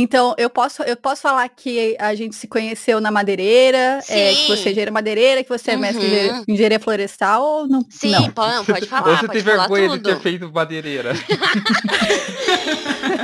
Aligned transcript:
Então, 0.00 0.34
eu 0.38 0.48
posso, 0.48 0.82
eu 0.82 0.96
posso 0.96 1.20
falar 1.22 1.46
que 1.48 1.94
a 1.98 2.14
gente 2.14 2.34
se 2.34 2.48
conheceu 2.48 3.00
na 3.00 3.10
madeireira, 3.10 4.00
é, 4.08 4.34
que 4.34 4.48
você 4.48 4.68
é 4.68 4.72
engenheira 4.72 4.90
madeireira, 4.90 5.44
que 5.44 5.48
você 5.48 5.72
é 5.72 5.76
mestre 5.76 6.06
uhum. 6.06 6.44
em 6.48 6.54
engenharia 6.54 6.80
florestal 6.80 7.42
ou 7.42 7.68
não? 7.68 7.84
Sim, 7.90 8.12
não. 8.12 8.30
Pode, 8.30 8.64
pode 8.64 8.86
falar. 8.86 9.18
Você 9.18 9.28
tem 9.28 9.42
vergonha 9.42 9.88
tudo. 9.90 9.98
de 9.98 10.14
ter 10.14 10.20
feito 10.20 10.50
madeireira. 10.50 11.12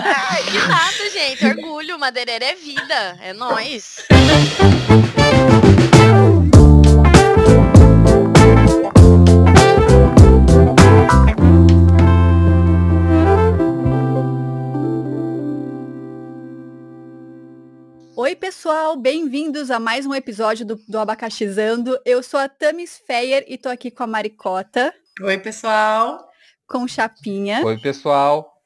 Ai, 0.05 0.43
que 0.45 0.59
nada, 0.69 1.11
gente. 1.13 1.47
Orgulho, 1.47 1.99
madeireira 1.99 2.45
é 2.45 2.55
vida. 2.55 3.17
É 3.23 3.33
nóis. 3.33 3.97
Pessoal, 18.47 18.97
bem-vindos 18.97 19.73
a 19.73 19.81
mais 19.81 20.07
um 20.07 20.15
episódio 20.15 20.65
do, 20.65 20.77
do 20.87 21.01
Abacaxizando. 21.01 21.99
Eu 22.05 22.23
sou 22.23 22.39
a 22.39 22.49
Tamis 22.49 22.97
Feyer 23.05 23.45
e 23.49 23.59
tô 23.59 23.69
aqui 23.69 23.91
com 23.91 24.05
a 24.05 24.07
Maricota. 24.07 24.95
Oi, 25.21 25.37
pessoal. 25.37 26.31
Com 26.65 26.87
Chapinha. 26.87 27.67
Oi, 27.67 27.77
pessoal. 27.77 28.63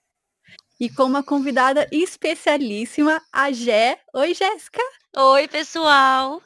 E 0.79 0.91
com 0.91 1.05
uma 1.05 1.23
convidada 1.23 1.89
especialíssima, 1.91 3.23
a 3.33 3.51
Gé. 3.53 3.99
Oi, 4.13 4.35
Jéssica. 4.35 4.83
Oi, 5.17 5.49
pessoal. 5.49 6.43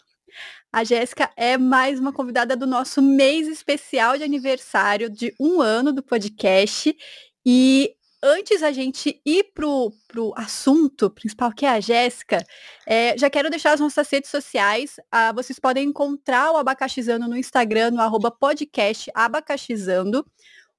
A 0.72 0.84
Jéssica 0.84 1.28
é 1.36 1.58
mais 1.58 1.98
uma 1.98 2.12
convidada 2.12 2.54
do 2.54 2.68
nosso 2.68 3.02
mês 3.02 3.48
especial 3.48 4.16
de 4.16 4.22
aniversário 4.22 5.10
de 5.10 5.34
um 5.40 5.60
ano 5.60 5.92
do 5.92 6.04
podcast. 6.04 6.96
E 7.44 7.96
antes 8.24 8.62
a 8.62 8.72
gente 8.72 9.20
ir 9.24 9.52
pro, 9.54 9.92
pro 10.08 10.32
assunto 10.34 11.10
principal, 11.10 11.52
que 11.52 11.66
é 11.66 11.68
a 11.68 11.80
Jéssica, 11.80 12.42
é, 12.86 13.16
já 13.18 13.28
quero 13.28 13.50
deixar 13.50 13.74
as 13.74 13.80
nossas 13.80 14.08
redes 14.08 14.30
sociais. 14.30 14.96
Ah, 15.12 15.30
vocês 15.30 15.58
podem 15.58 15.88
encontrar 15.88 16.50
o 16.50 16.56
Abacaxizando 16.56 17.28
no 17.28 17.36
Instagram, 17.36 17.90
no 17.90 18.00
arroba 18.00 18.30
podcast 18.30 19.10
Abacaxizando. 19.14 20.24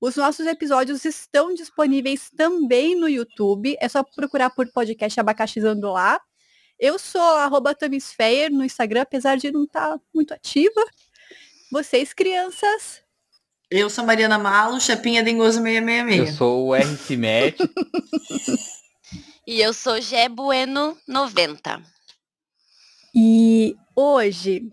Os 0.01 0.15
nossos 0.15 0.47
episódios 0.47 1.05
estão 1.05 1.53
disponíveis 1.53 2.31
também 2.35 2.99
no 2.99 3.07
YouTube. 3.07 3.77
É 3.79 3.87
só 3.87 4.03
procurar 4.03 4.49
por 4.49 4.67
podcast 4.71 5.19
Abacaxizando 5.19 5.91
lá. 5.91 6.19
Eu 6.79 6.97
sou 6.97 7.21
arroba 7.21 7.75
no 8.51 8.65
Instagram, 8.65 9.01
apesar 9.01 9.37
de 9.37 9.51
não 9.51 9.65
estar 9.65 9.91
tá 9.91 9.99
muito 10.13 10.33
ativa. 10.33 10.83
Vocês, 11.71 12.11
crianças, 12.11 13.04
eu 13.69 13.89
sou 13.89 14.05
Mariana 14.05 14.37
Malo, 14.37 14.79
Chapinha 14.79 15.23
Dengoso 15.23 15.61
666. 15.61 16.29
Eu 16.29 16.35
sou 16.35 16.67
o 16.67 16.75
R. 16.75 16.97
Cimete. 16.97 17.63
e 19.47 19.61
eu 19.61 19.73
sou 19.73 19.99
Gé 19.99 20.29
Bueno 20.29 20.97
90. 21.07 21.81
E 23.13 23.75
hoje 23.95 24.63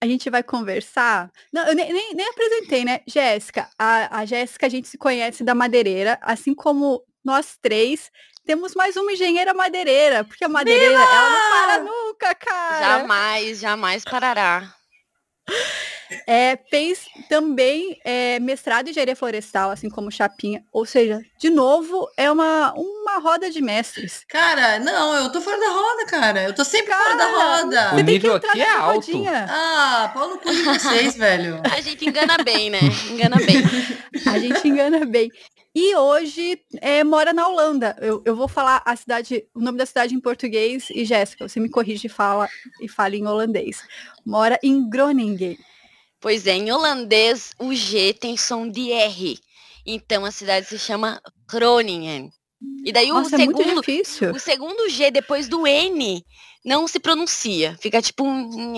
a 0.00 0.06
gente 0.06 0.30
vai 0.30 0.42
conversar. 0.42 1.30
Não, 1.52 1.66
eu 1.66 1.74
nem, 1.74 1.92
nem, 1.92 2.14
nem 2.14 2.28
apresentei, 2.28 2.84
né? 2.84 3.00
Jéssica. 3.06 3.68
A, 3.78 4.20
a 4.20 4.24
Jéssica, 4.24 4.66
a 4.66 4.68
gente 4.70 4.88
se 4.88 4.96
conhece 4.96 5.42
da 5.42 5.54
madeireira, 5.54 6.18
assim 6.22 6.54
como 6.54 7.02
nós 7.24 7.58
três 7.60 8.10
temos 8.48 8.74
mais 8.74 8.96
uma 8.96 9.12
engenheira 9.12 9.52
madeireira, 9.52 10.24
porque 10.24 10.42
a 10.42 10.48
madeireira, 10.48 10.96
Viva! 10.96 11.02
ela 11.02 11.30
não 11.30 11.50
para 11.50 11.78
nunca, 11.80 12.34
cara. 12.34 12.80
Jamais, 12.80 13.58
jamais 13.58 14.04
parará. 14.04 14.74
É, 16.26 16.58
fez 16.70 17.06
também 17.28 17.98
é, 18.04 18.38
mestrado 18.40 18.86
em 18.86 18.90
engenharia 18.90 19.16
florestal, 19.16 19.70
assim 19.70 19.88
como 19.88 20.10
Chapinha. 20.10 20.64
Ou 20.72 20.86
seja, 20.86 21.20
de 21.38 21.50
novo, 21.50 22.08
é 22.16 22.30
uma, 22.30 22.72
uma 22.74 23.18
roda 23.18 23.50
de 23.50 23.60
mestres. 23.60 24.24
Cara, 24.28 24.78
não, 24.78 25.14
eu 25.16 25.32
tô 25.32 25.40
fora 25.40 25.58
da 25.58 25.68
roda, 25.68 26.06
cara. 26.06 26.42
Eu 26.44 26.54
tô 26.54 26.64
sempre 26.64 26.88
cara, 26.88 27.04
fora 27.04 27.16
da 27.16 27.30
roda. 27.30 27.94
O 27.96 28.00
nível 28.00 28.34
aqui 28.34 28.60
é 28.60 28.70
alto. 28.70 29.12
Rodinha. 29.12 29.46
Ah, 29.48 30.10
pau 30.14 30.28
no 30.28 30.38
cu 30.38 30.50
de 30.50 30.62
vocês, 30.62 31.16
velho. 31.18 31.60
A 31.64 31.80
gente 31.80 32.08
engana 32.08 32.38
bem, 32.38 32.70
né? 32.70 32.80
Engana 33.10 33.36
bem. 33.36 33.62
A 34.26 34.38
gente 34.38 34.66
engana 34.66 35.04
bem. 35.04 35.30
E 35.74 35.94
hoje 35.94 36.60
é, 36.80 37.04
mora 37.04 37.32
na 37.32 37.46
Holanda. 37.46 37.96
Eu, 38.00 38.22
eu 38.24 38.34
vou 38.34 38.48
falar 38.48 38.82
a 38.84 38.96
cidade, 38.96 39.44
o 39.54 39.60
nome 39.60 39.78
da 39.78 39.86
cidade 39.86 40.14
em 40.14 40.20
português 40.20 40.88
e 40.90 41.04
Jéssica, 41.04 41.48
você 41.48 41.60
me 41.60 41.68
corrige 41.68 42.06
e 42.06 42.10
fala 42.10 42.48
e 42.80 42.88
fala 42.88 43.14
em 43.14 43.26
holandês. 43.26 43.82
Mora 44.24 44.58
em 44.62 44.88
Groningen. 44.88 45.56
Pois 46.20 46.46
é, 46.46 46.52
em 46.52 46.72
holandês 46.72 47.52
o 47.58 47.74
G 47.74 48.12
tem 48.12 48.36
som 48.36 48.68
de 48.68 48.90
R. 48.92 49.38
Então 49.86 50.24
a 50.24 50.30
cidade 50.30 50.66
se 50.66 50.78
chama 50.78 51.20
Groningen. 51.48 52.32
E 52.84 52.92
daí 52.92 53.08
Nossa, 53.08 53.36
o 53.36 53.38
segundo, 53.38 53.62
é 53.62 54.30
o 54.30 54.38
segundo 54.38 54.88
G 54.88 55.10
depois 55.10 55.48
do 55.48 55.66
N 55.66 56.24
não 56.64 56.88
se 56.88 56.98
pronuncia, 56.98 57.76
fica 57.80 58.02
tipo 58.02 58.24
um 58.24 58.74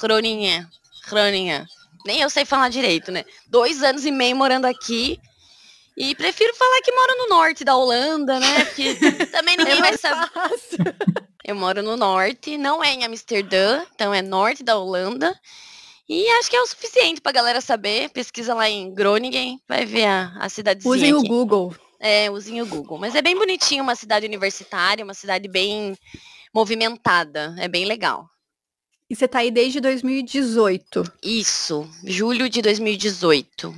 Groningen, 0.00 0.66
Groningen. 1.08 1.66
Nem 2.06 2.20
eu 2.20 2.30
sei 2.30 2.44
falar 2.44 2.68
direito, 2.68 3.10
né? 3.10 3.24
Dois 3.48 3.82
anos 3.82 4.04
e 4.04 4.10
meio 4.10 4.36
morando 4.36 4.66
aqui 4.66 5.20
e 5.96 6.14
prefiro 6.14 6.54
falar 6.54 6.80
que 6.82 6.92
moro 6.92 7.18
no 7.18 7.28
norte 7.28 7.64
da 7.64 7.76
Holanda, 7.76 8.38
né? 8.38 8.64
Porque 8.64 8.94
também 9.32 9.56
ninguém 9.56 9.78
é 9.78 9.80
vai 9.80 9.98
saber. 9.98 10.30
Eu 11.44 11.56
moro 11.56 11.82
no 11.82 11.96
norte, 11.96 12.56
não 12.56 12.84
é 12.84 12.92
em 12.92 13.04
Amsterdã, 13.04 13.84
então 13.94 14.14
é 14.14 14.22
norte 14.22 14.62
da 14.62 14.78
Holanda. 14.78 15.38
E 16.08 16.26
acho 16.38 16.48
que 16.48 16.56
é 16.56 16.62
o 16.62 16.66
suficiente 16.66 17.20
pra 17.20 17.32
galera 17.32 17.60
saber. 17.60 18.08
Pesquisa 18.10 18.54
lá 18.54 18.68
em 18.68 18.92
Groningen, 18.94 19.60
vai 19.68 19.84
ver 19.84 20.06
a, 20.06 20.32
a 20.38 20.48
cidadezinha. 20.48 20.94
Usem 20.94 21.12
aqui. 21.12 21.26
o 21.26 21.28
Google. 21.28 21.74
É, 22.00 22.30
usem 22.30 22.62
o 22.62 22.66
Google. 22.66 22.98
Mas 22.98 23.14
é 23.14 23.20
bem 23.20 23.36
bonitinho, 23.36 23.82
uma 23.82 23.94
cidade 23.94 24.24
universitária, 24.24 25.04
uma 25.04 25.14
cidade 25.14 25.48
bem 25.48 25.96
movimentada. 26.54 27.54
É 27.58 27.68
bem 27.68 27.84
legal. 27.84 28.26
E 29.10 29.16
você 29.16 29.28
tá 29.28 29.40
aí 29.40 29.50
desde 29.50 29.80
2018. 29.80 31.02
Isso, 31.22 31.88
julho 32.04 32.48
de 32.48 32.62
2018. 32.62 33.74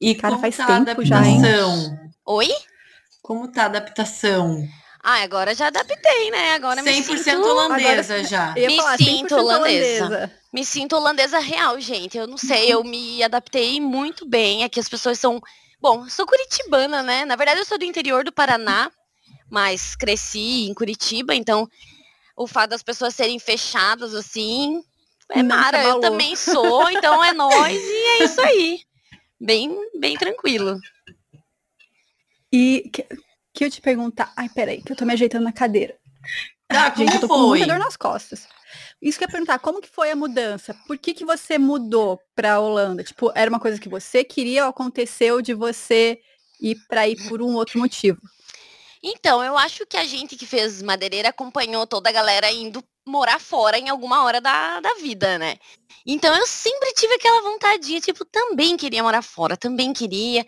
E 0.00 0.14
cara, 0.14 0.38
faz 0.38 0.56
tá 0.56 0.84
tempo 0.84 1.04
já, 1.04 1.24
hein? 1.26 1.40
Oi? 2.26 2.48
Como 3.22 3.50
tá 3.50 3.62
a 3.62 3.66
adaptação? 3.66 4.66
Ah, 5.06 5.22
agora 5.22 5.54
já 5.54 5.66
adaptei, 5.66 6.30
né? 6.30 6.54
Agora 6.54 6.82
100% 6.82 6.86
me 6.86 7.02
sinto... 7.02 7.46
holandesa 7.46 8.14
agora, 8.14 8.26
já. 8.26 8.54
Me 8.54 8.80
sinto 8.96 9.34
holandesa. 9.34 10.04
holandesa. 10.06 10.32
Me 10.50 10.64
sinto 10.64 10.96
holandesa 10.96 11.38
real, 11.40 11.78
gente. 11.78 12.16
Eu 12.16 12.26
não 12.26 12.38
sei, 12.38 12.72
eu 12.72 12.82
me 12.82 13.22
adaptei 13.22 13.78
muito 13.82 14.26
bem. 14.26 14.64
Aqui 14.64 14.80
as 14.80 14.88
pessoas 14.88 15.20
são... 15.20 15.42
Bom, 15.78 16.08
sou 16.08 16.26
curitibana, 16.26 17.02
né? 17.02 17.26
Na 17.26 17.36
verdade, 17.36 17.60
eu 17.60 17.66
sou 17.66 17.76
do 17.76 17.84
interior 17.84 18.24
do 18.24 18.32
Paraná, 18.32 18.90
mas 19.50 19.94
cresci 19.94 20.64
em 20.66 20.72
Curitiba, 20.72 21.34
então 21.34 21.68
o 22.34 22.46
fato 22.46 22.70
das 22.70 22.82
pessoas 22.82 23.14
serem 23.14 23.38
fechadas 23.38 24.14
assim... 24.14 24.82
É 25.30 25.42
Mara, 25.42 25.82
eu 25.82 26.00
também 26.00 26.34
sou, 26.34 26.88
então 26.90 27.22
é 27.22 27.34
nós 27.34 27.76
e 27.78 28.04
é 28.06 28.24
isso 28.24 28.40
aí. 28.40 28.80
Bem, 29.38 29.74
bem 29.98 30.16
tranquilo. 30.16 30.78
E 32.50 32.90
que 33.54 33.64
eu 33.64 33.70
te 33.70 33.80
perguntar. 33.80 34.32
Ai, 34.36 34.48
peraí, 34.48 34.82
que 34.82 34.92
eu 34.92 34.96
tô 34.96 35.04
me 35.06 35.12
ajeitando 35.12 35.44
na 35.44 35.52
cadeira. 35.52 35.96
Tá, 36.66 36.92
Gente, 36.94 37.14
eu 37.14 37.20
tô 37.20 37.28
foi? 37.28 37.36
com 37.36 37.46
muita 37.46 37.66
dor 37.66 37.78
nas 37.78 37.96
costas. 37.96 38.48
Isso 39.00 39.16
que 39.16 39.24
eu 39.24 39.28
ia 39.28 39.32
perguntar, 39.32 39.58
como 39.60 39.80
que 39.80 39.88
foi 39.88 40.10
a 40.10 40.16
mudança? 40.16 40.74
Por 40.86 40.98
que, 40.98 41.14
que 41.14 41.24
você 41.24 41.56
mudou 41.56 42.20
pra 42.34 42.58
Holanda? 42.58 43.04
Tipo, 43.04 43.30
era 43.34 43.48
uma 43.48 43.60
coisa 43.60 43.78
que 43.78 43.88
você 43.88 44.24
queria 44.24 44.64
ou 44.64 44.70
aconteceu 44.70 45.40
de 45.40 45.54
você 45.54 46.18
ir 46.60 46.76
para 46.88 47.06
ir 47.08 47.16
por 47.28 47.40
um 47.40 47.54
outro 47.54 47.78
motivo? 47.78 48.18
Então, 49.02 49.44
eu 49.44 49.56
acho 49.56 49.86
que 49.86 49.98
a 49.98 50.04
gente 50.04 50.34
que 50.34 50.46
fez 50.46 50.82
madeireira 50.82 51.28
acompanhou 51.28 51.86
toda 51.86 52.08
a 52.08 52.12
galera 52.12 52.50
indo 52.50 52.82
morar 53.06 53.38
fora 53.38 53.78
em 53.78 53.90
alguma 53.90 54.24
hora 54.24 54.40
da, 54.40 54.80
da 54.80 54.94
vida, 54.94 55.38
né? 55.38 55.58
Então 56.06 56.34
eu 56.34 56.46
sempre 56.46 56.92
tive 56.94 57.14
aquela 57.14 57.42
vontade, 57.42 58.00
tipo, 58.00 58.24
também 58.24 58.76
queria 58.76 59.02
morar 59.02 59.22
fora, 59.22 59.56
também 59.56 59.92
queria. 59.92 60.44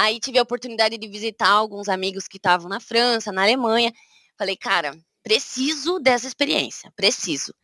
Aí 0.00 0.18
tive 0.18 0.38
a 0.38 0.42
oportunidade 0.42 0.96
de 0.96 1.06
visitar 1.06 1.50
alguns 1.50 1.86
amigos 1.86 2.26
que 2.26 2.38
estavam 2.38 2.70
na 2.70 2.80
França, 2.80 3.30
na 3.30 3.42
Alemanha. 3.42 3.92
Falei, 4.38 4.56
cara, 4.56 4.96
preciso 5.22 5.98
dessa 5.98 6.26
experiência, 6.26 6.90
preciso. 6.96 7.54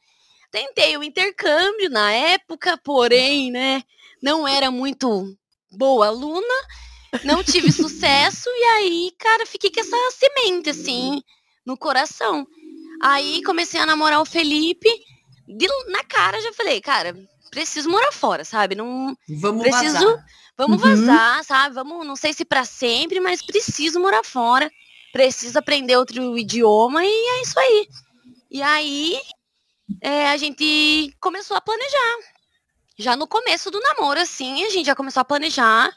Tentei 0.51 0.99
o 0.99 1.03
intercâmbio 1.03 1.89
na 1.89 2.13
época, 2.13 2.77
porém, 2.85 3.51
né, 3.51 3.83
não 4.23 4.47
era 4.47 4.71
muito 4.71 5.35
boa 5.73 6.09
aluna, 6.09 6.55
não 7.25 7.43
tive 7.43 7.73
sucesso 7.73 8.51
e 8.51 8.65
aí, 8.65 9.13
cara, 9.19 9.47
fiquei 9.47 9.71
com 9.71 9.81
essa 9.81 9.97
semente 10.19 10.69
assim 10.69 11.23
no 11.65 11.75
coração. 11.75 12.47
Aí 13.03 13.43
comecei 13.45 13.81
a 13.81 13.87
namorar 13.87 14.21
o 14.21 14.27
Felipe, 14.27 14.91
de, 15.49 15.67
na 15.91 16.05
cara 16.05 16.39
já 16.43 16.53
falei, 16.53 16.83
cara, 16.83 17.17
preciso 17.51 17.89
morar 17.89 18.13
fora, 18.13 18.45
sabe? 18.45 18.75
Não 18.75 19.17
Vamos 19.27 19.63
preciso 19.63 19.95
vazar. 19.95 20.27
Vamos 20.57 20.83
uhum. 20.83 20.89
vazar, 20.89 21.45
sabe? 21.45 21.75
Vamos, 21.75 22.07
não 22.07 22.17
sei 22.17 22.33
se 22.33 22.45
para 22.45 22.65
sempre, 22.65 23.21
mas 23.21 23.43
preciso 23.43 24.01
morar 24.01 24.25
fora. 24.25 24.71
Preciso 25.13 25.59
aprender 25.59 25.97
outro 25.97 26.37
idioma 26.37 27.05
e 27.05 27.09
é 27.09 27.43
isso 27.43 27.59
aí. 27.59 27.89
E 28.51 28.63
aí 28.63 29.21
é, 30.01 30.29
a 30.31 30.37
gente 30.37 31.15
começou 31.21 31.57
a 31.57 31.61
planejar. 31.61 32.17
Já 32.99 33.15
no 33.15 33.27
começo 33.27 33.71
do 33.71 33.81
namoro, 33.81 34.21
assim, 34.21 34.65
a 34.65 34.71
gente 34.71 34.87
já 34.87 34.95
começou 34.95 35.21
a 35.21 35.25
planejar. 35.25 35.91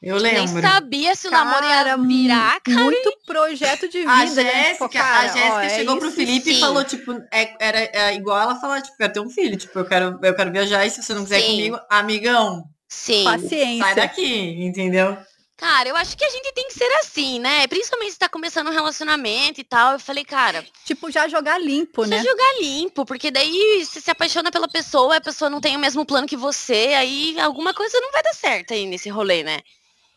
Eu 0.00 0.16
lembro. 0.18 0.52
Nem 0.52 0.62
sabia 0.62 1.14
se 1.14 1.26
o 1.26 1.30
namoro 1.30 1.64
ia 1.64 1.96
virar, 1.96 2.60
cara. 2.60 2.78
Muito 2.78 3.18
projeto 3.26 3.88
de 3.88 4.00
vida, 4.00 4.12
A 4.12 4.18
né? 4.18 4.26
Tipo, 4.26 4.42
Jéssica, 4.42 4.88
cara, 4.90 5.18
a 5.18 5.26
Jéssica 5.28 5.54
ó, 5.54 5.60
é 5.60 5.68
chegou 5.70 5.96
pro 5.96 6.12
Felipe 6.12 6.50
e 6.50 6.54
sim. 6.54 6.60
falou, 6.60 6.84
tipo, 6.84 7.12
é- 7.32 7.56
era 7.58 7.78
é 7.80 8.14
igual 8.14 8.38
ela 8.38 8.60
falar, 8.60 8.82
tipo, 8.82 8.96
quero 8.98 9.12
ter 9.12 9.20
um 9.20 9.30
filho, 9.30 9.56
tipo, 9.56 9.78
eu 9.78 9.84
quero, 9.86 10.20
eu 10.22 10.36
quero 10.36 10.52
viajar 10.52 10.84
e 10.84 10.90
se 10.90 11.02
você 11.02 11.14
não 11.14 11.22
quiser 11.22 11.40
Sim. 11.40 11.46
comigo, 11.46 11.80
amigão, 11.88 12.68
Sim. 12.94 13.24
Paciência. 13.24 13.84
sai 13.84 13.94
daqui, 13.96 14.64
entendeu? 14.64 15.16
Cara, 15.56 15.88
eu 15.88 15.96
acho 15.96 16.16
que 16.16 16.24
a 16.24 16.28
gente 16.28 16.52
tem 16.52 16.66
que 16.68 16.74
ser 16.74 16.90
assim, 17.00 17.38
né? 17.38 17.66
Principalmente 17.66 18.12
se 18.12 18.18
tá 18.18 18.28
começando 18.28 18.68
um 18.68 18.72
relacionamento 18.72 19.60
e 19.60 19.64
tal. 19.64 19.92
Eu 19.92 20.00
falei, 20.00 20.24
cara, 20.24 20.64
Tipo, 20.84 21.10
já 21.10 21.28
jogar 21.28 21.58
limpo, 21.60 22.04
né? 22.06 22.22
jogar 22.22 22.60
limpo, 22.60 23.04
porque 23.04 23.30
daí 23.30 23.84
você 23.84 24.00
se 24.00 24.10
apaixona 24.10 24.50
pela 24.50 24.68
pessoa, 24.68 25.16
a 25.16 25.20
pessoa 25.20 25.50
não 25.50 25.60
tem 25.60 25.76
o 25.76 25.78
mesmo 25.78 26.06
plano 26.06 26.26
que 26.26 26.36
você, 26.36 26.94
aí 26.96 27.38
alguma 27.40 27.74
coisa 27.74 28.00
não 28.00 28.10
vai 28.12 28.22
dar 28.22 28.34
certo 28.34 28.74
aí 28.74 28.86
nesse 28.86 29.08
rolê, 29.08 29.42
né? 29.42 29.60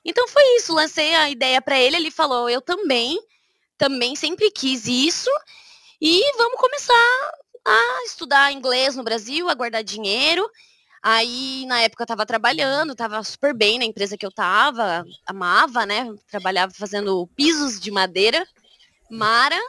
Então 0.05 0.27
foi 0.27 0.43
isso, 0.55 0.73
lancei 0.73 1.13
a 1.15 1.29
ideia 1.29 1.61
pra 1.61 1.79
ele, 1.79 1.97
ele 1.97 2.11
falou, 2.11 2.49
eu 2.49 2.61
também, 2.61 3.19
também 3.77 4.15
sempre 4.15 4.49
quis 4.49 4.87
isso, 4.87 5.29
e 6.01 6.21
vamos 6.37 6.59
começar 6.59 7.31
a 7.65 8.03
estudar 8.05 8.51
inglês 8.53 8.95
no 8.95 9.03
Brasil, 9.03 9.49
a 9.49 9.53
guardar 9.53 9.83
dinheiro. 9.83 10.49
Aí, 11.01 11.65
na 11.67 11.81
época, 11.81 12.03
eu 12.03 12.07
tava 12.07 12.25
trabalhando, 12.25 12.95
tava 12.95 13.23
super 13.23 13.53
bem 13.53 13.77
na 13.79 13.85
empresa 13.85 14.17
que 14.17 14.25
eu 14.25 14.31
tava, 14.31 15.05
amava, 15.25 15.85
né? 15.85 16.07
Trabalhava 16.29 16.73
fazendo 16.73 17.27
pisos 17.35 17.79
de 17.79 17.91
madeira, 17.91 18.45
Mara, 19.09 19.59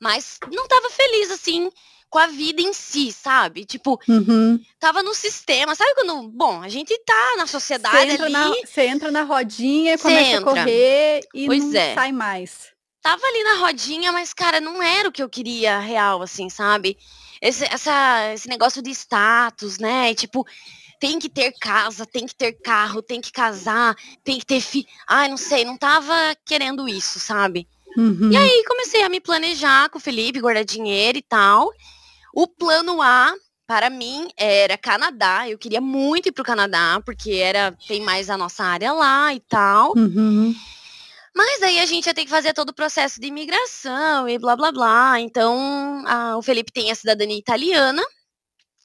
mas 0.00 0.38
não 0.52 0.66
tava 0.68 0.90
feliz, 0.90 1.30
assim, 1.30 1.70
com 2.10 2.18
a 2.18 2.26
vida 2.26 2.60
em 2.60 2.72
si, 2.72 3.10
sabe? 3.12 3.64
Tipo, 3.64 3.98
Uhum. 4.08 4.60
tava 4.78 5.02
no 5.02 5.14
sistema, 5.14 5.74
sabe 5.74 5.94
quando, 5.94 6.28
bom, 6.28 6.62
a 6.62 6.68
gente 6.68 6.96
tá 7.04 7.34
na 7.36 7.46
Você 7.46 7.52
sociedade 7.52 8.10
entra, 8.10 8.26
ali, 8.26 8.32
na, 8.32 8.54
você 8.66 8.82
entra 8.82 9.10
na 9.10 9.22
rodinha, 9.22 9.96
Cê 9.96 10.02
começa 10.02 10.36
entra. 10.36 10.52
a 10.52 10.56
correr 10.64 11.20
e 11.32 11.46
Pois 11.46 11.64
não 11.64 11.80
é. 11.80 11.94
sai 11.94 12.12
mais. 12.12 12.72
tava 13.00 13.26
ali 13.26 13.42
na 13.44 13.54
rodinha, 13.56 14.12
mas, 14.12 14.32
cara, 14.32 14.60
não 14.60 14.82
era 14.82 15.08
o 15.08 15.12
que 15.12 15.22
eu 15.22 15.28
queria 15.28 15.78
real, 15.78 16.20
assim, 16.22 16.48
sabe? 16.50 16.98
Esse, 17.44 17.64
essa, 17.66 18.32
esse 18.32 18.48
negócio 18.48 18.82
de 18.82 18.90
status, 18.90 19.78
né? 19.78 20.10
E, 20.10 20.14
Tipo, 20.14 20.46
tem 20.98 21.18
que 21.18 21.28
ter 21.28 21.52
casa, 21.60 22.06
tem 22.06 22.26
que 22.26 22.34
ter 22.34 22.52
carro, 22.52 23.02
tem 23.02 23.20
que 23.20 23.30
casar, 23.30 23.94
tem 24.24 24.38
que 24.38 24.46
ter 24.46 24.60
filho. 24.60 24.86
Ai, 25.06 25.28
não 25.28 25.36
sei, 25.36 25.62
não 25.62 25.76
tava 25.76 26.14
querendo 26.46 26.88
isso, 26.88 27.20
sabe? 27.20 27.68
Uhum. 27.96 28.30
E 28.32 28.36
aí 28.36 28.64
comecei 28.66 29.02
a 29.02 29.08
me 29.10 29.20
planejar 29.20 29.90
com 29.90 29.98
o 29.98 30.00
Felipe, 30.00 30.40
guardar 30.40 30.64
dinheiro 30.64 31.18
e 31.18 31.22
tal. 31.22 31.70
O 32.34 32.48
plano 32.48 33.02
A 33.02 33.34
para 33.66 33.90
mim 33.90 34.28
era 34.36 34.78
Canadá. 34.78 35.48
Eu 35.48 35.58
queria 35.58 35.80
muito 35.80 36.30
ir 36.30 36.32
pro 36.32 36.42
Canadá, 36.42 37.00
porque 37.04 37.32
era 37.32 37.76
tem 37.86 38.00
mais 38.00 38.30
a 38.30 38.38
nossa 38.38 38.64
área 38.64 38.92
lá 38.92 39.34
e 39.34 39.40
tal. 39.40 39.92
Uhum. 39.96 40.54
Mas 41.36 41.62
aí 41.62 41.80
a 41.80 41.86
gente 41.86 42.06
ia 42.06 42.14
ter 42.14 42.24
que 42.24 42.30
fazer 42.30 42.52
todo 42.52 42.70
o 42.70 42.74
processo 42.74 43.20
de 43.20 43.26
imigração 43.26 44.28
e 44.28 44.38
blá 44.38 44.54
blá 44.56 44.70
blá. 44.70 45.20
Então, 45.20 46.04
a- 46.06 46.36
o 46.36 46.42
Felipe 46.42 46.72
tem 46.72 46.90
a 46.90 46.94
cidadania 46.94 47.36
italiana. 47.38 48.02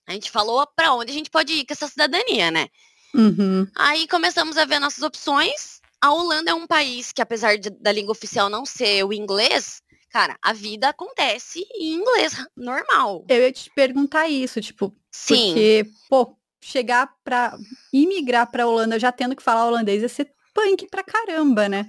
A 0.08 0.14
gente 0.14 0.32
falou 0.32 0.66
para 0.76 0.94
onde 0.96 1.12
a 1.12 1.14
gente 1.14 1.30
pode 1.30 1.54
ir 1.54 1.66
com 1.66 1.74
essa 1.74 1.88
cidadania, 1.88 2.50
né? 2.50 2.68
Uhum. 3.14 3.68
Aí 3.76 4.08
começamos 4.08 4.58
a 4.58 4.66
ver 4.66 4.80
nossas 4.80 5.04
opções. 5.04 5.80
A 6.02 6.12
Holanda 6.12 6.52
é 6.52 6.54
um 6.54 6.66
país 6.66 7.12
que, 7.12 7.22
apesar 7.22 7.58
de- 7.58 7.70
da 7.70 7.92
língua 7.92 8.12
oficial 8.14 8.50
não 8.50 8.66
ser 8.66 9.04
o 9.06 9.14
inglês, 9.14 9.82
cara, 10.10 10.36
a 10.42 10.52
vida 10.54 10.90
acontece 10.90 11.64
em 11.76 11.94
inglês 11.94 12.34
normal. 12.58 13.26
Eu 13.30 13.42
ia 13.42 13.52
te 13.52 13.70
perguntar 13.76 14.28
isso, 14.28 14.60
tipo, 14.62 14.96
Sim. 15.12 15.54
porque, 15.54 15.86
pô, 16.10 16.36
chegar 16.62 17.10
pra 17.24 17.56
imigrar 17.94 18.50
pra 18.50 18.66
Holanda 18.66 18.98
já 19.00 19.12
tendo 19.12 19.36
que 19.36 19.44
falar 19.44 19.68
holandês 19.68 20.02
ia 20.02 20.10
ser 20.10 20.32
punk 20.54 20.88
pra 20.90 21.04
caramba, 21.04 21.70
né? 21.70 21.86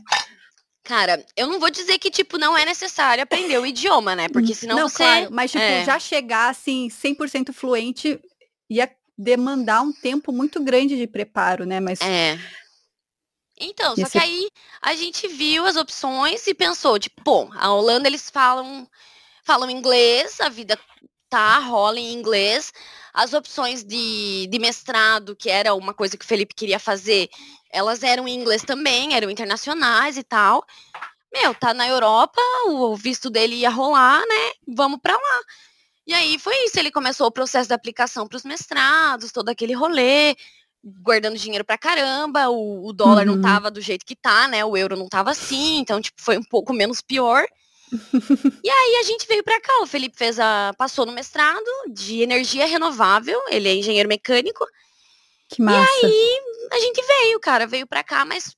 Cara, 0.91 1.25
eu 1.37 1.47
não 1.47 1.61
vou 1.61 1.71
dizer 1.71 2.01
que, 2.01 2.11
tipo, 2.11 2.37
não 2.37 2.59
é 2.59 2.65
necessário 2.65 3.23
aprender 3.23 3.57
o 3.59 3.65
idioma, 3.65 4.17
né? 4.17 4.29
Porque 4.29 4.53
senão 4.53 4.75
não, 4.75 4.89
você. 4.89 4.97
claro, 4.97 5.29
mas 5.31 5.53
tipo, 5.53 5.63
é. 5.63 5.85
já 5.85 6.01
chegar 6.01 6.51
assim 6.51 6.89
100% 6.89 7.53
fluente 7.53 8.21
ia 8.69 8.91
demandar 9.17 9.83
um 9.83 9.93
tempo 9.93 10.33
muito 10.33 10.61
grande 10.61 10.97
de 10.97 11.07
preparo, 11.07 11.65
né? 11.65 11.79
Mas 11.79 12.01
É. 12.01 12.37
Então, 13.57 13.95
só 13.95 14.03
Esse- 14.03 14.11
que 14.11 14.19
aí 14.19 14.49
a 14.83 14.93
gente 14.97 15.29
viu 15.29 15.65
as 15.65 15.77
opções 15.77 16.45
e 16.49 16.55
pensou, 16.55 16.99
tipo, 16.99 17.23
pô, 17.23 17.49
a 17.55 17.71
Holanda 17.73 18.09
eles 18.09 18.29
falam 18.29 18.89
falam 19.45 19.71
inglês, 19.71 20.41
a 20.41 20.49
vida 20.49 20.77
tá, 21.31 21.59
rola 21.61 21.99
em 22.01 22.13
inglês. 22.13 22.73
As 23.15 23.33
opções 23.33 23.85
de, 23.85 24.47
de 24.49 24.59
mestrado, 24.59 25.35
que 25.37 25.49
era 25.49 25.75
uma 25.75 25.95
coisa 25.95 26.17
que 26.17 26.25
o 26.25 26.29
Felipe 26.29 26.55
queria 26.55 26.79
fazer, 26.79 27.29
elas 27.73 28.03
eram 28.03 28.27
em 28.29 28.35
inglês 28.35 28.63
também, 28.63 29.15
eram 29.15 29.31
internacionais 29.31 30.17
e 30.17 30.23
tal. 30.23 30.65
Meu, 31.33 31.55
tá 31.55 31.73
na 31.73 31.87
Europa, 31.87 32.41
o 32.67 32.97
visto 32.97 33.31
dele 33.31 33.57
ia 33.57 33.71
rolar, 33.71 34.21
né? 34.21 34.53
Vamos 34.67 34.99
pra 35.01 35.15
lá. 35.15 35.41
E 36.07 36.13
aí 36.13 36.39
foi 36.39 36.55
isso, 36.65 36.79
ele 36.79 36.91
começou 36.91 37.29
o 37.29 37.33
processo 37.33 37.69
da 37.69 37.77
aplicação 37.77 38.27
para 38.27 38.37
os 38.37 38.43
mestrados, 38.45 39.31
todo 39.31 39.49
aquele 39.49 39.75
rolê, 39.75 40.35
guardando 40.83 41.39
dinheiro 41.39 41.65
pra 41.65 41.79
caramba, 41.79 42.49
o, 42.49 42.89
o 42.89 42.93
dólar 42.93 43.27
Uhum. 43.27 43.35
não 43.37 43.41
tava 43.41 43.71
do 43.71 43.81
jeito 43.81 44.05
que 44.05 44.17
tá, 44.17 44.49
né? 44.49 44.65
O 44.65 44.77
euro 44.77 44.97
não 44.97 45.09
tava 45.09 45.31
assim, 45.31 45.79
então 45.79 46.01
tipo 46.01 46.21
foi 46.21 46.37
um 46.37 46.43
pouco 46.43 46.73
menos 46.73 47.01
pior. 47.01 47.45
E 48.63 48.71
aí 48.71 48.97
a 49.01 49.03
gente 49.03 49.27
veio 49.27 49.43
pra 49.43 49.61
cá, 49.61 49.81
o 49.83 49.87
Felipe 49.87 50.17
fez 50.17 50.39
a 50.39 50.73
passou 50.77 51.05
no 51.05 51.13
mestrado 51.13 51.67
de 51.89 52.23
energia 52.23 52.67
renovável, 52.67 53.41
ele 53.51 53.69
é 53.69 53.75
engenheiro 53.75 54.09
mecânico. 54.09 54.65
que 55.49 55.63
massa. 55.63 56.07
A 56.73 56.79
gente 56.79 57.03
veio, 57.05 57.41
cara, 57.41 57.67
veio 57.67 57.87
pra 57.87 58.05
cá, 58.05 58.25
mas 58.25 58.57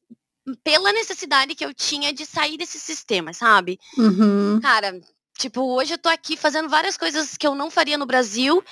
pela 0.62 0.93
necessidade 0.93 1.55
que 1.55 1.64
eu 1.64 1.73
tinha 1.73 2.12
de 2.12 2.26
sair 2.26 2.56
desse 2.56 2.79
sistema, 2.79 3.32
sabe? 3.32 3.79
Uhum. 3.96 4.61
Cara, 4.61 5.00
tipo, 5.38 5.62
hoje 5.76 5.94
eu 5.94 5.99
tô 5.99 6.08
aqui 6.08 6.37
fazendo 6.37 6.69
várias 6.69 6.96
coisas 6.96 7.37
que 7.37 7.46
eu 7.46 7.55
não 7.55 7.70
faria 7.70 7.96
no 7.96 8.06
Brasil. 8.06 8.62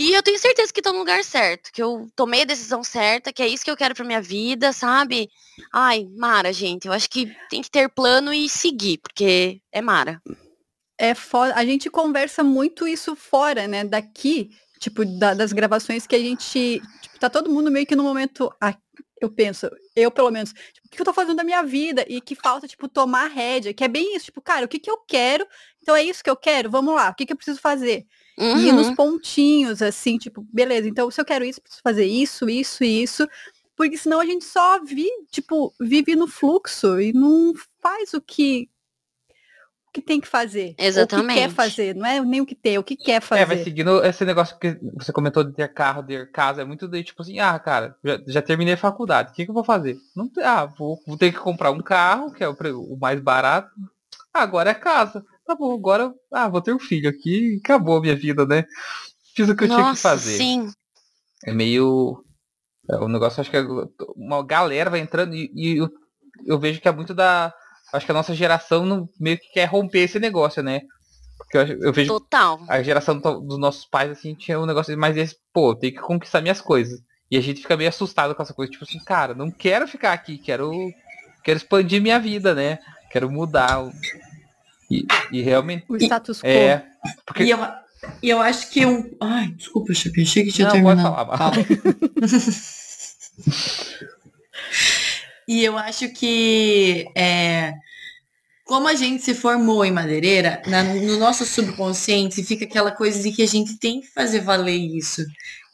E 0.00 0.14
eu 0.14 0.22
tenho 0.22 0.38
certeza 0.38 0.72
que 0.72 0.80
tô 0.80 0.94
no 0.94 0.98
lugar 1.00 1.22
certo, 1.22 1.70
que 1.70 1.82
eu 1.82 2.08
tomei 2.16 2.40
a 2.40 2.46
decisão 2.46 2.82
certa, 2.82 3.34
que 3.34 3.42
é 3.42 3.46
isso 3.46 3.62
que 3.62 3.70
eu 3.70 3.76
quero 3.76 3.94
pra 3.94 4.02
minha 4.02 4.22
vida, 4.22 4.72
sabe? 4.72 5.28
Ai, 5.70 6.08
Mara, 6.16 6.54
gente, 6.54 6.88
eu 6.88 6.92
acho 6.94 7.10
que 7.10 7.30
tem 7.50 7.60
que 7.60 7.70
ter 7.70 7.86
plano 7.90 8.32
e 8.32 8.48
seguir, 8.48 8.96
porque 8.96 9.60
é 9.70 9.82
Mara. 9.82 10.22
É 10.98 11.14
foda. 11.14 11.54
A 11.54 11.66
gente 11.66 11.90
conversa 11.90 12.42
muito 12.42 12.88
isso 12.88 13.14
fora, 13.14 13.68
né? 13.68 13.84
Daqui, 13.84 14.48
tipo, 14.78 15.04
da- 15.04 15.34
das 15.34 15.52
gravações 15.52 16.06
que 16.06 16.16
a 16.16 16.18
gente. 16.18 16.80
Tipo, 17.02 17.18
tá 17.18 17.28
todo 17.28 17.50
mundo 17.50 17.70
meio 17.70 17.84
que 17.84 17.94
no 17.94 18.02
momento. 18.02 18.50
ah, 18.58 18.74
eu 19.20 19.30
penso, 19.30 19.68
eu 19.94 20.10
pelo 20.10 20.30
menos, 20.30 20.54
tipo, 20.54 20.86
o 20.86 20.90
que 20.92 21.02
eu 21.02 21.04
tô 21.04 21.12
fazendo 21.12 21.36
da 21.36 21.44
minha 21.44 21.62
vida? 21.62 22.06
E 22.08 22.22
que 22.22 22.34
falta, 22.34 22.66
tipo, 22.66 22.88
tomar 22.88 23.26
rédea, 23.26 23.74
que 23.74 23.84
é 23.84 23.88
bem 23.88 24.16
isso, 24.16 24.24
tipo, 24.26 24.40
cara, 24.40 24.64
o 24.64 24.68
que 24.68 24.78
que 24.78 24.90
eu 24.90 24.96
quero? 25.06 25.46
Então 25.82 25.94
é 25.94 26.02
isso 26.02 26.24
que 26.24 26.30
eu 26.30 26.36
quero, 26.36 26.70
vamos 26.70 26.94
lá, 26.94 27.10
o 27.10 27.14
que 27.14 27.26
que 27.26 27.32
eu 27.34 27.36
preciso 27.36 27.60
fazer? 27.60 28.06
E 28.52 28.68
ir 28.68 28.72
nos 28.72 28.88
Uhum. 28.88 28.96
pontinhos, 28.96 29.82
assim, 29.82 30.18
tipo, 30.18 30.44
beleza, 30.52 30.88
então 30.88 31.10
se 31.10 31.20
eu 31.20 31.24
quero 31.24 31.44
isso, 31.44 31.60
preciso 31.60 31.82
fazer 31.82 32.04
isso, 32.06 32.48
isso 32.50 32.84
e 32.84 33.02
isso. 33.02 33.28
Porque 33.76 33.96
senão 33.96 34.20
a 34.20 34.26
gente 34.26 34.44
só 34.44 34.82
vi, 34.84 35.08
tipo, 35.30 35.72
vive 35.80 36.14
no 36.16 36.26
fluxo 36.28 37.00
e 37.00 37.12
não 37.12 37.54
faz 37.80 38.12
o 38.14 38.20
que, 38.20 38.68
o 39.88 39.92
que 39.92 40.00
tem 40.02 40.20
que 40.20 40.28
fazer. 40.28 40.68
ou 40.68 40.74
O 40.74 40.76
que 40.76 40.84
quer 40.84 40.86
Exatamente. 40.86 41.54
fazer, 41.54 41.94
não 41.94 42.06
é 42.06 42.20
nem 42.20 42.40
o 42.40 42.46
que 42.46 42.54
tem, 42.54 42.76
é 42.76 42.78
o 42.78 42.84
que 42.84 42.96
quer 42.96 43.14
É, 43.14 43.20
fazer. 43.20 43.46
vai 43.46 43.56
seguindo 43.58 44.04
esse 44.04 44.24
negócio 44.24 44.58
que 44.58 44.78
você 44.94 45.12
comentou 45.12 45.42
de 45.44 45.52
ter 45.52 45.68
carro, 45.72 46.02
ter 46.02 46.30
casa, 46.30 46.62
é 46.62 46.64
muito 46.64 46.86
de 46.88 47.02
tipo 47.02 47.22
assim, 47.22 47.38
ah, 47.38 47.58
cara, 47.58 47.96
já, 48.04 48.18
já 48.26 48.42
terminei 48.42 48.74
a 48.74 48.78
faculdade, 48.78 49.30
o 49.30 49.34
que, 49.34 49.44
que 49.44 49.50
eu 49.50 49.54
vou 49.54 49.64
fazer? 49.64 49.96
Não, 50.14 50.30
ah, 50.44 50.66
vou, 50.66 51.00
vou 51.06 51.16
ter 51.16 51.32
que 51.32 51.38
comprar 51.38 51.70
um 51.70 51.80
carro, 51.80 52.32
que 52.32 52.42
é 52.44 52.48
o, 52.48 52.54
o 52.80 52.96
mais 52.98 53.20
barato. 53.20 53.70
Agora 54.32 54.70
é 54.70 54.74
casa. 54.74 55.24
Tá 55.50 55.56
bom, 55.56 55.74
agora, 55.74 56.14
ah, 56.32 56.48
vou 56.48 56.62
ter 56.62 56.72
um 56.72 56.78
filho 56.78 57.10
aqui 57.10 57.56
e 57.56 57.60
acabou 57.64 57.96
a 57.96 58.00
minha 58.00 58.14
vida, 58.14 58.46
né? 58.46 58.64
Fiz 59.34 59.48
o 59.48 59.56
que 59.56 59.64
eu 59.64 59.68
tinha 59.68 59.78
que 59.78 59.82
Nossa, 59.82 60.10
fazer. 60.10 60.38
sim. 60.38 60.70
É 61.44 61.52
meio. 61.52 62.24
É, 62.88 62.94
o 62.98 63.08
negócio, 63.08 63.40
acho 63.40 63.50
que 63.50 63.56
é- 63.56 63.66
uma 64.14 64.46
galera 64.46 64.88
vai 64.90 65.00
entrando 65.00 65.34
e, 65.34 65.50
e 65.52 65.76
eu, 65.78 65.90
eu 66.46 66.56
vejo 66.56 66.80
que 66.80 66.86
é 66.86 66.92
muito 66.92 67.12
da. 67.12 67.52
Acho 67.92 68.06
que 68.06 68.12
a 68.12 68.14
nossa 68.14 68.32
geração 68.32 68.86
não, 68.86 69.08
meio 69.18 69.38
que 69.40 69.52
quer 69.52 69.64
romper 69.64 70.02
esse 70.02 70.20
negócio, 70.20 70.62
né? 70.62 70.82
Porque 71.36 71.58
eu, 71.58 71.82
eu 71.82 71.92
vejo 71.92 72.12
Total. 72.12 72.60
a 72.68 72.80
geração 72.80 73.18
do- 73.18 73.40
dos 73.40 73.58
nossos 73.58 73.84
pais, 73.84 74.12
assim, 74.12 74.36
tinha 74.36 74.60
um 74.60 74.66
negócio 74.66 74.96
mais 74.96 75.16
desse, 75.16 75.34
pô, 75.52 75.74
tem 75.74 75.90
que 75.92 75.98
conquistar 76.00 76.40
minhas 76.40 76.60
coisas. 76.60 77.00
E 77.28 77.36
a 77.36 77.40
gente 77.40 77.60
fica 77.60 77.76
meio 77.76 77.88
assustado 77.88 78.36
com 78.36 78.42
essa 78.44 78.54
coisa, 78.54 78.70
tipo 78.70 78.84
assim, 78.84 79.00
cara, 79.04 79.34
não 79.34 79.50
quero 79.50 79.88
ficar 79.88 80.12
aqui, 80.12 80.38
quero, 80.38 80.70
quero 81.42 81.56
expandir 81.56 82.00
minha 82.00 82.20
vida, 82.20 82.54
né? 82.54 82.78
Quero 83.10 83.28
mudar. 83.28 83.90
E, 84.90 85.06
e 85.30 85.40
realmente. 85.42 85.84
O 85.88 85.96
status 85.96 86.40
quo. 86.40 86.46
É. 86.48 86.84
Porque. 87.24 87.44
E 87.44 87.50
eu, 87.50 87.58
e 88.22 88.28
eu 88.30 88.40
acho 88.40 88.70
que 88.70 88.84
um. 88.84 89.10
Ai, 89.20 89.48
desculpa, 89.48 89.94
Chapi, 89.94 90.22
achei 90.22 90.44
que 90.44 90.52
tinha 90.52 90.68
Não, 90.68 90.82
pode 90.82 90.96
terminado. 91.00 91.26
falar, 91.26 91.38
Fala. 91.38 91.56
e 95.48 95.64
eu 95.64 95.76
acho 95.78 96.08
que 96.12 97.06
é, 97.16 97.74
como 98.64 98.86
a 98.88 98.94
gente 98.94 99.22
se 99.22 99.34
formou 99.34 99.84
em 99.84 99.90
madeireira, 99.90 100.62
na- 100.66 100.82
no 100.84 101.16
nosso 101.18 101.44
subconsciente 101.44 102.42
fica 102.44 102.64
aquela 102.64 102.90
coisa 102.92 103.22
de 103.22 103.32
que 103.32 103.42
a 103.42 103.48
gente 103.48 103.78
tem 103.78 104.00
que 104.00 104.06
fazer 104.08 104.40
valer 104.40 104.76
isso. 104.76 105.22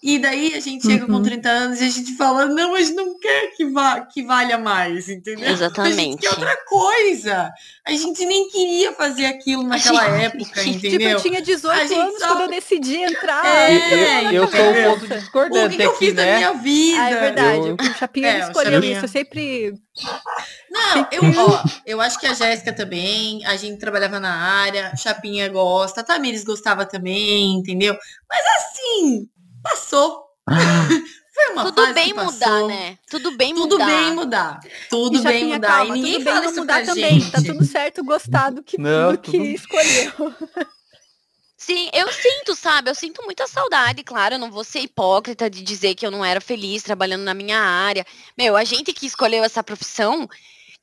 E 0.08 0.20
daí 0.20 0.54
a 0.54 0.60
gente 0.60 0.86
chega 0.86 1.04
com 1.04 1.14
Uhum. 1.14 1.22
30 1.24 1.48
anos 1.48 1.80
e 1.80 1.84
a 1.84 1.88
gente 1.88 2.16
fala, 2.16 2.46
não, 2.46 2.76
a 2.76 2.80
gente 2.80 2.94
não 2.94 3.18
quer 3.18 3.48
que, 3.56 3.64
va 3.64 4.02
que 4.02 4.22
valha 4.22 4.56
mais, 4.56 5.08
entendeu? 5.08 5.44
A 5.44 5.48
gente 5.48 5.56
Exatamente. 5.56 6.16
quer 6.18 6.28
outra 6.30 6.56
coisa. 6.64 7.50
A 7.84 7.90
gente 7.90 8.24
nem 8.24 8.48
queria 8.48 8.92
fazer 8.92 9.26
aquilo 9.26 9.64
naquela 9.64 10.04
gente- 10.04 10.24
época, 10.26 10.62
Tipo, 10.62 10.86
entendeu? 10.86 11.10
eu 11.10 11.20
tinha 11.20 11.42
18 11.42 11.72
A 11.80 11.86
gente 11.86 11.98
anos 11.98 12.18
só- 12.20 12.28
quando 12.28 12.40
eu 12.42 12.48
decidi 12.50 12.96
entrar. 12.98 13.44
É, 13.44 14.26
eu, 14.26 14.32
eu, 14.32 14.42
eu 14.44 14.48
sou 14.48 14.60
o 14.60 14.74
ponto 14.92 15.04
o 15.04 15.08
que, 15.08 15.14
discordante 15.16 15.76
que 15.76 15.82
eu 15.82 15.90
aqui, 15.90 15.98
fiz 16.06 16.14
da 16.14 16.24
né? 16.24 16.36
minha 16.36 16.52
vida? 16.52 17.02
Ah, 17.02 17.10
é 17.10 17.20
verdade. 17.20 17.68
Eu- 17.68 17.74
O 17.74 17.94
Chapinha 17.98 18.28
É, 18.28 18.38
escolheu 18.40 18.72
Chapinha. 18.74 18.96
isso. 18.96 19.04
Eu 19.04 19.08
sempre. 19.08 19.72
Não, 20.70 21.08
eu, 21.10 21.22
ó, 21.48 21.64
eu 21.84 22.00
acho 22.00 22.20
que 22.20 22.26
a 22.26 22.34
Jéssica 22.34 22.72
também, 22.72 23.44
a 23.44 23.56
gente 23.56 23.78
trabalhava 23.80 24.20
na 24.20 24.32
área, 24.32 24.94
Chapinha 24.96 25.48
gosta, 25.48 26.00
a 26.02 26.04
Tamires 26.04 26.44
gostava 26.44 26.84
também, 26.86 27.54
entendeu? 27.56 27.96
Mas 28.28 28.40
assim, 28.58 29.28
passou. 29.70 30.24
Foi 31.34 31.52
uma 31.52 31.64
Tudo 31.64 31.82
fase 31.82 31.92
bem 31.94 32.14
mudar, 32.14 32.62
né? 32.66 32.98
Tudo 33.10 33.36
bem 33.36 33.54
Tudo 33.54 33.78
mudar. 33.78 33.86
bem 33.86 34.12
mudar. 34.14 34.60
Tudo 34.88 35.22
bem 35.22 35.44
mudar. 35.46 35.68
calma, 35.68 35.96
e 35.96 36.00
ninguém 36.00 36.12
tudo 36.14 36.24
bem 36.24 36.32
fala 36.32 36.44
não 36.44 36.50
isso 36.52 36.60
mudar 36.60 36.74
pra 36.76 36.86
também. 36.86 37.20
gente. 37.20 37.30
Tá 37.32 37.42
tudo 37.42 37.64
certo 37.64 38.04
gostar 38.04 38.50
do 38.50 38.62
que, 38.62 38.80
Não, 38.80 39.12
do 39.12 39.18
que 39.18 39.30
tudo- 39.32 39.44
escolheu. 39.44 40.34
Sim, 41.58 41.88
eu 41.92 42.12
sinto, 42.12 42.54
sabe? 42.54 42.90
Eu 42.90 42.94
sinto 42.94 43.22
muita 43.24 43.46
saudade, 43.48 44.02
claro. 44.04 44.34
Eu 44.34 44.38
não 44.38 44.50
vou 44.50 44.62
ser 44.62 44.80
hipócrita 44.80 45.48
de 45.50 45.62
dizer 45.62 45.94
que 45.94 46.06
eu 46.06 46.10
não 46.10 46.24
era 46.24 46.40
feliz 46.40 46.82
trabalhando 46.82 47.22
na 47.22 47.34
minha 47.34 47.58
área. 47.58 48.06
Meu, 48.38 48.56
a 48.56 48.62
gente 48.64 48.92
que 48.92 49.06
escolheu 49.06 49.42
essa 49.42 49.62
profissão, 49.64 50.28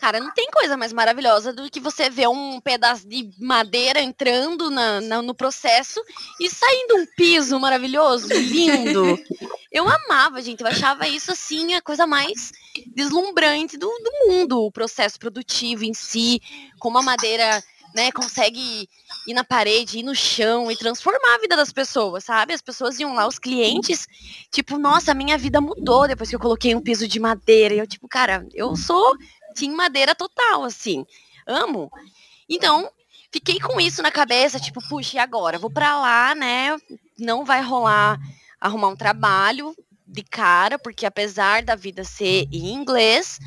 cara, 0.03 0.19
não 0.19 0.31
tem 0.33 0.47
coisa 0.51 0.75
mais 0.75 0.91
maravilhosa 0.91 1.53
do 1.53 1.69
que 1.71 1.79
você 1.79 2.09
ver 2.09 2.27
um 2.27 2.59
pedaço 2.59 3.07
de 3.07 3.29
madeira 3.39 4.01
entrando 4.01 4.69
na- 4.69 4.99
na- 4.99 5.21
no 5.21 5.33
processo 5.33 6.01
e 6.41 6.49
saindo 6.49 6.97
um 6.97 7.05
piso 7.15 7.57
maravilhoso, 7.57 8.27
lindo. 8.27 9.17
Eu 9.71 9.87
amava, 9.87 10.41
gente. 10.41 10.59
Eu 10.59 10.67
achava 10.67 11.07
isso, 11.07 11.31
assim, 11.31 11.73
a 11.73 11.81
coisa 11.81 12.05
mais 12.05 12.51
deslumbrante 12.93 13.77
do, 13.77 13.87
do 13.87 14.11
mundo. 14.27 14.59
O 14.65 14.71
processo 14.71 15.17
produtivo 15.17 15.85
em 15.85 15.93
si, 15.93 16.41
como 16.79 16.97
a 16.97 17.01
madeira, 17.01 17.63
né, 17.95 18.11
consegue 18.11 18.87
ir 19.27 19.33
na 19.33 19.43
parede, 19.43 19.99
ir 19.99 20.03
no 20.03 20.13
chão 20.13 20.69
e 20.69 20.75
transformar 20.75 21.35
a 21.35 21.39
vida 21.39 21.55
das 21.55 21.71
pessoas, 21.71 22.25
sabe? 22.25 22.53
As 22.53 22.61
pessoas 22.61 22.99
iam 22.99 23.13
lá, 23.13 23.25
os 23.25 23.39
clientes, 23.39 24.05
tipo, 24.51 24.77
nossa, 24.77 25.11
a 25.11 25.15
minha 25.15 25.37
vida 25.37 25.61
mudou 25.61 26.07
depois 26.07 26.29
que 26.29 26.35
eu 26.35 26.39
coloquei 26.39 26.75
um 26.75 26.81
piso 26.81 27.07
de 27.07 27.19
madeira. 27.19 27.73
E 27.73 27.79
eu, 27.79 27.87
tipo, 27.87 28.07
cara, 28.07 28.45
eu 28.53 28.75
sou 28.75 29.15
Team 29.53 29.73
Madeira 29.75 30.13
total, 30.15 30.63
assim. 30.63 31.05
Amo. 31.47 31.91
Então, 32.49 32.89
fiquei 33.31 33.59
com 33.59 33.79
isso 33.79 34.01
na 34.01 34.11
cabeça, 34.11 34.59
tipo, 34.59 34.79
puxa, 34.87 35.17
e 35.17 35.19
agora? 35.19 35.57
Vou 35.59 35.69
pra 35.69 35.97
lá, 35.99 36.35
né? 36.35 36.75
Não 37.17 37.45
vai 37.45 37.61
rolar 37.61 38.19
arrumar 38.59 38.87
um 38.87 38.95
trabalho 38.95 39.75
de 40.07 40.23
cara, 40.23 40.79
porque 40.79 41.05
apesar 41.05 41.63
da 41.63 41.75
vida 41.75 42.03
ser 42.05 42.47
em 42.51 42.73
inglês, 42.73 43.39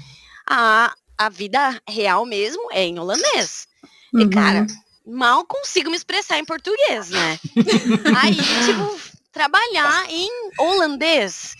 a, 0.46 0.94
a 1.16 1.28
vida 1.30 1.80
real 1.88 2.26
mesmo 2.26 2.70
é 2.70 2.84
em 2.84 2.98
holandês. 2.98 3.66
E, 4.12 4.24
Uhum. 4.24 4.30
cara, 4.30 4.66
mal 5.06 5.44
consigo 5.46 5.88
me 5.90 5.96
expressar 5.96 6.38
em 6.38 6.44
português, 6.44 7.08
né? 7.10 7.38
Aí, 8.20 8.36
tipo, 8.66 9.00
trabalhar 9.32 10.04
em 10.10 10.30
holandês. 10.58 11.54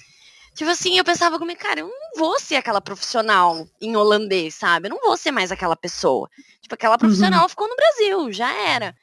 Tipo 0.55 0.71
assim, 0.71 0.99
eu 0.99 1.05
pensava 1.05 1.38
comigo, 1.38 1.61
cara, 1.61 1.81
eu 1.81 1.88
não 1.88 2.05
vou 2.16 2.40
ser 2.40 2.56
aquela 2.56 2.80
profissional 2.80 3.68
em 3.80 3.96
holandês, 3.96 4.54
sabe? 4.54 4.88
Eu 4.88 4.90
não 4.90 5.00
vou 5.00 5.16
ser 5.16 5.30
mais 5.30 5.52
aquela 5.52 5.76
pessoa. 5.76 6.28
Tipo, 6.61 6.75
aquela 6.75 6.99
profissional 6.99 7.49
ficou 7.49 7.68
no 7.68 7.76
Brasil, 7.76 8.32
já 8.32 8.52
era. 8.52 8.96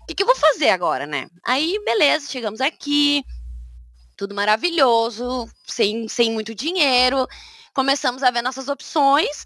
O 0.00 0.06
que, 0.06 0.14
que 0.14 0.22
eu 0.22 0.26
vou 0.26 0.36
fazer 0.36 0.70
agora, 0.70 1.06
né? 1.06 1.28
Aí, 1.44 1.78
beleza, 1.84 2.30
chegamos 2.30 2.60
aqui, 2.60 3.24
tudo 4.16 4.34
maravilhoso, 4.34 5.48
sem, 5.66 6.08
sem 6.08 6.32
muito 6.32 6.54
dinheiro. 6.54 7.26
Começamos 7.74 8.22
a 8.22 8.30
ver 8.30 8.42
nossas 8.42 8.68
opções. 8.68 9.44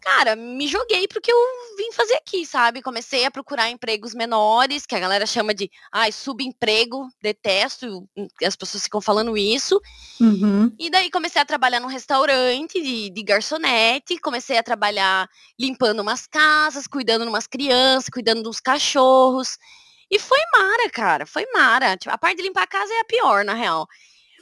Cara, 0.00 0.34
me 0.34 0.66
joguei 0.66 1.06
pro 1.06 1.20
que 1.20 1.30
eu 1.30 1.36
vim 1.76 1.92
fazer 1.92 2.14
aqui, 2.14 2.46
sabe? 2.46 2.80
Comecei 2.80 3.26
a 3.26 3.30
procurar 3.30 3.68
empregos 3.68 4.14
menores, 4.14 4.86
que 4.86 4.94
a 4.94 4.98
galera 4.98 5.26
chama 5.26 5.52
de, 5.52 5.70
ai, 5.92 6.10
subemprego, 6.10 7.06
detesto, 7.22 8.08
as 8.42 8.56
pessoas 8.56 8.84
ficam 8.84 9.00
falando 9.00 9.36
isso. 9.36 9.80
Uhum. 10.18 10.74
E 10.78 10.88
daí 10.90 11.10
comecei 11.10 11.40
a 11.42 11.44
trabalhar 11.44 11.80
num 11.80 11.86
restaurante 11.86 12.80
de, 12.80 13.10
de 13.10 13.22
garçonete, 13.22 14.18
comecei 14.18 14.56
a 14.56 14.62
trabalhar 14.62 15.28
limpando 15.58 16.00
umas 16.00 16.26
casas, 16.26 16.86
cuidando 16.86 17.24
de 17.24 17.28
umas 17.28 17.46
crianças, 17.46 18.08
cuidando 18.08 18.42
dos 18.42 18.58
cachorros. 18.58 19.58
E 20.10 20.18
foi 20.18 20.40
mara, 20.56 20.90
cara, 20.90 21.26
foi 21.26 21.46
mara. 21.52 21.96
Tipo, 21.96 22.14
a 22.14 22.18
parte 22.18 22.38
de 22.38 22.42
limpar 22.42 22.62
a 22.62 22.66
casa 22.66 22.92
é 22.92 23.00
a 23.00 23.04
pior, 23.04 23.44
na 23.44 23.54
real. 23.54 23.86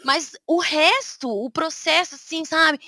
Mas 0.04 0.32
o 0.46 0.60
resto, 0.60 1.28
o 1.28 1.50
processo, 1.50 2.14
assim, 2.14 2.44
sabe? 2.44 2.78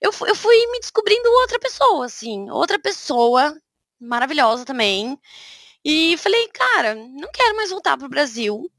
Eu, 0.00 0.10
eu 0.26 0.34
fui 0.34 0.56
me 0.72 0.80
descobrindo 0.80 1.28
outra 1.40 1.58
pessoa, 1.58 2.06
assim, 2.06 2.50
outra 2.50 2.78
pessoa 2.78 3.56
maravilhosa 4.00 4.64
também. 4.64 5.18
E 5.84 6.16
falei, 6.18 6.48
cara, 6.48 6.94
não 6.94 7.30
quero 7.32 7.56
mais 7.56 7.70
voltar 7.70 7.96
pro 7.96 8.08
Brasil. 8.08 8.70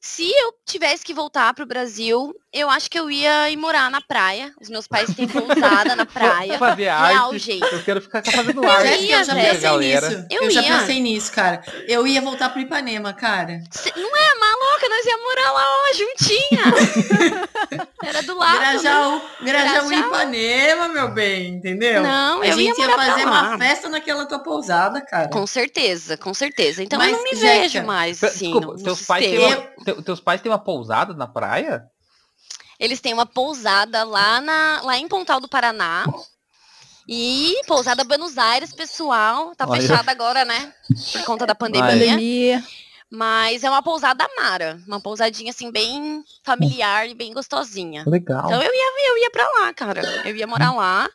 Se 0.00 0.30
eu 0.30 0.54
tivesse 0.64 1.04
que 1.04 1.12
voltar 1.14 1.52
pro 1.54 1.66
Brasil, 1.66 2.32
eu 2.58 2.70
acho 2.70 2.90
que 2.90 2.98
eu 2.98 3.10
ia 3.10 3.50
ir 3.50 3.56
morar 3.56 3.90
na 3.90 4.00
praia. 4.00 4.52
Os 4.60 4.68
meus 4.68 4.86
pais 4.88 5.12
têm 5.14 5.26
pousada 5.28 5.94
na 5.96 6.06
praia. 6.06 6.58
Fazer 6.58 6.84
Real, 6.84 7.30
arte. 7.30 7.38
gente. 7.38 7.72
Eu 7.72 7.82
quero 7.82 8.00
ficar 8.00 8.22
fazendo 8.24 8.66
arte. 8.66 8.88
Jéssica, 8.88 9.12
eu 9.18 9.24
já 9.24 9.34
pensei 9.34 9.60
galera. 9.60 10.08
nisso. 10.10 10.26
Eu 10.30 10.42
Eu, 10.44 10.50
já 10.50 10.62
ia. 10.62 10.78
pensei 10.78 11.00
nisso, 11.00 11.32
cara. 11.32 11.62
Eu 11.86 12.06
ia 12.06 12.20
voltar 12.20 12.48
pro 12.50 12.60
Ipanema, 12.60 13.12
cara. 13.12 13.60
Cê- 13.70 13.92
Não 13.96 14.16
é 14.16 14.34
maluca, 14.38 14.88
nós 14.88 15.06
ia 15.06 15.18
morar 15.18 15.52
lá, 15.52 15.64
ó, 15.64 15.96
juntinha. 15.96 17.46
Era 18.04 18.22
do 18.22 18.36
lado. 18.36 18.58
né? 18.58 18.72
Grajaú, 18.72 19.20
Grajaú 19.42 19.88
Grajaú. 19.88 19.92
Ipanema, 19.92 20.88
meu 20.88 21.08
bem, 21.12 21.48
entendeu? 21.54 22.02
Não, 22.02 22.40
a 22.42 22.46
eu 22.46 22.58
ia 22.58 22.66
gente 22.72 22.78
ia, 22.80 22.86
pra 22.88 22.96
fazer 23.04 23.24
uma 23.24 23.58
festa 23.58 23.88
naquela 23.88 24.26
tua 24.26 24.38
pousada, 24.38 25.00
cara. 25.00 25.28
Com 25.28 25.46
certeza, 25.46 26.16
com 26.16 26.32
certeza. 26.32 26.82
Então 26.82 26.98
Mas, 26.98 27.10
eu 27.10 27.16
não 27.16 27.24
me 27.24 27.34
vejo 27.34 27.82
mais, 27.84 28.22
assim, 28.22 28.44
Desculpa, 28.52 28.66
no, 28.68 28.72
no 28.74 28.82
teus 28.82 29.02
pais, 29.02 29.24
têm 29.24 29.38
uma, 29.38 29.56
te- 29.56 30.02
teus 30.02 30.20
pais 30.20 30.40
têm 30.40 30.50
uma 30.52 30.58
pousada 30.58 31.14
na 31.14 31.26
praia? 31.26 31.84
Eles 32.78 33.00
têm 33.00 33.14
uma 33.14 33.26
pousada 33.26 34.04
lá, 34.04 34.40
na, 34.40 34.80
lá 34.82 34.98
em 34.98 35.08
Pontal 35.08 35.40
do 35.40 35.48
Paraná. 35.48 36.04
E 37.08 37.54
pousada 37.66 38.04
Buenos 38.04 38.36
Aires, 38.36 38.72
pessoal. 38.72 39.54
Tá 39.54 39.64
Olha. 39.68 39.80
fechada 39.80 40.10
agora, 40.10 40.44
né? 40.44 40.72
Por 41.12 41.22
conta 41.24 41.46
da 41.46 41.54
pandemia. 41.54 41.90
Pandemia. 41.90 42.64
Mas 43.08 43.62
é 43.62 43.70
uma 43.70 43.82
pousada 43.82 44.26
mara. 44.36 44.80
Uma 44.86 45.00
pousadinha, 45.00 45.50
assim, 45.50 45.70
bem 45.70 46.24
familiar 46.42 47.08
e 47.08 47.14
bem 47.14 47.32
gostosinha. 47.32 48.02
Legal. 48.06 48.44
Então 48.46 48.60
eu 48.60 48.74
ia, 48.74 49.10
eu 49.10 49.18
ia 49.18 49.30
pra 49.30 49.48
lá, 49.60 49.72
cara. 49.72 50.02
Eu 50.24 50.34
ia 50.34 50.46
morar 50.46 50.72
lá. 50.74 51.08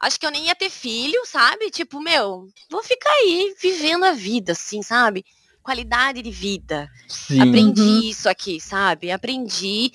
Acho 0.00 0.18
que 0.18 0.26
eu 0.26 0.30
nem 0.30 0.46
ia 0.46 0.54
ter 0.54 0.70
filho, 0.70 1.20
sabe? 1.26 1.70
Tipo, 1.70 2.00
meu, 2.00 2.48
vou 2.70 2.82
ficar 2.82 3.10
aí 3.10 3.54
vivendo 3.60 4.04
a 4.04 4.12
vida, 4.12 4.52
assim, 4.52 4.82
sabe? 4.82 5.24
Qualidade 5.62 6.22
de 6.22 6.30
vida. 6.30 6.88
Sim. 7.06 7.40
Aprendi 7.40 7.82
Uhum. 7.82 8.00
isso 8.02 8.28
aqui, 8.28 8.58
sabe? 8.60 9.12
Aprendi 9.12 9.92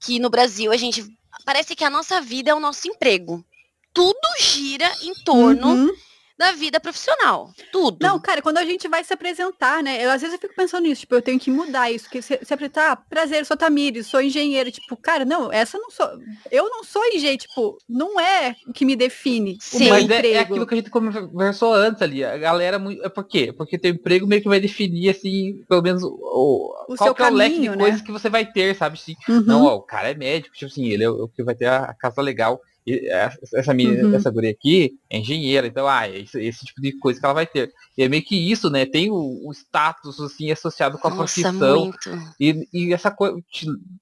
que 0.00 0.18
no 0.18 0.30
Brasil 0.30 0.72
a 0.72 0.76
gente. 0.76 1.04
Parece 1.44 1.74
que 1.76 1.84
a 1.84 1.90
nossa 1.90 2.20
vida 2.20 2.50
é 2.50 2.54
o 2.54 2.60
nosso 2.60 2.88
emprego. 2.88 3.44
Tudo 3.92 4.18
gira 4.38 4.90
em 5.02 5.14
torno 5.24 5.68
Uhum. 5.68 5.90
Da 6.38 6.52
vida 6.52 6.78
profissional. 6.78 7.50
Tudo. 7.72 7.98
Não, 8.00 8.18
cara, 8.20 8.40
quando 8.40 8.58
a 8.58 8.64
gente 8.64 8.86
vai 8.88 9.02
se 9.02 9.12
apresentar, 9.12 9.82
né? 9.82 10.04
Eu, 10.04 10.10
às 10.10 10.20
vezes 10.22 10.34
eu 10.34 10.40
fico 10.40 10.54
pensando 10.54 10.84
nisso, 10.84 11.00
tipo, 11.00 11.14
eu 11.14 11.22
tenho 11.22 11.38
que 11.40 11.50
mudar 11.50 11.90
isso, 11.90 12.04
porque 12.04 12.22
se, 12.22 12.38
se 12.42 12.54
apresentar, 12.54 12.92
ah, 12.92 12.96
prazer, 12.96 13.44
sou 13.44 13.56
Tamires, 13.56 14.06
sou 14.06 14.20
engenheiro, 14.20 14.70
tipo, 14.70 14.96
cara, 14.96 15.24
não, 15.24 15.52
essa 15.52 15.76
não 15.78 15.90
sou, 15.90 16.06
eu 16.50 16.68
não 16.70 16.84
sou 16.84 17.04
engenheiro, 17.06 17.38
tipo, 17.42 17.76
não 17.88 18.20
é 18.20 18.54
o 18.66 18.72
que 18.72 18.84
me 18.84 18.94
define 18.94 19.54
o 19.54 19.60
Sim. 19.60 19.84
meu 19.84 19.94
Mas 19.94 20.08
é, 20.10 20.16
emprego. 20.18 20.34
é 20.36 20.38
aquilo 20.38 20.66
que 20.66 20.74
a 20.74 20.76
gente 20.76 20.90
conversou 20.90 21.74
antes 21.74 22.00
ali. 22.02 22.24
A 22.24 22.36
galera. 22.38 22.78
mui- 22.78 23.00
É 23.02 23.08
por 23.08 23.24
quê? 23.24 23.52
Porque 23.52 23.76
teu 23.78 23.90
emprego 23.90 24.26
meio 24.26 24.40
que 24.42 24.48
vai 24.48 24.60
definir, 24.60 25.10
assim, 25.10 25.64
pelo 25.68 25.82
menos 25.82 26.02
o, 26.04 26.08
O 26.88 26.96
qual 26.96 27.08
seu 27.08 27.14
que 27.14 27.22
é 27.22 27.26
o 27.30 27.34
leque 27.34 27.60
de 27.60 27.68
né? 27.68 27.76
coisas 27.76 28.00
que 28.02 28.12
você 28.12 28.28
vai 28.28 28.46
ter, 28.46 28.76
sabe? 28.76 28.94
Assim, 28.96 29.14
Uhum. 29.28 29.42
Não, 29.44 29.64
ó, 29.64 29.74
o 29.76 29.82
cara 29.82 30.10
é 30.10 30.14
médico, 30.14 30.54
tipo 30.54 30.70
assim, 30.70 30.86
ele 30.86 31.02
é 31.04 31.10
o 31.10 31.24
o 31.24 31.28
que 31.28 31.42
vai 31.42 31.54
ter 31.54 31.66
a 31.66 31.92
casa 31.94 32.22
legal. 32.22 32.60
E 32.88 33.06
essa, 33.52 33.74
menina, 33.74 34.08
Uhum. 34.08 34.14
essa 34.14 34.30
guria 34.30 34.50
aqui 34.50 34.98
é 35.10 35.18
engenheira, 35.18 35.66
então, 35.66 35.86
ah, 35.86 36.08
é 36.08 36.20
esse, 36.20 36.40
esse 36.42 36.64
tipo 36.64 36.80
de 36.80 36.96
coisa 36.98 37.20
que 37.20 37.26
ela 37.26 37.34
vai 37.34 37.46
ter. 37.46 37.70
E 37.98 38.02
é 38.02 38.08
meio 38.08 38.22
que 38.24 38.50
isso, 38.50 38.70
né? 38.70 38.86
Tem 38.86 39.10
o, 39.10 39.14
o 39.46 39.52
status, 39.52 40.18
assim, 40.18 40.50
associado 40.50 40.96
com 40.96 41.06
a 41.06 41.10
Nossa, 41.10 41.22
profissão. 41.42 41.80
muito. 41.84 42.10
E, 42.40 42.66
e 42.72 42.94
essa 42.94 43.10
coisa, 43.10 43.36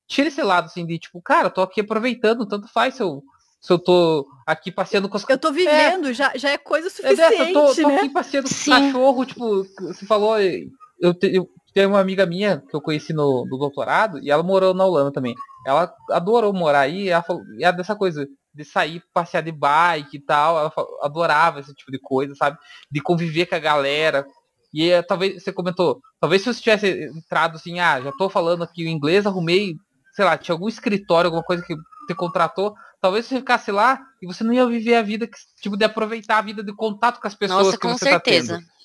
tira 0.06 0.28
esse 0.28 0.40
lado, 0.40 0.66
assim, 0.66 0.86
de 0.86 0.98
tipo, 1.00 1.20
cara, 1.20 1.48
eu 1.48 1.50
tô 1.50 1.62
aqui 1.62 1.80
aproveitando, 1.80 2.46
tanto 2.46 2.68
faz 2.68 2.94
se 2.94 3.02
eu, 3.02 3.22
se 3.60 3.72
eu 3.72 3.78
tô 3.78 4.24
aqui 4.46 4.70
passeando 4.70 5.08
com 5.08 5.16
as 5.16 5.28
Eu 5.28 5.38
tô 5.38 5.50
vivendo, 5.50 6.12
já, 6.12 6.32
já 6.36 6.50
é 6.50 6.58
coisa 6.58 6.86
é 6.86 6.90
suficiente, 6.90 7.16
dessa, 7.16 7.42
eu 7.42 7.52
tô, 7.52 7.74
tô 7.74 7.88
né? 7.88 7.96
aqui 7.96 8.08
passeando 8.10 8.48
com 8.48 8.54
Sim. 8.54 8.70
cachorro, 8.70 9.24
tipo, 9.26 9.64
você 9.80 10.06
falou, 10.06 10.36
eu, 10.40 11.12
te, 11.12 11.34
eu 11.34 11.48
tenho 11.74 11.88
uma 11.88 12.00
amiga 12.00 12.24
minha 12.24 12.62
que 12.70 12.76
eu 12.76 12.80
conheci 12.80 13.12
no, 13.12 13.44
no 13.50 13.58
doutorado 13.58 14.20
e 14.20 14.30
ela 14.30 14.44
morou 14.44 14.72
na 14.72 14.84
Holanda 14.84 15.10
também. 15.10 15.34
Ela 15.66 15.92
adorou 16.12 16.52
morar 16.52 16.80
aí, 16.80 17.08
ela 17.08 17.22
falou, 17.24 17.42
e 17.58 17.64
é 17.64 17.72
dessa 17.72 17.96
coisa 17.96 18.28
de 18.56 18.64
sair, 18.64 19.02
passear 19.12 19.42
de 19.42 19.52
bike 19.52 20.16
e 20.16 20.20
tal, 20.20 20.58
ela 20.58 20.72
adorava 21.02 21.60
esse 21.60 21.74
tipo 21.74 21.92
de 21.92 21.98
coisa, 21.98 22.34
sabe? 22.34 22.58
De 22.90 23.00
conviver 23.00 23.46
com 23.46 23.54
a 23.54 23.60
galera. 23.60 24.26
E 24.72 24.90
é, 24.90 25.02
talvez, 25.02 25.42
você 25.42 25.52
comentou, 25.52 26.00
talvez 26.20 26.42
se 26.42 26.48
eu 26.48 26.54
tivesse 26.54 27.10
entrado 27.14 27.56
assim, 27.56 27.78
ah, 27.80 28.00
já 28.00 28.12
tô 28.12 28.28
falando 28.28 28.64
aqui 28.64 28.84
o 28.84 28.88
inglês, 28.88 29.26
arrumei 29.26 29.76
sei 30.16 30.24
lá, 30.24 30.38
tinha 30.38 30.54
algum 30.54 30.66
escritório, 30.66 31.28
alguma 31.28 31.44
coisa 31.44 31.62
que 31.62 31.76
você 31.76 32.14
contratou, 32.14 32.74
talvez 33.02 33.26
você 33.26 33.36
ficasse 33.36 33.70
lá 33.70 34.00
e 34.22 34.26
você 34.26 34.42
não 34.42 34.54
ia 34.54 34.66
viver 34.66 34.94
a 34.94 35.02
vida, 35.02 35.26
que, 35.26 35.36
tipo, 35.60 35.76
de 35.76 35.84
aproveitar 35.84 36.38
a 36.38 36.42
vida 36.42 36.64
de 36.64 36.74
contato 36.74 37.20
com 37.20 37.28
as 37.28 37.34
pessoas 37.34 37.66
Nossa, 37.66 37.76
que 37.76 37.86
com 37.86 37.92
você 37.92 38.08
certeza. 38.08 38.54
tá 38.54 38.60
tendo. 38.60 38.76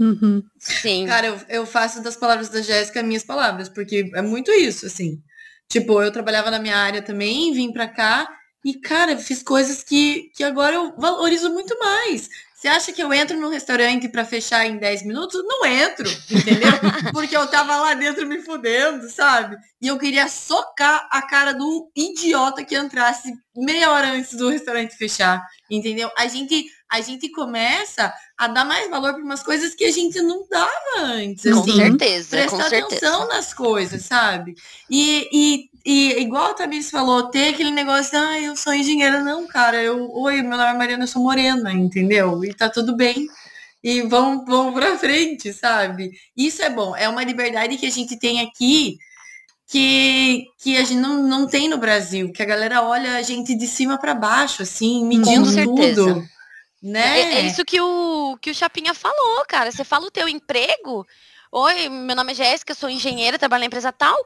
Uhum. 0.00 0.42
Sim. 0.58 1.06
Cara, 1.06 1.28
eu, 1.28 1.40
eu 1.48 1.64
faço 1.64 2.02
das 2.02 2.16
palavras 2.16 2.48
da 2.48 2.60
Jéssica 2.60 3.04
minhas 3.04 3.22
palavras, 3.22 3.68
porque 3.68 4.10
é 4.16 4.22
muito 4.22 4.50
isso, 4.50 4.84
assim. 4.84 5.22
Tipo, 5.68 6.02
eu 6.02 6.10
trabalhava 6.10 6.50
na 6.50 6.58
minha 6.58 6.76
área 6.76 7.00
também, 7.00 7.54
vim 7.54 7.72
pra 7.72 7.86
cá 7.86 8.26
e, 8.64 8.74
cara, 8.74 9.16
fiz 9.16 9.42
coisas 9.42 9.82
que, 9.82 10.30
que 10.34 10.44
agora 10.44 10.74
eu 10.76 10.94
valorizo 10.96 11.50
muito 11.50 11.76
mais. 11.78 12.28
Você 12.62 12.68
acha 12.68 12.92
que 12.92 13.02
eu 13.02 13.12
entro 13.12 13.36
num 13.36 13.48
restaurante 13.48 14.08
pra 14.08 14.24
fechar 14.24 14.64
em 14.64 14.78
10 14.78 15.02
minutos? 15.02 15.42
Não 15.44 15.66
entro, 15.66 16.08
entendeu? 16.30 16.70
Porque 17.12 17.36
eu 17.36 17.44
tava 17.48 17.76
lá 17.76 17.92
dentro 17.94 18.24
me 18.24 18.40
fudendo, 18.40 19.10
sabe? 19.10 19.56
E 19.80 19.88
eu 19.88 19.98
queria 19.98 20.28
socar 20.28 21.08
a 21.10 21.22
cara 21.22 21.52
do 21.52 21.90
idiota 21.96 22.64
que 22.64 22.76
entrasse 22.76 23.32
meia 23.56 23.90
hora 23.90 24.12
antes 24.12 24.34
do 24.34 24.48
restaurante 24.48 24.96
fechar, 24.96 25.44
entendeu? 25.68 26.08
A 26.16 26.28
gente, 26.28 26.66
a 26.88 27.00
gente 27.00 27.28
começa 27.32 28.14
a 28.42 28.48
dar 28.48 28.64
mais 28.64 28.90
valor 28.90 29.14
para 29.14 29.22
umas 29.22 29.40
coisas 29.40 29.72
que 29.72 29.84
a 29.84 29.92
gente 29.92 30.20
não 30.20 30.44
dava 30.50 30.98
antes. 30.98 31.44
Com 31.44 31.60
assim 31.60 31.76
certeza, 31.76 32.24
com 32.24 32.56
prestar 32.56 32.68
certeza. 32.68 32.86
atenção 32.86 33.28
nas 33.28 33.54
coisas, 33.54 34.02
sabe? 34.02 34.56
E, 34.90 35.28
e, 35.32 35.70
e 35.86 36.20
igual 36.20 36.50
a 36.50 36.54
Tamiris 36.54 36.90
falou, 36.90 37.28
ter 37.28 37.50
aquele 37.50 37.70
negócio 37.70 38.10
de, 38.10 38.16
ah, 38.16 38.40
eu 38.40 38.56
sou 38.56 38.74
engenheira. 38.74 39.20
Não, 39.20 39.46
cara, 39.46 39.80
eu, 39.80 40.10
oi, 40.10 40.42
meu 40.42 40.58
nome 40.58 40.70
é 40.70 40.74
Mariana, 40.74 41.04
eu 41.04 41.08
sou 41.08 41.22
morena, 41.22 41.72
entendeu? 41.72 42.44
E 42.44 42.52
tá 42.52 42.68
tudo 42.68 42.96
bem. 42.96 43.28
E 43.80 44.02
vão, 44.02 44.44
vão 44.44 44.72
pra 44.72 44.98
frente, 44.98 45.52
sabe? 45.52 46.10
Isso 46.36 46.62
é 46.62 46.70
bom. 46.70 46.96
É 46.96 47.08
uma 47.08 47.22
liberdade 47.22 47.76
que 47.76 47.86
a 47.86 47.90
gente 47.92 48.18
tem 48.18 48.40
aqui 48.40 48.98
que, 49.68 50.46
que 50.58 50.76
a 50.76 50.80
gente 50.80 51.00
não, 51.00 51.22
não 51.22 51.46
tem 51.46 51.68
no 51.68 51.78
Brasil. 51.78 52.32
Que 52.32 52.42
a 52.42 52.46
galera 52.46 52.82
olha 52.82 53.14
a 53.14 53.22
gente 53.22 53.54
de 53.54 53.68
cima 53.68 53.98
para 53.98 54.16
baixo, 54.16 54.64
assim, 54.64 55.06
medindo 55.06 55.46
certeza. 55.46 56.14
tudo. 56.14 56.32
Né? 56.82 57.20
É, 57.20 57.34
é 57.34 57.40
isso 57.46 57.64
que 57.64 57.80
o, 57.80 58.36
que 58.40 58.50
o 58.50 58.54
Chapinha 58.54 58.92
falou, 58.92 59.44
cara. 59.46 59.70
Você 59.70 59.84
fala 59.84 60.06
o 60.06 60.10
teu 60.10 60.28
emprego. 60.28 61.06
Oi, 61.52 61.88
meu 61.88 62.16
nome 62.16 62.32
é 62.32 62.34
Jéssica, 62.34 62.74
sou 62.74 62.88
engenheira, 62.90 63.38
trabalho 63.38 63.60
na 63.60 63.66
empresa 63.66 63.92
tal. 63.92 64.16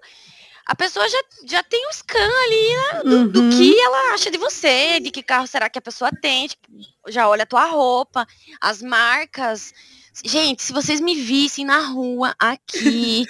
A 0.65 0.75
pessoa 0.75 1.09
já, 1.09 1.19
já 1.45 1.63
tem 1.63 1.87
o 1.87 1.93
scan 1.93 2.19
ali 2.19 2.77
né, 2.77 3.01
do, 3.05 3.29
do 3.29 3.41
Uhum. 3.43 3.51
que 3.51 3.79
ela 3.81 4.15
acha 4.15 4.31
de 4.31 4.39
você, 4.39 4.99
de 4.99 5.13
que 5.13 5.23
carro 5.23 5.47
será 5.47 5.69
que 5.71 5.79
a 5.79 5.83
pessoa 5.83 6.11
tem, 6.11 6.49
tipo, 6.49 6.67
já 7.07 7.29
olha 7.29 7.45
a 7.45 7.47
tua 7.47 7.67
roupa, 7.67 8.27
as 8.61 8.83
marcas. 8.83 9.73
Gente, 10.25 10.63
se 10.63 10.73
vocês 10.73 11.01
me 11.01 11.15
vissem 11.15 11.65
na 11.65 11.79
rua 11.87 12.35
aqui, 12.39 13.27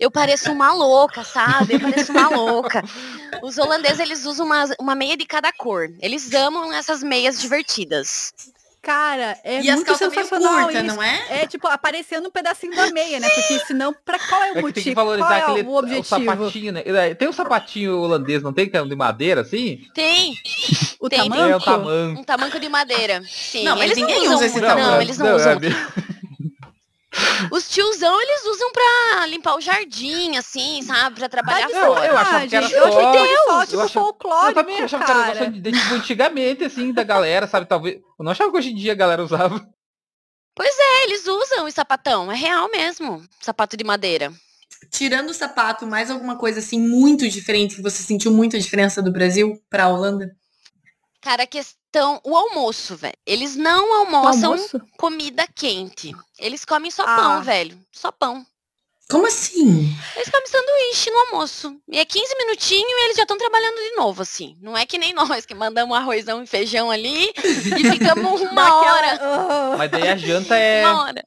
eu 0.00 0.10
pareço 0.10 0.50
uma 0.50 0.72
louca, 0.72 1.22
sabe? 1.22 1.74
Eu 1.74 1.80
pareço 1.80 2.10
uma 2.12 2.28
louca. 2.28 2.82
Os 3.42 3.58
holandeses, 3.58 4.00
eles 4.00 4.24
usam 4.24 4.46
uma, 4.46 4.64
uma 4.80 4.94
meia 4.94 5.16
de 5.16 5.26
cada 5.26 5.52
cor. 5.52 5.88
Eles 6.00 6.32
amam 6.34 6.72
essas 6.72 7.02
meias 7.02 7.40
divertidas. 7.40 8.32
Cara, 8.84 9.38
é 9.42 9.62
e 9.62 9.72
muito 9.72 9.94
sensacional 9.96 10.64
curtas, 10.64 10.84
isso. 10.84 10.94
não 10.94 11.02
é? 11.02 11.42
É 11.42 11.46
tipo 11.46 11.66
aparecendo 11.68 12.28
um 12.28 12.30
pedacinho 12.30 12.74
da 12.76 12.86
meia, 12.90 13.18
né? 13.18 13.28
Porque 13.30 13.58
senão, 13.66 13.94
pra 14.04 14.18
qual 14.18 14.42
é 14.42 14.48
o 14.48 14.50
É 14.50 14.54
que 14.56 14.60
motivo? 14.62 14.74
tem 14.74 14.84
que 14.84 14.94
Qual 14.94 15.06
valorizar 15.06 15.36
é 15.38 15.40
aquele 15.42 15.62
o 15.62 15.70
o 15.70 15.76
objetivo? 15.78 16.04
sapatinho, 16.06 16.72
né? 16.72 16.82
É, 16.84 17.14
Tem 17.14 17.28
um 17.28 17.32
sapatinho 17.32 17.98
holandês, 17.98 18.42
não 18.42 18.52
tem 18.52 18.68
que 18.68 18.76
é 18.76 18.84
de 18.84 18.94
madeira, 18.96 19.40
assim? 19.40 19.80
Tem 19.94 20.34
O 21.00 21.08
Tem, 21.08 21.18
tamanho? 21.20 21.52
É 21.52 21.56
o 21.56 21.60
tamanho. 21.60 22.18
um 22.18 22.24
tamanco 22.24 22.60
de 22.60 22.68
madeira. 22.68 23.22
Sim, 23.26 23.64
Não, 23.64 23.72
mas 23.76 23.84
eles 23.86 23.96
ninguém 23.96 24.16
não 24.16 24.22
usam 24.24 24.36
usa 24.36 24.46
esse 24.46 24.54
muito, 24.54 24.66
tamanho. 24.66 24.86
não, 24.86 25.00
eles 25.00 25.18
não, 25.18 25.26
é 25.28 25.34
usam. 25.34 25.56
de- 25.58 25.68
Os 27.50 27.68
tiozão, 27.68 28.20
eles 28.20 28.44
usam 28.46 28.72
pra 28.72 29.26
limpar 29.26 29.56
o 29.56 29.60
jardim, 29.60 30.36
assim, 30.36 30.82
sabe? 30.82 31.16
Pra 31.16 31.28
trabalhar 31.28 31.68
fora. 31.68 32.06
eu 32.06 32.16
achava 32.16 32.46
que 32.46 32.56
era. 32.56 32.66
Eu 32.70 32.92
só- 32.92 32.98
achei 32.98 33.10
que 33.12 33.16
era 33.30 33.44
só, 33.44 33.60
eu 33.62 33.66
tipo, 33.66 33.80
achava- 33.82 33.88
folclórico, 33.88 34.50
Eu 34.50 34.54
também 34.54 34.82
achava 34.82 35.04
que 35.04 35.10
era 35.10 35.20
cara. 35.20 35.34
negócio 35.34 35.52
de, 35.52 35.60
de, 35.60 35.80
tipo, 35.80 35.94
antigamente, 35.94 36.64
assim, 36.64 36.92
da 36.92 37.02
galera, 37.04 37.46
sabe? 37.46 37.66
Talvez. 37.66 37.96
Eu 37.96 38.24
não 38.24 38.32
achava 38.32 38.50
que 38.50 38.56
hoje 38.58 38.70
em 38.70 38.74
dia 38.76 38.92
a 38.92 38.96
galera 38.96 39.22
usava. 39.22 39.64
É, 40.60 41.04
eles 41.04 41.26
usam 41.26 41.66
o 41.66 41.70
sapatão, 41.70 42.30
é 42.30 42.36
real 42.36 42.70
mesmo. 42.70 43.22
Sapato 43.40 43.76
de 43.76 43.84
madeira. 43.84 44.32
Tirando 44.90 45.30
o 45.30 45.34
sapato, 45.34 45.86
mais 45.86 46.10
alguma 46.10 46.36
coisa 46.36 46.58
assim 46.60 46.78
muito 46.78 47.28
diferente 47.28 47.76
que 47.76 47.82
você 47.82 48.02
sentiu 48.02 48.30
muita 48.30 48.58
diferença 48.58 49.02
do 49.02 49.10
Brasil 49.12 49.60
pra 49.68 49.88
Holanda? 49.88 50.30
Cara, 51.24 51.44
a 51.44 51.46
questão, 51.46 52.20
o 52.22 52.36
almoço, 52.36 52.96
velho. 52.96 53.16
Eles 53.26 53.56
não 53.56 53.94
almoçam 54.00 54.52
Almoço? 54.52 54.78
comida 54.98 55.46
quente. 55.54 56.14
Eles 56.38 56.66
comem 56.66 56.90
só 56.90 57.02
Ah. 57.02 57.16
pão, 57.16 57.42
velho. 57.42 57.78
Só 57.90 58.12
pão. 58.12 58.44
Como 59.10 59.26
assim? 59.26 59.94
Eles 60.16 60.28
comem 60.30 60.46
sanduíche 60.46 61.10
no 61.10 61.18
almoço. 61.18 61.76
E 61.88 61.98
é 61.98 62.04
15 62.04 62.36
minutinhos 62.36 62.90
e 62.90 63.04
eles 63.04 63.16
já 63.16 63.22
estão 63.22 63.38
trabalhando 63.38 63.76
de 63.76 63.96
novo, 63.96 64.20
assim. 64.20 64.54
Não 64.60 64.76
é 64.76 64.84
que 64.84 64.98
nem 64.98 65.14
nós 65.40 65.46
que 65.46 65.54
mandamos 65.54 65.96
arrozão 65.96 66.42
e 66.42 66.46
feijão 66.46 66.90
ali 66.90 67.32
e 67.42 67.90
ficamos 67.90 68.40
uma 68.52 68.74
hora. 68.82 69.76
Mas 69.78 69.90
daí 69.90 70.08
a 70.08 70.16
janta 70.16 70.54
é. 70.60 70.86
Uma 70.86 71.04
hora. 71.04 71.24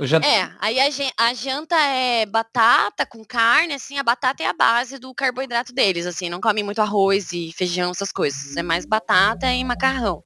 Janta... 0.00 0.26
É, 0.26 0.50
aí 0.60 0.78
a, 1.16 1.34
janta 1.34 1.76
é 1.76 2.24
batata 2.24 3.04
com 3.04 3.24
carne, 3.24 3.74
assim, 3.74 3.98
a 3.98 4.02
batata 4.02 4.42
é 4.42 4.46
a 4.46 4.52
base 4.52 4.98
do 4.98 5.12
carboidrato 5.12 5.72
deles, 5.72 6.06
assim, 6.06 6.30
não 6.30 6.40
comem 6.40 6.62
muito 6.62 6.80
arroz 6.80 7.32
e 7.32 7.52
feijão, 7.52 7.90
essas 7.90 8.12
coisas. 8.12 8.56
É 8.56 8.62
mais 8.62 8.84
batata 8.84 9.50
e 9.50 9.64
macarrão. 9.64 10.22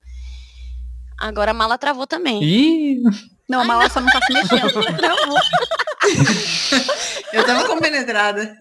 Agora 1.19 1.53
a 1.53 1.55
mala 1.55 1.79
travou 1.79 2.07
também. 2.07 2.43
Ih, 2.43 3.03
Não, 3.49 3.61
a 3.61 3.65
mala 3.65 3.89
só 3.89 4.01
não 4.01 4.09
tá 4.09 4.21
se 4.23 4.33
mexendo. 4.33 4.73
Travou. 4.99 5.39
Eu 7.33 7.47
tava 7.47 7.67
compenetrada. 7.67 8.57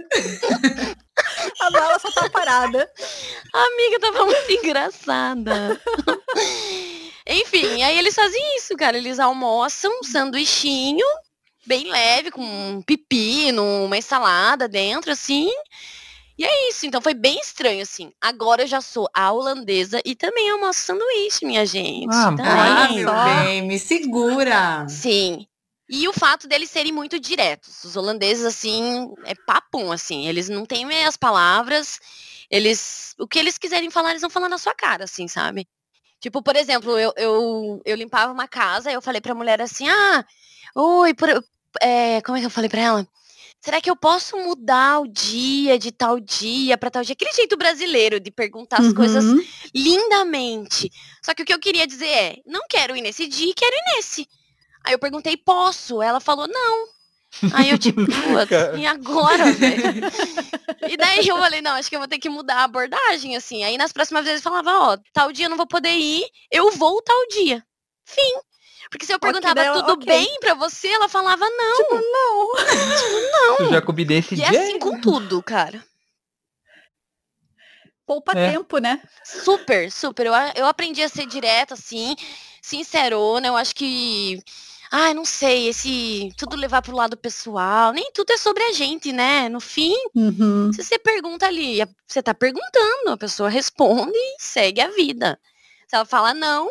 A 1.60 1.72
mala 1.72 2.00
só 2.00 2.12
tá 2.12 2.30
parada. 2.30 2.90
A 3.54 3.64
amiga 3.66 4.00
tava 4.00 4.26
muito 4.26 4.52
engraçada. 4.52 5.82
Enfim, 7.32 7.84
aí 7.84 7.98
eles 7.98 8.16
fazem 8.16 8.58
isso, 8.58 8.76
cara. 8.76 8.98
Eles 8.98 9.20
almoçam 9.20 9.92
um 10.00 10.04
sanduichinho 10.04 11.06
bem 11.66 11.90
leve, 11.90 12.32
com 12.32 12.42
um 12.42 12.82
pepino, 12.82 13.64
uma 13.86 14.02
salada 14.02 14.68
dentro, 14.68 15.12
assim. 15.12 15.50
E 16.38 16.44
é 16.44 16.70
isso. 16.70 16.86
Então 16.86 17.02
foi 17.02 17.14
bem 17.14 17.40
estranho, 17.40 17.82
assim. 17.82 18.12
Agora 18.20 18.64
eu 18.64 18.68
já 18.68 18.82
sou 18.82 19.08
a 19.14 19.32
holandesa 19.32 20.02
e 20.04 20.16
também 20.16 20.50
almoço 20.50 20.80
sanduíche, 20.80 21.46
minha 21.46 21.66
gente. 21.66 22.14
Ah. 22.14 22.36
Ah, 22.40 22.88
Olha 22.90 22.94
meu 22.94 23.14
bem, 23.36 23.62
me 23.62 23.78
segura. 23.78 24.88
Sim. 24.90 25.46
E 25.90 26.08
o 26.08 26.14
fato 26.14 26.48
deles 26.48 26.70
serem 26.70 26.92
muito 26.92 27.20
diretos. 27.20 27.84
Os 27.84 27.96
holandeses, 27.98 28.46
assim, 28.46 29.14
é 29.26 29.34
papum, 29.46 29.92
assim. 29.92 30.26
Eles 30.26 30.48
não 30.48 30.66
têm 30.66 30.86
meias 30.86 31.18
palavras. 31.18 32.00
Eles. 32.50 33.14
O 33.20 33.28
que 33.28 33.38
eles 33.38 33.58
quiserem 33.58 33.90
falar, 33.90 34.12
eles 34.12 34.22
vão 34.22 34.30
falar 34.30 34.50
na 34.50 34.58
sua 34.58 34.74
cara, 34.74 35.04
assim, 35.04 35.28
sabe? 35.28 35.68
Tipo, 36.22 36.42
por 36.44 36.56
exemplo, 36.56 36.98
eu, 37.00 37.12
eu, 37.18 37.82
eu 37.84 37.96
limpava 37.96 38.32
uma 38.32 38.48
casa 38.48 38.92
e 38.92 38.94
eu 38.94 39.02
falei 39.02 39.20
pra 39.20 39.34
mulher 39.34 39.60
assim, 39.60 39.90
ah, 39.90 40.24
oi, 40.76 41.16
por, 41.16 41.28
é, 41.82 42.22
como 42.22 42.38
é 42.38 42.42
que 42.42 42.46
eu 42.46 42.52
falei 42.52 42.70
pra 42.70 42.82
ela? 42.82 43.08
Será 43.60 43.82
que 43.82 43.90
eu 43.90 43.96
posso 43.96 44.38
mudar 44.38 45.02
o 45.02 45.08
dia 45.08 45.78
de 45.78 45.92
tal 45.92 46.20
dia 46.20 46.78
pra 46.78 46.90
tal 46.92 47.04
dia? 47.04 47.14
Aquele 47.14 47.34
jeito 47.34 47.58
brasileiro 47.58 48.20
de 48.20 48.32
perguntar 48.32 48.80
as 48.80 48.94
coisas 48.94 49.26
Uhum. 49.26 49.44
lindamente. 49.74 50.92
Só 51.24 51.34
que 51.34 51.44
o 51.44 51.46
que 51.46 51.54
eu 51.54 51.60
queria 51.60 51.86
dizer 51.86 52.08
é, 52.08 52.36
não 52.46 52.62
quero 52.70 52.96
ir 52.96 53.02
nesse 53.02 53.28
dia, 53.28 53.54
quero 53.56 53.76
ir 53.76 53.96
nesse. 53.96 54.28
Aí 54.84 54.94
eu 54.94 55.00
perguntei, 55.00 55.38
posso? 55.38 56.02
Ela 56.02 56.20
falou, 56.20 56.48
não. 56.48 56.88
Aí 57.54 57.70
eu 57.70 57.78
tipo, 57.80 58.02
putz, 58.06 58.52
e 58.78 58.86
agora, 58.86 59.52
velho? 59.54 59.84
E 60.90 60.98
daí 60.98 61.26
eu 61.28 61.38
falei, 61.38 61.62
não, 61.62 61.74
acho 61.74 61.90
que 61.90 61.96
eu 61.96 62.00
vou 62.00 62.08
ter 62.08 62.18
que 62.20 62.28
mudar 62.30 62.56
a 62.58 62.64
abordagem, 62.64 63.36
assim. 63.38 63.64
Aí 63.64 63.78
nas 63.78 63.94
próximas 63.94 64.26
vezes 64.26 64.44
eu 64.44 64.52
falava, 64.52 64.72
ó, 64.94 64.98
tal 65.14 65.32
dia 65.32 65.46
eu 65.46 65.50
não 65.50 65.56
vou 65.58 65.68
poder 65.68 65.92
ir, 65.94 66.26
eu 66.52 66.72
vou 66.72 67.02
tal 67.02 67.28
dia. 67.30 67.64
Fim. 68.04 68.34
Porque 68.90 69.06
se 69.06 69.14
eu 69.14 69.20
perguntava 69.20 69.62
ela- 69.62 69.80
tudo 69.80 69.94
ok. 69.94 70.06
bem 70.06 70.40
pra 70.42 70.54
você, 70.56 70.88
ela 70.90 71.08
falava 71.08 71.46
não. 71.50 72.02
Não. 72.12 72.56
eu 73.68 73.70
já 73.70 73.82
combinei 73.82 74.18
esse 74.18 74.34
E 74.34 74.38
dia. 74.38 74.46
é 74.48 74.64
assim 74.66 74.80
com 74.80 75.00
tudo, 75.00 75.42
cara. 75.42 75.82
Poupa 78.06 78.34
É. 78.38 78.52
tempo, 78.52 78.80
né? 78.80 79.02
Super, 79.24 79.90
super. 79.92 80.26
Eu, 80.26 80.34
eu 80.56 80.66
aprendi 80.66 81.02
a 81.02 81.08
ser 81.08 81.26
direta, 81.26 81.76
assim, 81.76 82.16
sincerona. 82.62 83.48
Eu 83.48 83.56
acho 83.56 83.74
que. 83.74 84.42
Ai, 84.94 85.14
não 85.14 85.24
sei, 85.24 85.70
esse. 85.70 86.34
Tudo 86.38 86.58
levar 86.58 86.82
pro 86.82 86.96
lado 86.96 87.16
pessoal. 87.16 87.94
Nem 87.94 88.12
tudo 88.12 88.32
é 88.34 88.38
sobre 88.38 88.62
a 88.64 88.74
gente, 88.74 89.14
né? 89.14 89.48
No 89.48 89.62
fim, 89.62 89.96
Uhum. 90.14 90.72
se 90.74 90.84
você 90.84 91.00
pergunta 91.00 91.46
ali, 91.48 91.78
você 92.06 92.22
tá 92.22 92.34
perguntando, 92.34 93.10
a 93.12 93.18
pessoa 93.18 93.48
responde 93.50 94.12
e 94.18 94.36
segue 94.38 94.82
a 94.82 94.90
vida. 94.92 95.40
Se 95.88 95.96
ela 95.96 96.04
fala 96.06 96.34
não, 96.34 96.70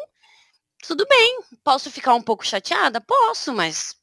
tudo 0.86 1.06
bem. 1.08 1.40
Posso 1.64 1.90
ficar 1.90 2.14
um 2.14 2.22
pouco 2.22 2.46
chateada? 2.46 3.00
Posso, 3.00 3.54
mas 3.54 3.96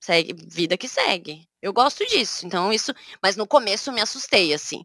segue, 0.00 0.34
vida 0.34 0.76
que 0.76 0.86
segue. 0.88 1.48
Eu 1.62 1.72
gosto 1.72 2.04
disso. 2.06 2.46
Então, 2.46 2.70
isso. 2.72 2.92
Mas 3.22 3.36
no 3.36 3.46
começo 3.46 3.88
eu 3.88 3.94
me 3.94 4.00
assustei, 4.02 4.52
assim. 4.52 4.84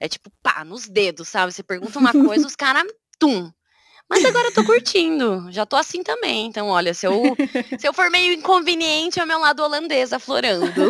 É 0.00 0.08
tipo, 0.08 0.30
pá, 0.42 0.64
nos 0.64 0.88
dedos, 0.88 1.28
sabe? 1.28 1.52
Você 1.52 1.62
pergunta 1.62 1.98
uma 1.98 2.12
coisa, 2.42 2.46
os 2.46 2.56
caras, 2.56 2.84
tum. 3.18 3.52
Mas 4.08 4.24
agora 4.24 4.48
eu 4.48 4.54
tô 4.54 4.64
curtindo. 4.64 5.46
Já 5.50 5.66
tô 5.66 5.76
assim 5.76 6.02
também. 6.02 6.46
Então, 6.46 6.68
olha, 6.68 6.94
se 6.94 7.06
eu, 7.06 7.36
se 7.78 7.86
eu 7.86 7.92
for 7.92 8.10
meio 8.10 8.32
inconveniente, 8.32 9.20
é 9.20 9.24
o 9.24 9.26
meu 9.26 9.38
lado 9.38 9.62
holandês 9.62 10.12
aflorando. 10.12 10.66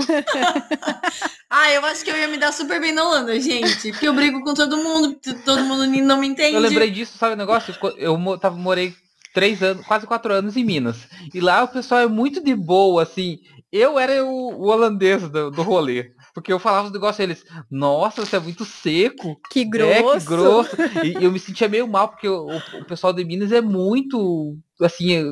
Ah, 1.51 1.73
eu 1.73 1.83
acho 1.87 2.05
que 2.05 2.11
eu 2.11 2.17
ia 2.17 2.29
me 2.29 2.37
dar 2.37 2.53
super 2.53 2.79
bem 2.79 2.93
na 2.93 3.03
Holanda, 3.03 3.41
gente. 3.41 3.91
Porque 3.91 4.07
eu 4.07 4.13
brigo 4.13 4.43
com 4.43 4.53
todo 4.53 4.77
mundo, 4.77 5.19
todo 5.47 5.65
mundo 5.65 5.87
não 5.87 6.21
me 6.21 6.27
entende. 6.27 6.55
Eu 6.55 6.61
lembrei 6.61 6.91
disso, 6.91 7.17
sabe 7.17 7.33
o 7.33 7.39
negócio? 7.39 7.75
Eu 7.97 8.39
tava, 8.39 8.55
morei 8.55 8.95
três 9.33 9.63
anos, 9.63 9.87
quase 9.87 10.07
quatro 10.07 10.31
anos 10.33 10.59
em 10.59 10.65
Minas. 10.65 11.09
E 11.33 11.41
lá 11.41 11.65
o 11.65 11.69
pessoal 11.69 12.03
é 12.03 12.07
muito 12.07 12.43
de 12.43 12.55
boa, 12.55 13.03
assim. 13.03 13.39
Eu 13.73 13.99
era 13.99 14.23
o, 14.23 14.29
o 14.29 14.67
holandês 14.67 15.27
do, 15.31 15.51
do 15.51 15.63
rolê. 15.63 16.11
Porque 16.35 16.53
eu 16.53 16.59
falava 16.59 16.87
os 16.87 16.93
negócios 16.93 17.21
eles, 17.21 17.45
nossa, 17.71 18.25
você 18.25 18.37
é 18.37 18.41
muito 18.41 18.65
seco. 18.65 19.41
Que 19.51 19.61
É, 19.61 19.65
grosso. 19.71 20.19
que 20.21 20.25
grosso. 20.27 20.77
E 21.03 21.17
eu 21.25 21.33
me 21.33 21.39
sentia 21.39 21.69
meio 21.69 21.89
mal, 21.89 22.09
porque 22.09 22.29
o, 22.29 22.57
o- 22.57 22.85
pessoal 22.85 23.13
de 23.13 23.25
Minas 23.25 23.53
é 23.53 23.61
muito, 23.61 24.57
assim, 24.81 25.13
é, 25.15 25.25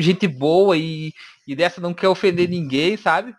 gente 0.00 0.26
boa 0.28 0.76
e, 0.76 1.12
e 1.46 1.54
dessa 1.54 1.80
não 1.80 1.94
quer 1.94 2.08
ofender 2.08 2.48
ninguém, 2.48 2.96
sabe? 2.96 3.34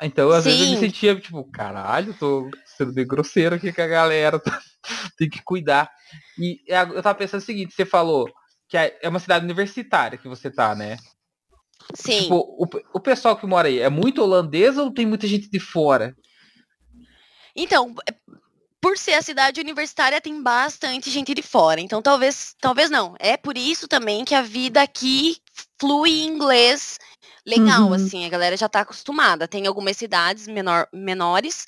Então, 0.00 0.30
às 0.30 0.44
vezes 0.44 0.60
eu 0.60 0.66
me 0.66 0.76
Sim. 0.76 0.80
sentia, 0.86 1.18
tipo, 1.18 1.44
caralho, 1.50 2.14
tô 2.14 2.50
sendo 2.76 2.92
bem 2.92 3.06
grosseiro 3.06 3.56
aqui 3.56 3.72
com 3.72 3.82
a 3.82 3.86
galera, 3.86 4.40
tem 5.18 5.28
que 5.28 5.42
cuidar. 5.42 5.90
E 6.38 6.60
é, 6.68 6.82
eu 6.82 7.02
tava 7.02 7.16
pensando 7.18 7.40
o 7.40 7.44
seguinte, 7.44 7.74
você 7.74 7.84
falou 7.84 8.28
que 8.68 8.76
é 8.76 8.98
é 9.02 9.08
uma 9.08 9.18
cidade 9.18 9.44
universitária 9.44 10.18
que 10.18 10.28
você 10.28 10.50
tá, 10.50 10.74
né? 10.74 10.96
Sim. 11.94 12.22
Tipo, 12.22 12.36
o, 12.58 12.66
o 12.94 13.00
pessoal 13.00 13.36
que 13.36 13.46
mora 13.46 13.68
aí 13.68 13.78
é 13.78 13.88
muito 13.88 14.22
holandês 14.22 14.76
ou 14.78 14.90
tem 14.92 15.06
muita 15.06 15.26
gente 15.26 15.50
de 15.50 15.60
fora? 15.60 16.16
Então, 17.54 17.94
é- 18.08 18.14
por 18.80 18.98
ser 18.98 19.12
a 19.12 19.22
cidade 19.22 19.60
universitária, 19.60 20.20
tem 20.20 20.42
bastante 20.42 21.08
gente 21.10 21.32
de 21.34 21.42
fora. 21.42 21.80
Então, 21.80 22.02
talvez, 22.02 22.56
talvez 22.60 22.90
não. 22.90 23.14
É 23.20 23.36
por 23.36 23.56
isso 23.56 23.86
também 23.86 24.24
que 24.24 24.34
a 24.34 24.42
vida 24.42 24.82
aqui 24.82 25.36
flui 25.78 26.10
em 26.10 26.26
inglês 26.26 26.98
legal, 27.46 27.88
Uhum. 27.88 27.94
assim. 27.94 28.24
A 28.24 28.28
galera 28.28 28.56
já 28.56 28.68
tá 28.68 28.80
acostumada. 28.80 29.46
Tem 29.46 29.66
algumas 29.68 29.96
cidades 29.96 30.48
menor, 30.48 30.88
menores 30.92 31.64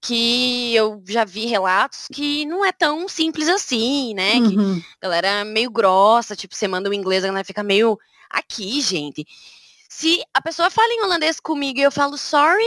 que 0.00 0.72
eu 0.74 1.02
já 1.08 1.24
vi 1.24 1.46
relatos 1.46 2.06
que 2.12 2.44
não 2.44 2.64
é 2.64 2.70
tão 2.70 3.08
simples 3.08 3.48
assim, 3.48 4.14
né? 4.14 4.34
Que 4.34 4.56
Uhum. 4.56 4.80
a 5.00 5.04
galera 5.06 5.28
é 5.28 5.44
meio 5.44 5.70
grossa, 5.70 6.36
tipo, 6.36 6.54
você 6.54 6.68
manda 6.68 6.88
o 6.88 6.94
inglês, 6.94 7.24
a 7.24 7.26
galera 7.26 7.44
fica 7.44 7.62
meio 7.62 7.98
aqui, 8.30 8.80
gente. 8.80 9.26
Se 9.88 10.22
a 10.34 10.42
pessoa 10.42 10.70
fala 10.70 10.92
em 10.92 11.02
holandês 11.02 11.40
comigo 11.40 11.78
e 11.78 11.82
eu 11.82 11.92
falo 11.92 12.18
sorry, 12.18 12.66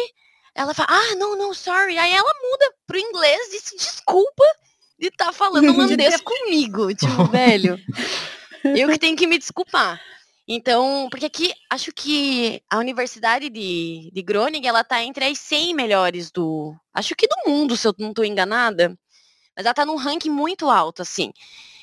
ela 0.56 0.74
fala, 0.74 0.89
ah, 0.91 1.15
não, 1.15 1.38
não, 1.38 1.54
sorry. 1.54 1.98
Aí 1.98 2.12
ela 2.12 2.34
muda 2.41 2.74
pro 2.88 3.00
inglês 3.00 3.54
e 3.54 3.60
se 3.60 3.78
desculpa 3.78 4.43
de 4.98 5.08
estar 5.08 5.32
falando 5.32 5.69
holandês 5.72 6.19
comigo. 6.22 6.93
Tipo, 6.95 7.26
velho, 7.26 7.80
eu 8.63 8.89
que 8.89 9.00
tenho 9.00 9.15
que 9.15 9.28
me 9.28 9.38
desculpar. 9.38 10.02
Então, 10.52 11.08
porque 11.12 11.28
aqui, 11.28 11.54
acho 11.69 11.91
que 11.93 12.60
a 12.67 12.80
Universidade 12.80 13.50
de, 13.52 14.10
de 14.12 14.22
Groningen, 14.24 14.67
ela 14.67 14.84
tá 14.84 15.04
entre 15.04 15.26
as 15.26 15.38
100 15.38 15.76
melhores 15.76 16.32
do, 16.32 16.76
acho 16.91 17.15
que 17.15 17.28
do 17.28 17.36
mundo, 17.45 17.78
se 17.78 17.88
eu 17.88 17.93
não 18.00 18.13
tô 18.13 18.24
enganada. 18.24 18.98
Mas 19.56 19.65
ela 19.65 19.76
tá 19.76 19.86
num 19.86 19.95
ranking 19.95 20.32
muito 20.32 20.67
alto, 20.67 21.04
assim. 21.04 21.32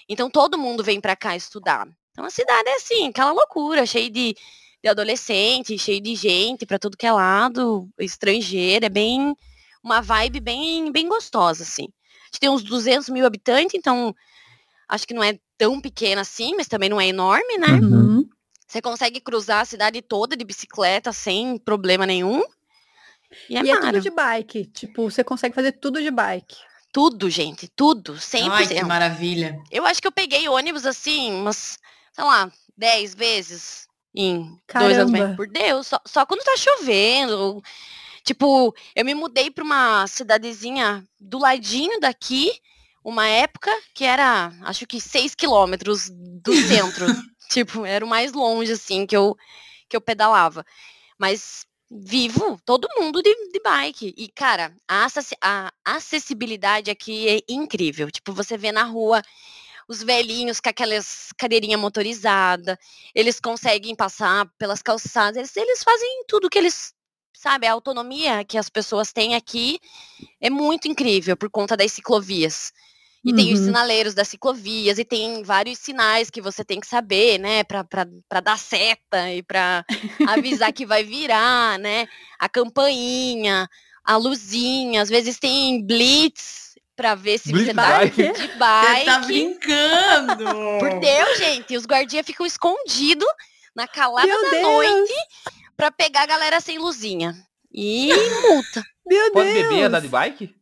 Então, 0.08 0.28
todo 0.28 0.58
mundo 0.58 0.82
vem 0.82 1.00
pra 1.00 1.14
cá 1.14 1.36
estudar. 1.36 1.86
Então, 2.16 2.24
a 2.24 2.30
cidade 2.30 2.66
é 2.66 2.76
assim, 2.76 3.08
aquela 3.08 3.30
loucura, 3.30 3.84
cheia 3.84 4.08
de, 4.08 4.34
de 4.82 4.88
adolescente, 4.88 5.78
cheio 5.78 6.00
de 6.00 6.14
gente 6.14 6.64
pra 6.64 6.78
tudo 6.78 6.96
que 6.96 7.04
é 7.04 7.12
lado, 7.12 7.90
estrangeira, 8.00 8.86
é 8.86 8.88
bem, 8.88 9.36
uma 9.84 10.00
vibe 10.00 10.40
bem, 10.40 10.90
bem 10.90 11.06
gostosa, 11.08 11.62
assim. 11.62 11.84
A 11.84 12.26
gente 12.28 12.40
tem 12.40 12.48
uns 12.48 12.62
200 12.62 13.10
mil 13.10 13.26
habitantes, 13.26 13.74
então 13.74 14.14
acho 14.88 15.06
que 15.06 15.12
não 15.12 15.22
é 15.22 15.38
tão 15.58 15.78
pequena 15.78 16.22
assim, 16.22 16.54
mas 16.56 16.68
também 16.68 16.88
não 16.88 16.98
é 16.98 17.06
enorme, 17.06 17.58
né? 17.58 17.72
Uhum. 17.82 18.26
Você 18.66 18.80
consegue 18.80 19.20
cruzar 19.20 19.60
a 19.60 19.66
cidade 19.66 20.00
toda 20.00 20.34
de 20.34 20.44
bicicleta 20.44 21.12
sem 21.12 21.58
problema 21.58 22.06
nenhum. 22.06 22.42
E 23.50 23.58
é, 23.58 23.62
E 23.62 23.70
é 23.70 23.78
tudo 23.78 24.00
de 24.00 24.10
bike. 24.10 24.64
Tipo, 24.72 25.10
você 25.10 25.22
consegue 25.22 25.54
fazer 25.54 25.72
tudo 25.72 26.00
de 26.00 26.10
bike. 26.10 26.56
Tudo, 26.90 27.28
gente, 27.28 27.68
tudo, 27.68 28.14
100%. 28.14 28.50
Ai, 28.50 28.66
que 28.66 28.84
maravilha. 28.84 29.60
Eu 29.70 29.84
acho 29.84 30.00
que 30.00 30.08
eu 30.08 30.12
peguei 30.12 30.48
ônibus 30.48 30.86
assim, 30.86 31.30
umas, 31.30 31.78
sei 32.16 32.24
lá, 32.24 32.50
10 32.76 33.14
vezes 33.14 33.86
em 34.14 34.58
dois 34.74 34.96
anos. 34.98 35.12
Caramba. 35.12 35.26
mas, 35.28 35.36
Por 35.36 35.46
Deus, 35.46 35.86
só, 35.86 36.00
só 36.06 36.24
quando 36.24 36.42
tá 36.42 36.56
chovendo. 36.56 37.62
Tipo, 38.24 38.74
eu 38.94 39.04
me 39.04 39.14
mudei 39.14 39.50
pra 39.50 39.62
uma 39.62 40.06
cidadezinha 40.06 41.06
do 41.20 41.38
ladinho 41.38 42.00
daqui, 42.00 42.50
uma 43.04 43.26
época 43.28 43.70
que 43.94 44.02
era, 44.04 44.50
acho 44.62 44.86
que 44.86 44.98
6 44.98 45.34
quilômetros 45.34 46.08
do 46.10 46.54
centro. 46.54 47.06
tipo, 47.50 47.84
era 47.84 48.04
o 48.04 48.08
mais 48.08 48.32
longe, 48.32 48.72
assim, 48.72 49.06
que 49.06 49.16
eu, 49.16 49.36
que 49.88 49.94
eu 49.96 50.00
pedalava. 50.00 50.64
Mas 51.18 51.66
vivo, 51.90 52.58
todo 52.64 52.88
mundo 52.98 53.22
de, 53.22 53.32
de 53.52 53.60
bike. 53.60 54.14
E, 54.16 54.26
cara, 54.28 54.74
a, 54.88 55.04
acessi- 55.04 55.36
a 55.40 55.70
acessibilidade 55.84 56.90
aqui 56.90 57.28
é 57.28 57.40
incrível. 57.48 58.10
Tipo, 58.10 58.32
você 58.32 58.56
vê 58.56 58.72
na 58.72 58.82
rua 58.84 59.22
os 59.88 60.02
velhinhos 60.02 60.60
com 60.60 60.68
aquelas 60.68 61.28
cadeirinha 61.38 61.78
motorizada, 61.78 62.78
eles 63.14 63.40
conseguem 63.40 63.94
passar 63.94 64.46
pelas 64.58 64.82
calçadas, 64.82 65.36
eles, 65.36 65.56
eles 65.56 65.82
fazem 65.84 66.24
tudo 66.28 66.50
que 66.50 66.58
eles, 66.58 66.92
sabe, 67.36 67.66
a 67.66 67.72
autonomia 67.72 68.44
que 68.44 68.58
as 68.58 68.68
pessoas 68.68 69.12
têm 69.12 69.34
aqui 69.34 69.78
é 70.40 70.50
muito 70.50 70.88
incrível 70.88 71.36
por 71.36 71.50
conta 71.50 71.76
das 71.76 71.92
ciclovias. 71.92 72.72
E 73.24 73.32
tem 73.34 73.52
os 73.52 73.58
Uhum. 73.58 73.64
sinaleiros 73.66 74.14
das 74.14 74.28
ciclovias, 74.28 74.98
e 74.98 75.04
tem 75.04 75.42
vários 75.42 75.78
sinais 75.80 76.30
que 76.30 76.40
você 76.40 76.64
tem 76.64 76.78
que 76.80 76.86
saber, 76.86 77.38
né, 77.38 77.64
pra 77.64 78.40
dar 78.40 78.58
seta 78.58 79.32
e 79.32 79.42
pra 79.42 79.84
avisar 80.26 80.72
que 80.72 80.86
vai 80.86 81.02
virar, 81.04 81.78
né, 81.78 82.06
a 82.38 82.48
campainha, 82.48 83.68
a 84.04 84.16
luzinha, 84.16 85.02
às 85.02 85.08
vezes 85.08 85.38
tem 85.40 85.84
blitz 85.84 86.65
pra 86.96 87.14
ver 87.14 87.38
se 87.38 87.52
Blitz 87.52 87.66
você 87.68 87.74
tá 87.74 87.98
bike? 87.98 88.16
de 88.32 88.38
Você 88.38 88.46
bike. 88.56 89.04
tá 89.04 89.18
brincando. 89.20 90.44
Por 90.80 90.98
Deus, 91.00 91.38
gente, 91.38 91.74
e 91.74 91.76
os 91.76 91.86
guardias 91.86 92.24
ficam 92.26 92.46
escondidos 92.46 93.28
na 93.74 93.86
calada 93.86 94.26
Meu 94.26 94.42
da 94.44 94.50
Deus. 94.50 94.62
noite 94.62 95.12
pra 95.76 95.90
pegar 95.90 96.22
a 96.22 96.26
galera 96.26 96.60
sem 96.60 96.78
luzinha. 96.78 97.34
E 97.72 98.10
multa. 98.42 98.82
Meu 99.06 99.30
Pode 99.32 99.52
Deus. 99.52 99.62
beber 99.68 99.78
e 99.78 99.82
andar 99.82 100.00
de 100.00 100.08
bike? 100.08 100.56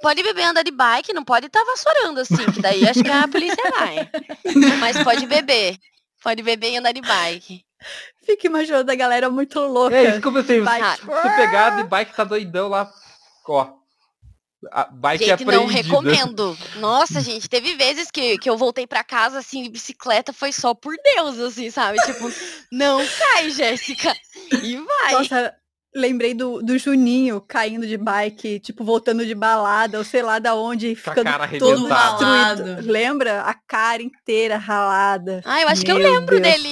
Pode 0.00 0.22
beber 0.22 0.42
e 0.42 0.44
andar 0.44 0.62
de 0.62 0.70
bike, 0.70 1.12
não 1.12 1.24
pode 1.24 1.46
estar 1.46 1.62
vassourando 1.64 2.20
assim, 2.20 2.44
que 2.52 2.60
daí 2.60 2.86
acho 2.88 3.02
que 3.02 3.10
a 3.10 3.28
polícia 3.28 3.70
vai. 3.70 4.10
Mas 4.80 5.02
pode 5.02 5.26
beber. 5.26 5.76
Pode 6.22 6.42
beber 6.42 6.72
e 6.72 6.76
andar 6.78 6.92
de 6.92 7.00
bike. 7.00 7.62
Fico 8.24 8.46
imaginando 8.46 8.90
a 8.90 8.94
galera 8.94 9.28
muito 9.30 9.60
louca. 9.60 9.94
É 9.96 10.10
isso 10.10 10.20
que 10.20 10.26
eu 10.28 10.32
pensei. 10.32 10.60
Se 10.60 11.04
você 11.06 11.30
pegar 11.36 11.76
de 11.76 11.84
bike, 11.84 12.14
tá 12.14 12.24
doidão 12.24 12.68
lá. 12.68 12.90
Ó. 13.46 13.72
A 14.70 14.84
bike 14.84 15.24
Gente, 15.24 15.44
não 15.44 15.66
recomendo. 15.66 16.56
Nossa, 16.76 17.20
gente, 17.22 17.48
teve 17.48 17.74
vezes 17.74 18.10
que, 18.10 18.38
que 18.38 18.48
eu 18.48 18.56
voltei 18.56 18.86
pra 18.86 19.04
casa, 19.04 19.38
assim, 19.38 19.62
de 19.62 19.70
bicicleta, 19.70 20.32
foi 20.32 20.52
só 20.52 20.74
por 20.74 20.94
Deus, 21.14 21.38
assim, 21.38 21.70
sabe? 21.70 21.98
Tipo, 22.04 22.30
não 22.70 23.00
cai, 23.06 23.50
Jéssica. 23.50 24.14
E 24.62 24.76
vai. 24.76 25.12
Nossa, 25.12 25.54
lembrei 25.94 26.34
do, 26.34 26.60
do 26.60 26.76
Juninho 26.76 27.40
caindo 27.40 27.86
de 27.86 27.96
bike, 27.96 28.58
tipo, 28.58 28.84
voltando 28.84 29.24
de 29.24 29.34
balada, 29.34 29.96
ou 29.98 30.04
sei 30.04 30.22
lá 30.22 30.38
da 30.38 30.54
onde, 30.54 30.94
ficando 30.94 31.24
cara 31.24 31.48
todo 31.58 31.88
destruído. 31.88 32.90
Lembra? 32.90 33.42
A 33.42 33.54
cara 33.54 34.02
inteira 34.02 34.56
ralada. 34.56 35.40
Ah, 35.44 35.62
eu 35.62 35.68
acho 35.68 35.84
que 35.84 35.92
eu 35.92 35.98
Meu 35.98 36.12
lembro 36.12 36.40
Deus. 36.40 36.42
dele, 36.42 36.68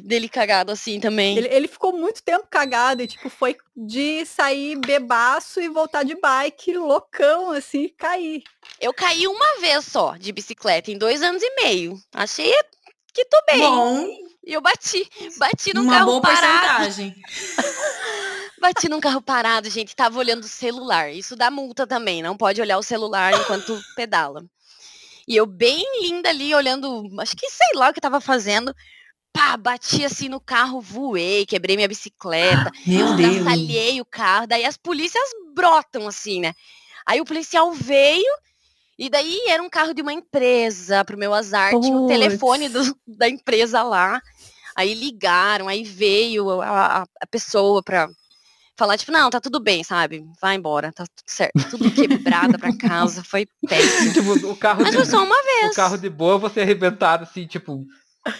dele 0.00 0.28
cagado 0.28 0.72
assim 0.72 1.00
também. 1.00 1.36
Ele, 1.36 1.48
ele 1.48 1.68
ficou 1.68 1.92
muito 1.92 2.22
tempo 2.22 2.46
cagado 2.50 3.02
e, 3.02 3.06
tipo, 3.06 3.28
foi 3.28 3.56
de 3.76 4.24
sair 4.26 4.76
bebaço 4.76 5.60
e 5.60 5.68
voltar 5.68 6.02
de 6.02 6.14
bike, 6.20 6.72
loucão, 6.76 7.50
assim, 7.52 7.84
e 7.84 7.88
cair. 7.90 8.42
Eu 8.80 8.92
caí 8.94 9.26
uma 9.26 9.60
vez 9.60 9.84
só 9.84 10.16
de 10.16 10.32
bicicleta, 10.32 10.90
em 10.90 10.98
dois 10.98 11.22
anos 11.22 11.42
e 11.42 11.54
meio. 11.62 11.98
Achei 12.14 12.52
que 13.14 13.24
tô 13.24 13.36
bem. 13.46 13.58
Bom, 13.60 14.06
E 14.46 14.52
eu 14.52 14.60
bati. 14.60 15.08
Bati 15.38 15.74
num 15.74 15.82
uma 15.82 15.92
carro 15.94 16.06
boa 16.06 16.20
parado. 16.20 16.84
porcentagem. 16.84 17.14
Bati 18.60 18.88
num 18.88 19.00
carro 19.00 19.22
parado, 19.22 19.70
gente. 19.70 19.94
Tava 19.94 20.18
olhando 20.18 20.42
o 20.42 20.48
celular. 20.48 21.12
Isso 21.12 21.36
dá 21.36 21.50
multa 21.50 21.86
também. 21.86 22.22
Não 22.22 22.36
pode 22.36 22.60
olhar 22.60 22.76
o 22.78 22.82
celular 22.82 23.32
enquanto 23.32 23.80
pedala. 23.94 24.44
E 25.26 25.36
eu 25.36 25.46
bem 25.46 25.84
linda 26.02 26.28
ali, 26.28 26.54
olhando, 26.54 27.06
acho 27.20 27.36
que 27.36 27.48
sei 27.50 27.68
lá 27.74 27.90
o 27.90 27.92
que 27.92 28.00
tava 28.00 28.20
fazendo. 28.20 28.74
Pá, 29.32 29.56
bati 29.56 30.04
assim 30.04 30.28
no 30.28 30.40
carro, 30.40 30.80
voei, 30.80 31.46
quebrei 31.46 31.76
minha 31.76 31.88
bicicleta. 31.88 32.70
Meu. 32.86 33.06
Estraçalhei 33.10 34.00
o 34.00 34.04
carro, 34.04 34.46
daí 34.46 34.64
as 34.64 34.76
polícias 34.76 35.22
brotam 35.54 36.08
assim, 36.08 36.40
né? 36.40 36.54
Aí 37.06 37.20
o 37.20 37.24
policial 37.24 37.72
veio 37.72 38.32
e 38.98 39.08
daí 39.08 39.40
era 39.48 39.62
um 39.62 39.70
carro 39.70 39.94
de 39.94 40.02
uma 40.02 40.12
empresa, 40.12 41.04
pro 41.04 41.16
meu 41.16 41.32
azar, 41.32 41.70
tinha 41.80 41.96
o 41.96 42.00
Puts. 42.00 42.08
telefone 42.08 42.68
do- 42.68 42.96
da 43.06 43.28
empresa 43.28 43.82
lá. 43.82 44.20
Aí 44.76 44.92
ligaram, 44.94 45.68
aí 45.68 45.82
veio 45.84 46.60
a, 46.60 47.02
a- 47.02 47.06
a 47.20 47.26
pessoa 47.30 47.82
pra 47.82 48.08
falar, 48.76 48.96
tipo, 48.96 49.10
não, 49.10 49.28
tá 49.30 49.40
tudo 49.40 49.58
bem, 49.60 49.82
sabe? 49.82 50.24
Vai 50.40 50.54
embora, 50.56 50.92
tá 50.92 51.04
tudo 51.04 51.26
certo. 51.26 51.70
Tudo 51.70 51.90
quebrada 51.90 52.58
pra 52.58 52.76
casa, 52.76 53.24
foi 53.24 53.46
péssimo. 53.68 54.12
Tipo, 54.12 54.48
o 54.50 54.56
carro 54.56 54.82
Mas 54.82 54.90
de, 54.90 54.96
foi 54.96 55.06
só 55.06 55.22
uma 55.24 55.36
o 55.40 55.44
vez. 55.44 55.76
carro 55.76 55.96
de 55.98 56.08
boa, 56.08 56.38
você 56.38 56.60
arrebentado 56.60 57.24
assim, 57.24 57.46
tipo, 57.46 57.84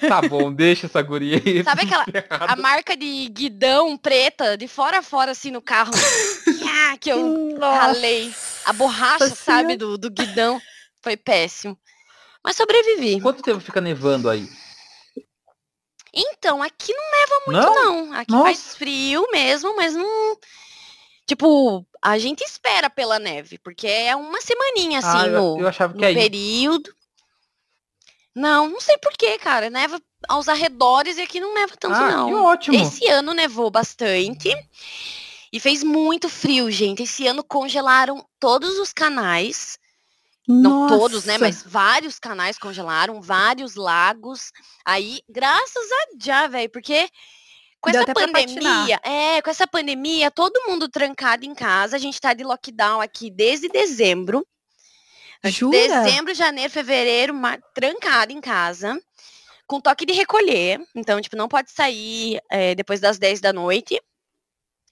Tá 0.09 0.23
bom, 0.23 0.53
deixa 0.53 0.87
essa 0.87 1.03
guria 1.03 1.37
aí. 1.45 1.65
Sabe 1.65 1.83
aquela 1.83 2.05
a 2.41 2.57
marca 2.57 2.97
de 2.97 3.29
guidão 3.29 3.97
preta 3.97 4.57
de 4.57 4.69
fora 4.69 4.99
a 4.99 5.03
fora 5.03 5.33
assim 5.33 5.51
no 5.51 5.63
carro? 5.63 5.93
Que 7.01 7.11
eu 7.11 7.57
Nossa 7.59 7.79
ralei. 7.79 8.35
A 8.65 8.73
borracha, 8.73 9.29
sabe, 9.29 9.77
do, 9.77 9.97
do 9.97 10.11
guidão. 10.11 10.61
Foi 11.01 11.17
péssimo. 11.17 11.79
Mas 12.45 12.57
sobrevivi. 12.57 13.21
Quanto 13.21 13.43
tempo 13.43 13.61
fica 13.61 13.81
nevando 13.81 14.29
aí? 14.29 14.49
Então, 16.13 16.63
aqui 16.63 16.93
não 16.93 17.05
neva 17.11 17.43
muito, 17.47 17.75
Não? 17.75 18.07
não. 18.07 18.13
Aqui 18.15 18.33
Nossa. 18.33 18.45
faz 18.45 18.75
frio 18.75 19.27
mesmo, 19.31 19.77
mas 19.77 19.95
não. 19.95 20.39
Tipo, 21.27 21.87
a 22.03 22.19
gente 22.19 22.43
espera 22.43 22.89
pela 22.89 23.19
neve, 23.19 23.59
porque 23.59 23.87
é 23.87 24.17
uma 24.17 24.41
semaninha 24.41 25.01
assim 25.01 25.19
ah, 25.19 25.27
eu, 25.27 25.33
no, 25.43 25.61
eu 25.61 25.69
achava 25.69 25.93
no 25.93 25.99
que 25.99 26.05
aí. 26.07 26.15
período. 26.15 26.91
Não, 28.35 28.69
não 28.69 28.81
sei 28.81 28.97
porquê, 28.99 29.39
cara. 29.39 29.69
Neva 29.71 30.01
aos 30.29 30.49
arredores 30.49 31.17
e 31.19 31.23
aqui 31.23 31.41
não 31.41 31.55
neva 31.55 31.77
tanto, 31.77 31.95
ah, 31.95 32.11
não. 32.11 32.29
que 32.29 32.35
ótimo. 32.35 32.77
Esse 32.77 33.07
ano 33.09 33.35
nevou 33.35 33.71
bastante. 33.71 34.51
E 35.53 35.59
fez 35.59 35.83
muito 35.83 36.29
frio, 36.29 36.71
gente. 36.71 37.03
Esse 37.03 37.27
ano 37.27 37.43
congelaram 37.43 38.25
todos 38.39 38.79
os 38.79 38.93
canais. 38.93 39.79
Não 40.47 40.87
todos, 40.87 41.25
né? 41.25 41.35
Nossa. 41.35 41.45
Mas 41.45 41.63
vários 41.63 42.19
canais 42.19 42.59
congelaram, 42.59 43.21
vários 43.21 43.75
lagos. 43.75 44.51
Aí, 44.85 45.21
graças 45.29 45.93
a 45.93 46.07
já, 46.19 46.47
velho, 46.47 46.71
porque 46.71 47.09
com 47.81 47.91
Deu 47.91 48.03
essa 48.03 48.13
pandemia, 48.13 49.01
é, 49.05 49.41
com 49.41 49.51
essa 49.51 49.67
pandemia, 49.67 50.31
todo 50.31 50.67
mundo 50.67 50.89
trancado 50.89 51.45
em 51.45 51.55
casa. 51.55 51.97
A 51.97 51.99
gente 51.99 52.21
tá 52.21 52.35
de 52.35 52.45
lockdown 52.45 53.01
aqui 53.01 53.31
desde 53.31 53.69
dezembro. 53.69 54.47
Jura? 55.45 56.03
Dezembro, 56.03 56.35
janeiro, 56.35 56.73
fevereiro, 56.73 57.35
mar... 57.35 57.61
trancado 57.75 58.33
em 58.33 58.41
casa. 58.41 59.01
Com 59.67 59.81
toque 59.81 60.07
de 60.07 60.13
recolher. 60.13 60.81
Então, 60.95 61.21
tipo, 61.21 61.37
não 61.37 61.49
pode 61.49 61.71
sair 61.71 62.41
é, 62.51 62.75
depois 62.75 63.01
das 63.01 63.19
10 63.19 63.41
da 63.41 63.53
noite. 63.53 64.01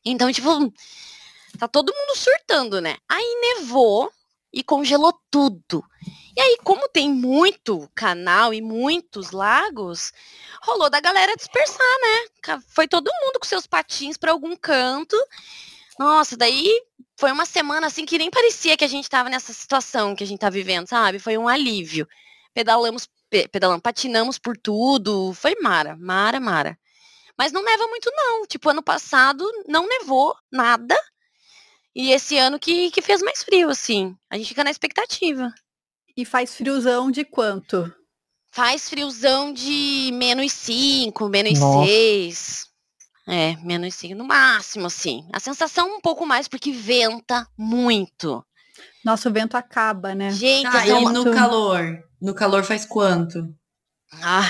Então, 0.04 0.30
tipo, 0.32 0.72
tá 1.58 1.66
todo 1.66 1.94
mundo 1.94 2.16
surtando, 2.16 2.80
né? 2.80 2.96
Aí 3.08 3.56
nevou 3.58 4.12
e 4.52 4.62
congelou 4.62 5.18
tudo. 5.30 5.84
E 6.36 6.40
aí, 6.40 6.58
como 6.62 6.88
tem 6.88 7.10
muito 7.10 7.90
canal 7.94 8.52
e 8.52 8.60
muitos 8.60 9.30
lagos, 9.30 10.12
rolou 10.62 10.90
da 10.90 11.00
galera 11.00 11.34
dispersar, 11.34 11.96
né? 12.00 12.58
Foi 12.68 12.86
todo 12.86 13.10
mundo 13.22 13.40
com 13.40 13.46
seus 13.46 13.66
patins 13.66 14.16
pra 14.16 14.32
algum 14.32 14.54
canto. 14.54 15.16
Nossa, 15.98 16.36
daí 16.36 16.70
foi 17.18 17.32
uma 17.32 17.46
semana 17.46 17.86
assim 17.86 18.04
que 18.04 18.18
nem 18.18 18.30
parecia 18.30 18.76
que 18.76 18.84
a 18.84 18.88
gente 18.88 19.08
tava 19.08 19.28
nessa 19.30 19.52
situação 19.52 20.14
que 20.14 20.22
a 20.22 20.26
gente 20.26 20.40
tá 20.40 20.50
vivendo, 20.50 20.86
sabe? 20.86 21.18
Foi 21.18 21.36
um 21.38 21.48
alívio. 21.48 22.06
Pedalamos, 22.52 23.08
pe- 23.30 23.48
pedalamos, 23.48 23.82
patinamos 23.82 24.38
por 24.38 24.56
tudo. 24.56 25.32
Foi 25.34 25.54
mara, 25.60 25.96
mara, 25.96 26.38
mara. 26.40 26.78
Mas 27.38 27.52
não 27.52 27.62
neva 27.62 27.86
muito 27.88 28.10
não. 28.14 28.46
Tipo, 28.46 28.70
ano 28.70 28.82
passado 28.82 29.44
não 29.66 29.86
nevou 29.88 30.34
nada. 30.50 30.96
E 31.94 32.10
esse 32.12 32.36
ano 32.36 32.58
que, 32.58 32.90
que 32.90 33.00
fez 33.00 33.22
mais 33.22 33.42
frio, 33.42 33.70
assim. 33.70 34.14
A 34.28 34.36
gente 34.36 34.48
fica 34.48 34.64
na 34.64 34.70
expectativa. 34.70 35.52
E 36.16 36.24
faz 36.24 36.54
friozão 36.54 37.10
de 37.10 37.24
quanto? 37.24 37.92
Faz 38.50 38.88
friozão 38.88 39.52
de 39.52 40.10
menos 40.14 40.52
5, 40.52 41.28
menos 41.28 41.58
Nossa. 41.58 41.86
6. 41.86 42.65
É, 43.28 43.56
menos 43.56 43.94
5 43.94 44.14
no 44.14 44.24
máximo, 44.24 44.86
assim. 44.86 45.28
A 45.32 45.40
sensação 45.40 45.96
um 45.96 46.00
pouco 46.00 46.24
mais 46.24 46.46
porque 46.46 46.70
venta 46.72 47.46
muito. 47.58 48.44
Nosso 49.04 49.30
vento 49.32 49.56
acaba, 49.56 50.14
né? 50.14 50.30
Gente, 50.30 50.70
Tá, 50.70 50.78
assim, 50.82 50.90
e 50.90 51.04
no 51.12 51.30
calor? 51.32 52.04
No 52.20 52.34
calor 52.34 52.62
faz 52.64 52.84
quanto? 52.84 53.52
Ah, 54.22 54.42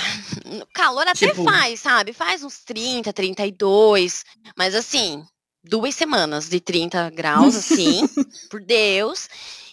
no 0.45 0.67
calor 0.75 1.03
até 1.09 1.29
Tipo- 1.29 1.45
faz, 1.45 1.81
sabe? 1.81 2.12
Faz 2.12 2.43
uns 2.43 2.62
30, 2.65 3.12
32. 3.12 4.25
Mas 4.57 4.75
assim, 4.75 5.25
duas 5.68 5.94
semanas 5.94 6.48
de 6.48 6.61
30 6.61 7.11
graus, 7.11 7.55
assim, 7.57 8.09
por 8.50 8.61
Deus. 8.61 9.29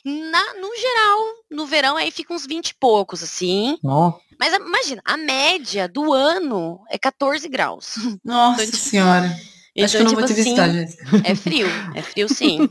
Na, 0.05 0.53
no 0.55 0.75
geral, 0.75 1.19
no 1.49 1.65
verão 1.65 1.95
aí 1.95 2.11
fica 2.11 2.33
uns 2.33 2.45
20 2.45 2.69
e 2.69 2.75
poucos, 2.75 3.23
assim. 3.23 3.77
Nossa. 3.81 4.19
Mas 4.37 4.53
imagina, 4.53 5.01
a 5.05 5.15
média 5.15 5.87
do 5.87 6.11
ano 6.11 6.81
é 6.89 6.97
14 6.97 7.47
graus. 7.47 7.95
Nossa 8.23 8.63
Então, 8.65 8.79
senhora. 8.79 9.27
Acho 9.27 9.41
Então, 9.75 9.89
que 9.89 9.97
eu 9.97 10.03
não 10.03 10.09
tipo 10.09 10.19
vou 10.19 10.27
te 10.27 10.33
assim, 10.33 10.43
visitar, 10.43 10.69
Jéssica. 10.69 11.21
É 11.23 11.35
frio, 11.35 11.67
é 11.95 12.01
frio 12.01 12.27
sim. 12.27 12.69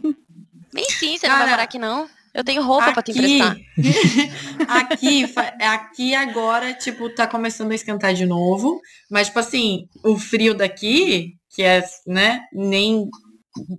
Bem 0.74 0.84
sim, 0.90 1.16
você 1.16 1.26
não 1.26 1.34
vai 1.36 1.44
Cara, 1.44 1.50
morar 1.52 1.62
aqui 1.62 1.78
não. 1.78 2.08
Eu 2.34 2.44
tenho 2.44 2.62
roupa 2.62 2.92
pra 2.92 3.02
te 3.02 3.10
emprestar. 3.12 3.56
aqui, 4.68 5.24
aqui 5.60 6.14
agora, 6.14 6.72
tipo, 6.74 7.08
tá 7.10 7.26
começando 7.26 7.72
a 7.72 7.74
esquentar 7.74 8.14
de 8.14 8.24
novo. 8.24 8.80
Mas, 9.10 9.26
tipo 9.28 9.38
assim, 9.38 9.86
o 10.02 10.18
frio 10.18 10.54
daqui, 10.54 11.34
que 11.54 11.62
é, 11.62 11.84
né, 12.06 12.42
nem 12.52 13.08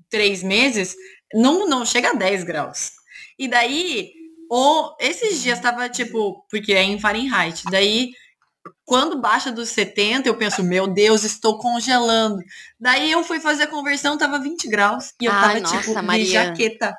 três 0.09 0.43
meses, 0.43 0.95
não, 1.33 1.67
não 1.67 1.85
chega 1.85 2.11
a 2.11 2.13
10 2.13 2.43
graus. 2.43 2.91
E 3.37 3.47
daí, 3.47 4.11
o, 4.49 4.95
esses 4.99 5.41
dias 5.41 5.59
tava, 5.59 5.89
tipo, 5.89 6.45
porque 6.49 6.73
é 6.73 6.83
em 6.83 6.99
Fahrenheit. 6.99 7.63
Daí, 7.71 8.11
quando 8.85 9.19
baixa 9.19 9.51
dos 9.51 9.69
70, 9.69 10.27
eu 10.29 10.35
penso, 10.35 10.63
meu 10.63 10.87
Deus, 10.87 11.23
estou 11.23 11.57
congelando. 11.57 12.37
Daí 12.79 13.11
eu 13.11 13.23
fui 13.23 13.39
fazer 13.39 13.63
a 13.63 13.67
conversão, 13.67 14.17
tava 14.17 14.39
20 14.39 14.67
graus. 14.69 15.13
E 15.19 15.25
eu 15.25 15.31
Ai, 15.33 15.39
tava, 15.39 15.61
tipo, 15.61 15.75
nossa, 15.75 16.01
de 16.01 16.05
Maria. 16.07 16.45
jaqueta. 16.45 16.95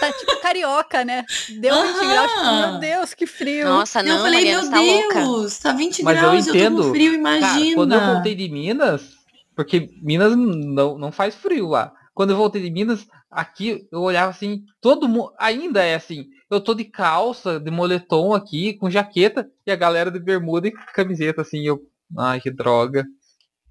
Tá 0.00 0.12
tipo 0.12 0.40
carioca, 0.40 1.04
né? 1.04 1.24
Deu 1.60 1.74
20 1.82 1.96
Aham. 1.96 2.08
graus, 2.08 2.32
tipo, 2.32 2.44
meu 2.44 2.78
Deus, 2.78 3.14
que 3.14 3.26
frio. 3.26 3.64
Nossa, 3.66 4.00
E 4.00 4.04
não, 4.04 4.16
eu 4.16 4.22
falei, 4.22 4.40
Mariana, 4.44 4.62
meu 4.62 4.70
tá 4.70 4.80
louca. 4.80 5.14
Deus, 5.20 5.58
tá 5.58 5.72
20 5.72 6.02
Mas 6.02 6.16
eu 6.16 6.22
graus, 6.22 6.46
eu, 6.46 6.52
tô 6.52 6.58
entendo. 6.58 6.82
com 6.82 6.90
frio, 6.90 7.22
Cara, 7.22 7.36
imagina. 7.38 7.74
quando 7.74 7.92
eu 7.94 8.00
voltei 8.00 8.34
de 8.34 8.48
Minas, 8.48 9.17
porque 9.58 9.90
Minas 10.00 10.36
não, 10.36 10.96
não 10.96 11.10
faz 11.10 11.34
frio 11.34 11.66
lá. 11.66 11.92
Quando 12.14 12.30
eu 12.30 12.36
voltei 12.36 12.62
de 12.62 12.70
Minas, 12.70 13.08
aqui 13.28 13.88
eu 13.90 14.02
olhava 14.02 14.30
assim, 14.30 14.62
todo 14.80 15.08
mundo. 15.08 15.32
Ainda 15.36 15.82
é 15.82 15.96
assim, 15.96 16.26
eu 16.48 16.60
tô 16.60 16.74
de 16.74 16.84
calça, 16.84 17.58
de 17.58 17.68
moletom 17.68 18.34
aqui, 18.34 18.74
com 18.74 18.88
jaqueta, 18.88 19.50
e 19.66 19.72
a 19.72 19.74
galera 19.74 20.12
de 20.12 20.20
bermuda 20.20 20.68
e 20.68 20.70
camiseta, 20.94 21.42
assim, 21.42 21.66
eu. 21.66 21.80
Ai, 22.16 22.40
que 22.40 22.52
droga. 22.52 23.04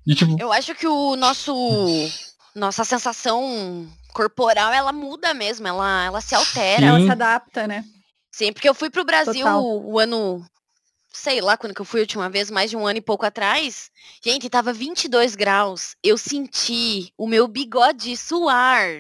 E 0.06 0.14
tipo, 0.14 0.36
Eu 0.38 0.52
acho 0.52 0.76
que 0.76 0.86
o 0.86 1.16
nosso 1.16 1.56
nossa 2.54 2.84
sensação 2.84 3.88
corporal 4.14 4.74
ela 4.74 4.92
muda 4.92 5.34
mesmo, 5.34 5.70
ela 5.70 6.04
ela 6.04 6.20
se 6.20 6.36
altera. 6.36 6.86
Ela 6.86 7.00
Sim. 7.00 7.06
se 7.06 7.12
adapta, 7.14 7.66
né? 7.66 7.86
Sim, 8.30 8.52
porque 8.52 8.68
eu 8.68 8.76
fui 8.76 8.90
pro 8.90 9.06
Brasil 9.06 9.46
Total. 9.46 9.64
o 9.64 9.98
ano 9.98 10.46
sei 11.18 11.42
lá 11.42 11.58
quando 11.58 11.74
que 11.74 11.82
eu 11.82 11.86
fui 11.86 12.00
a 12.00 12.04
última 12.04 12.30
vez, 12.30 12.52
mais 12.52 12.70
de 12.70 12.78
um 12.78 12.86
ano 12.86 13.00
e 13.00 13.02
pouco 13.02 13.26
atrás. 13.26 13.90
Gente, 14.24 14.50
tava 14.50 14.72
22 14.72 15.36
graus. 15.36 15.96
Eu 16.04 16.18
senti 16.18 17.12
o 17.18 17.28
meu 17.28 17.48
bigode 17.48 18.16
suar. 18.16 19.00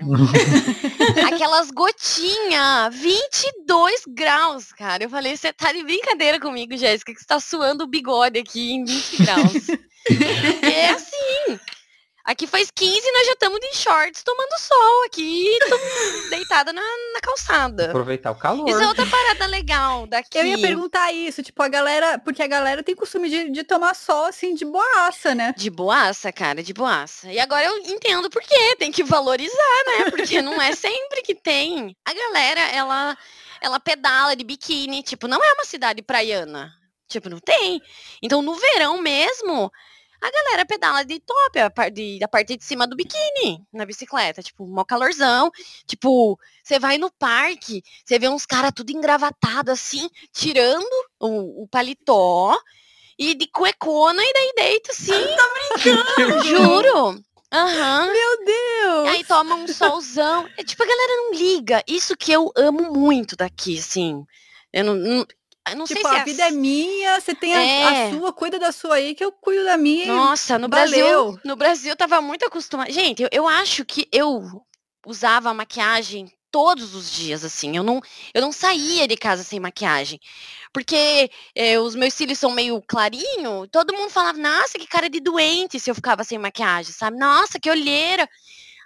Aquelas 1.31 1.69
gotinhas, 1.71 2.95
22 2.95 4.03
graus, 4.07 4.73
cara. 4.73 5.03
Eu 5.03 5.09
falei, 5.09 5.37
você 5.37 5.53
tá 5.53 5.71
de 5.71 5.83
brincadeira 5.83 6.39
comigo, 6.39 6.75
Jéssica, 6.75 7.13
que 7.13 7.19
você 7.19 7.27
tá 7.27 7.39
suando 7.39 7.83
o 7.83 7.87
bigode 7.87 8.39
aqui 8.39 8.71
em 8.71 8.83
20 8.83 9.17
graus. 9.23 9.67
é 10.63 10.89
assim. 10.89 11.59
Aqui 12.27 12.45
faz 12.45 12.69
15 12.69 12.91
e 12.93 13.11
nós 13.13 13.25
já 13.25 13.31
estamos 13.31 13.57
de 13.61 13.73
shorts 13.73 14.21
tomando 14.21 14.59
sol 14.59 15.05
aqui, 15.05 15.47
deitada 16.29 16.73
na, 16.73 16.81
na 16.81 17.21
calçada. 17.21 17.85
aproveitar 17.85 18.31
o 18.31 18.35
calor. 18.35 18.67
Isso 18.67 18.81
é 18.81 18.85
outra 18.85 19.05
parada 19.05 19.45
legal 19.45 20.05
daqui. 20.05 20.37
Eu 20.37 20.45
ia 20.45 20.57
perguntar 20.59 21.13
isso, 21.13 21.41
tipo, 21.41 21.63
a 21.63 21.69
galera, 21.69 22.19
porque 22.19 22.43
a 22.43 22.47
galera 22.47 22.83
tem 22.83 22.93
costume 22.93 23.29
de, 23.29 23.49
de 23.49 23.63
tomar 23.63 23.95
sol, 23.95 24.25
assim, 24.25 24.53
de 24.53 24.65
boaça, 24.65 25.33
né? 25.33 25.53
De 25.55 25.69
boaça, 25.69 26.29
cara, 26.33 26.61
de 26.61 26.73
boaça. 26.73 27.31
E 27.31 27.39
agora 27.39 27.65
eu 27.65 27.77
entendo 27.77 28.29
por 28.29 28.41
quê, 28.41 28.75
tem 28.75 28.91
que 28.91 29.05
valorizar, 29.05 29.83
né? 29.85 30.11
Porque 30.11 30.41
não 30.41 30.61
é 30.61 30.75
sempre 30.75 31.21
que 31.21 31.33
tem. 31.33 31.95
A 32.03 32.13
galera, 32.13 32.59
ela, 32.59 33.17
ela 33.61 33.79
pedala 33.79 34.35
de 34.35 34.43
biquíni, 34.43 35.01
tipo, 35.01 35.29
não 35.29 35.41
é 35.41 35.53
uma 35.53 35.63
cidade 35.63 36.01
praiana. 36.01 36.73
Tipo, 37.07 37.29
não 37.29 37.39
tem. 37.39 37.81
Então, 38.21 38.41
no 38.41 38.53
verão 38.53 38.97
mesmo, 39.01 39.71
a 40.21 40.31
galera 40.31 40.65
pedala 40.65 41.03
de 41.05 41.19
top, 41.19 41.59
a, 41.59 41.69
par- 41.69 41.91
de- 41.91 42.19
a 42.23 42.27
parte 42.27 42.57
de 42.57 42.63
cima 42.63 42.87
do 42.87 42.95
biquíni, 42.95 43.63
na 43.71 43.85
bicicleta. 43.85 44.41
Tipo, 44.41 44.65
mó 44.65 44.83
calorzão. 44.83 45.51
Tipo, 45.85 46.39
você 46.63 46.79
vai 46.79 46.97
no 46.97 47.11
parque, 47.11 47.83
você 48.05 48.17
vê 48.19 48.27
uns 48.27 48.45
caras 48.45 48.71
tudo 48.75 48.91
engravatado 48.91 49.71
assim, 49.71 50.09
tirando 50.31 50.87
o, 51.19 51.63
o 51.63 51.67
paletó 51.67 52.57
e 53.17 53.33
de 53.33 53.47
cuecona 53.47 54.21
e 54.23 54.33
daí 54.33 54.53
deita 54.55 54.91
assim. 54.91 55.11
Juro. 56.45 57.21
Aham. 57.51 58.07
Meu 58.11 58.45
Deus! 58.45 59.07
Aí 59.09 59.23
toma 59.23 59.55
um 59.55 59.67
solzão. 59.67 60.47
É 60.57 60.63
tipo, 60.63 60.83
a 60.83 60.85
galera 60.85 61.15
não 61.17 61.33
liga. 61.33 61.83
Isso 61.87 62.15
que 62.17 62.31
eu 62.31 62.51
amo 62.57 62.91
muito 62.93 63.35
daqui, 63.37 63.79
assim. 63.79 64.25
Eu 64.73 64.83
não, 64.83 65.25
não 65.75 65.85
tipo, 65.85 66.01
sei 66.01 66.09
se 66.09 66.17
a 66.17 66.23
vida 66.23 66.47
é 66.47 66.51
minha, 66.51 67.19
você 67.19 67.35
tem 67.35 67.55
a, 67.55 67.61
É. 67.61 68.07
a 68.07 68.11
sua, 68.11 68.33
cuida 68.33 68.59
da 68.59 68.71
sua 68.71 68.95
aí, 68.95 69.15
que 69.15 69.23
eu 69.23 69.31
cuido 69.31 69.63
da 69.65 69.77
minha. 69.77 70.07
Nossa, 70.07 70.57
no 70.57 70.67
Valeu. 70.67 70.87
Brasil, 71.31 71.39
no 71.43 71.55
Brasil 71.55 71.89
eu 71.91 71.95
tava 71.95 72.21
muito 72.21 72.45
acostumada. 72.45 72.91
Gente, 72.91 73.23
eu, 73.23 73.29
eu 73.31 73.47
acho 73.47 73.83
que 73.85 74.07
eu 74.11 74.43
usava 75.05 75.53
maquiagem 75.53 76.31
todos 76.51 76.95
os 76.95 77.11
dias, 77.11 77.43
assim. 77.43 77.75
Eu 77.75 77.83
não, 77.83 78.01
eu 78.33 78.41
não 78.41 78.51
saía 78.51 79.07
de 79.07 79.15
casa 79.17 79.43
sem 79.43 79.59
maquiagem. 79.59 80.19
Porque 80.73 81.29
é, 81.55 81.79
os 81.79 81.95
meus 81.95 82.13
cílios 82.13 82.39
são 82.39 82.51
meio 82.51 82.81
clarinho, 82.87 83.67
todo 83.71 83.93
mundo 83.95 84.09
falava, 84.09 84.37
nossa, 84.37 84.77
que 84.77 84.87
cara 84.87 85.09
de 85.09 85.19
doente 85.19 85.79
se 85.79 85.89
eu 85.89 85.95
ficava 85.95 86.23
sem 86.23 86.37
maquiagem, 86.37 86.93
sabe? 86.93 87.17
Nossa, 87.17 87.59
que 87.59 87.69
olheira. 87.69 88.27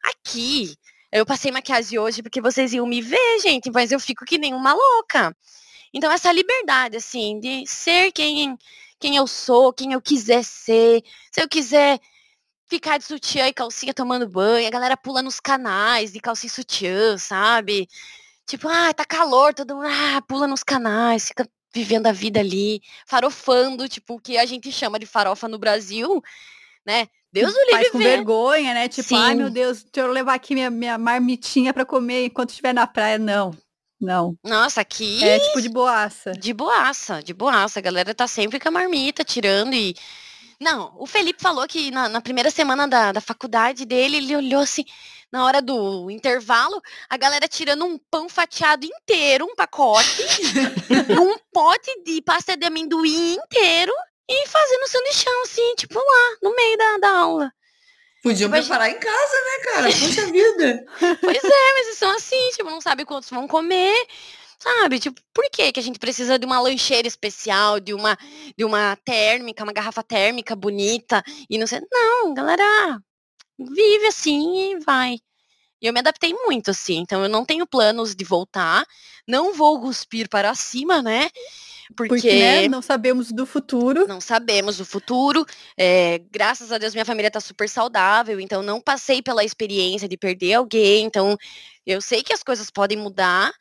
Aqui, 0.04 0.74
eu 1.12 1.26
passei 1.26 1.52
maquiagem 1.52 2.00
hoje 2.00 2.24
porque 2.24 2.42
vocês 2.42 2.74
iam 2.74 2.88
me 2.88 3.02
ver, 3.02 3.40
gente, 3.42 3.70
mas 3.72 3.92
eu 3.92 4.00
fico 4.00 4.26
que 4.26 4.38
nem 4.38 4.54
uma 4.54 4.74
louca. 4.74 5.36
Então, 5.94 6.12
essa 6.12 6.32
liberdade, 6.32 6.98
assim, 6.98 7.40
de 7.40 7.66
ser 7.68 8.12
quem, 8.12 8.58
quem 9.00 9.16
eu 9.16 9.28
sou, 9.28 9.74
quem 9.74 9.94
eu 9.94 10.02
quiser 10.02 10.44
ser. 10.44 11.04
Se 11.32 11.42
eu 11.42 11.50
quiser 11.50 12.00
ficar 12.68 12.98
de 12.98 13.04
sutiã 13.04 13.48
e 13.48 13.54
calcinha 13.54 13.94
tomando 13.94 14.28
banho, 14.30 14.66
a 14.66 14.72
galera 14.72 14.96
pula 14.96 15.22
nos 15.22 15.40
canais 15.40 16.14
de 16.14 16.22
calcinha 16.22 16.48
e 16.48 16.54
sutiã, 16.54 17.18
sabe? 17.18 17.90
Tipo, 18.46 18.70
ah, 18.70 18.94
tá 18.94 19.04
calor, 19.04 19.54
todo 19.54 19.76
mundo 19.76 19.88
ah, 19.88 20.22
pula 20.22 20.48
nos 20.48 20.64
canais, 20.64 21.28
fica 21.28 21.48
vivendo 21.74 22.08
a 22.08 22.12
vida 22.12 22.40
ali, 22.40 22.82
farofando, 23.06 23.88
tipo, 23.90 24.16
o 24.16 24.20
que 24.20 24.38
a 24.38 24.46
gente 24.46 24.72
chama 24.72 25.00
de 25.00 25.06
farofa 25.06 25.48
no 25.48 25.58
Brasil, 25.60 26.22
né? 26.86 27.08
Deus 27.32 27.54
o 27.54 27.60
livre 27.60 27.72
Faz 27.72 27.90
com 27.92 27.98
ver. 27.98 28.04
vergonha, 28.04 28.74
né? 28.74 28.88
Tipo, 28.90 29.16
ai 29.16 29.32
Sim. 29.32 29.38
meu 29.38 29.50
Deus, 29.50 29.84
deixa 29.84 30.08
eu 30.08 30.12
levar 30.12 30.34
aqui 30.34 30.54
minha, 30.54 30.70
minha 30.70 30.98
marmitinha 30.98 31.74
pra 31.74 31.86
comer 31.86 32.26
enquanto 32.26 32.50
estiver 32.50 32.74
na 32.74 32.86
praia. 32.86 33.18
Não, 33.18 33.56
não. 34.02 34.38
Nossa, 34.44 34.82
aqui 34.82 35.24
É 35.24 35.40
tipo 35.40 35.62
de 35.62 35.70
boaça. 35.70 36.32
de 36.32 36.54
boaça, 36.54 37.22
de 37.24 37.34
boaça. 37.34 37.80
A 37.80 37.82
galera 37.82 38.14
tá 38.14 38.28
sempre 38.28 38.60
com 38.60 38.68
a 38.70 38.72
marmita, 38.72 39.24
tirando 39.24 39.74
e. 39.74 39.96
Não, 40.60 40.94
o 40.98 41.08
Felipe 41.08 41.42
falou 41.42 41.68
que 41.68 41.90
na, 41.90 42.08
na 42.08 42.22
primeira 42.22 42.52
semana 42.52 42.88
da, 42.88 43.12
da 43.12 43.22
faculdade 43.22 43.84
dele, 43.86 44.18
ele 44.18 44.36
olhou 44.36 44.62
assim, 44.62 44.86
na 45.32 45.44
hora 45.46 45.60
do 45.62 46.10
intervalo, 46.12 46.80
a 47.10 47.18
galera 47.18 47.48
tirando 47.48 47.84
um 47.86 47.98
pão 48.12 48.30
fatiado 48.30 48.86
inteiro, 48.86 49.46
um 49.46 49.56
pacote, 49.56 50.24
um 51.20 51.36
pote 51.52 52.04
de 52.04 52.22
pasta 52.22 52.56
de 52.56 52.66
amendoim 52.68 53.34
inteiro 53.36 53.92
e 54.30 54.48
fazendo 54.48 54.88
sanduichão, 54.88 55.44
assim, 55.44 55.76
tipo 55.76 55.98
lá, 55.98 56.38
no 56.44 56.56
meio 56.56 56.78
da, 56.78 56.98
da 57.00 57.18
aula. 57.18 57.52
Podiam 58.22 58.50
Mas- 58.50 58.68
preparar 58.68 58.90
em 58.90 59.00
casa, 59.00 59.34
né, 59.46 59.64
cara? 59.74 59.88
Puxa 59.88 60.26
vida. 60.32 60.86
Pois 61.22 61.44
é, 61.44 61.74
mas 61.74 61.88
eles 61.88 61.98
são 61.98 62.12
assim, 62.16 62.50
tipo, 62.52 62.70
não 62.70 62.80
sabe 62.82 63.04
quantos 63.06 63.30
vão 63.30 63.48
comer, 63.48 63.96
sabe? 64.60 65.00
Tipo, 65.00 65.20
por 65.34 65.50
que 65.52 65.72
que 65.72 65.80
a 65.80 65.84
gente 65.84 65.98
precisa 66.00 66.38
de 66.38 66.46
uma 66.46 66.60
lancheira 66.60 67.08
especial, 67.08 67.80
de 67.80 67.94
uma, 67.94 68.18
de 68.56 68.64
uma 68.64 68.96
térmica, 69.04 69.64
uma 69.64 69.74
garrafa 69.74 70.04
térmica 70.04 70.56
bonita 70.56 71.24
e 71.50 71.58
não 71.58 71.66
sei. 71.66 71.82
Não, 71.92 72.34
galera, 72.34 73.02
vive 73.58 74.08
assim 74.08 74.74
e 74.74 74.80
vai. 74.80 75.16
E 75.82 75.88
eu 75.88 75.94
me 75.94 76.00
adaptei 76.00 76.32
muito, 76.46 76.70
assim, 76.70 76.98
então 77.00 77.24
eu 77.24 77.30
não 77.30 77.44
tenho 77.44 77.66
planos 77.66 78.14
de 78.14 78.24
voltar, 78.24 78.86
não 79.28 79.52
vou 79.54 79.82
cuspir 79.82 80.30
para 80.30 80.54
cima, 80.54 81.02
né? 81.02 81.28
Porque, 81.96 82.14
Porque, 82.14 82.34
né, 82.34 82.68
não 82.68 82.82
sabemos 82.82 83.32
do 83.32 83.46
futuro. 83.46 84.08
não 84.08 84.22
sabemos 84.22 84.80
o 84.80 84.86
futuro. 84.86 85.46
é, 85.78 86.20
graças 86.32 86.72
a 86.72 86.78
Deus, 86.78 86.94
minha 86.94 87.06
família 87.06 87.32
tá 87.32 87.40
super 87.40 87.68
saudável, 87.68 88.40
então 88.40 88.62
não 88.62 88.80
passei 88.80 89.22
pela 89.22 89.44
experiência 89.44 90.08
de 90.08 90.18
perder 90.18 90.54
alguém. 90.54 91.06
Então, 91.06 91.38
eu 91.86 92.02
sei 92.02 92.24
que 92.24 92.34
as 92.34 92.44
coisas 92.44 92.70
podem 92.70 92.98
mudar, 92.98 93.52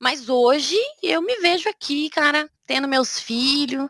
mas 0.00 0.28
hoje 0.28 0.76
eu 1.02 1.20
me 1.20 1.36
vejo 1.40 1.68
aqui, 1.68 2.08
cara, 2.10 2.48
tendo 2.66 2.88
meus 2.88 3.18
filhos, 3.18 3.88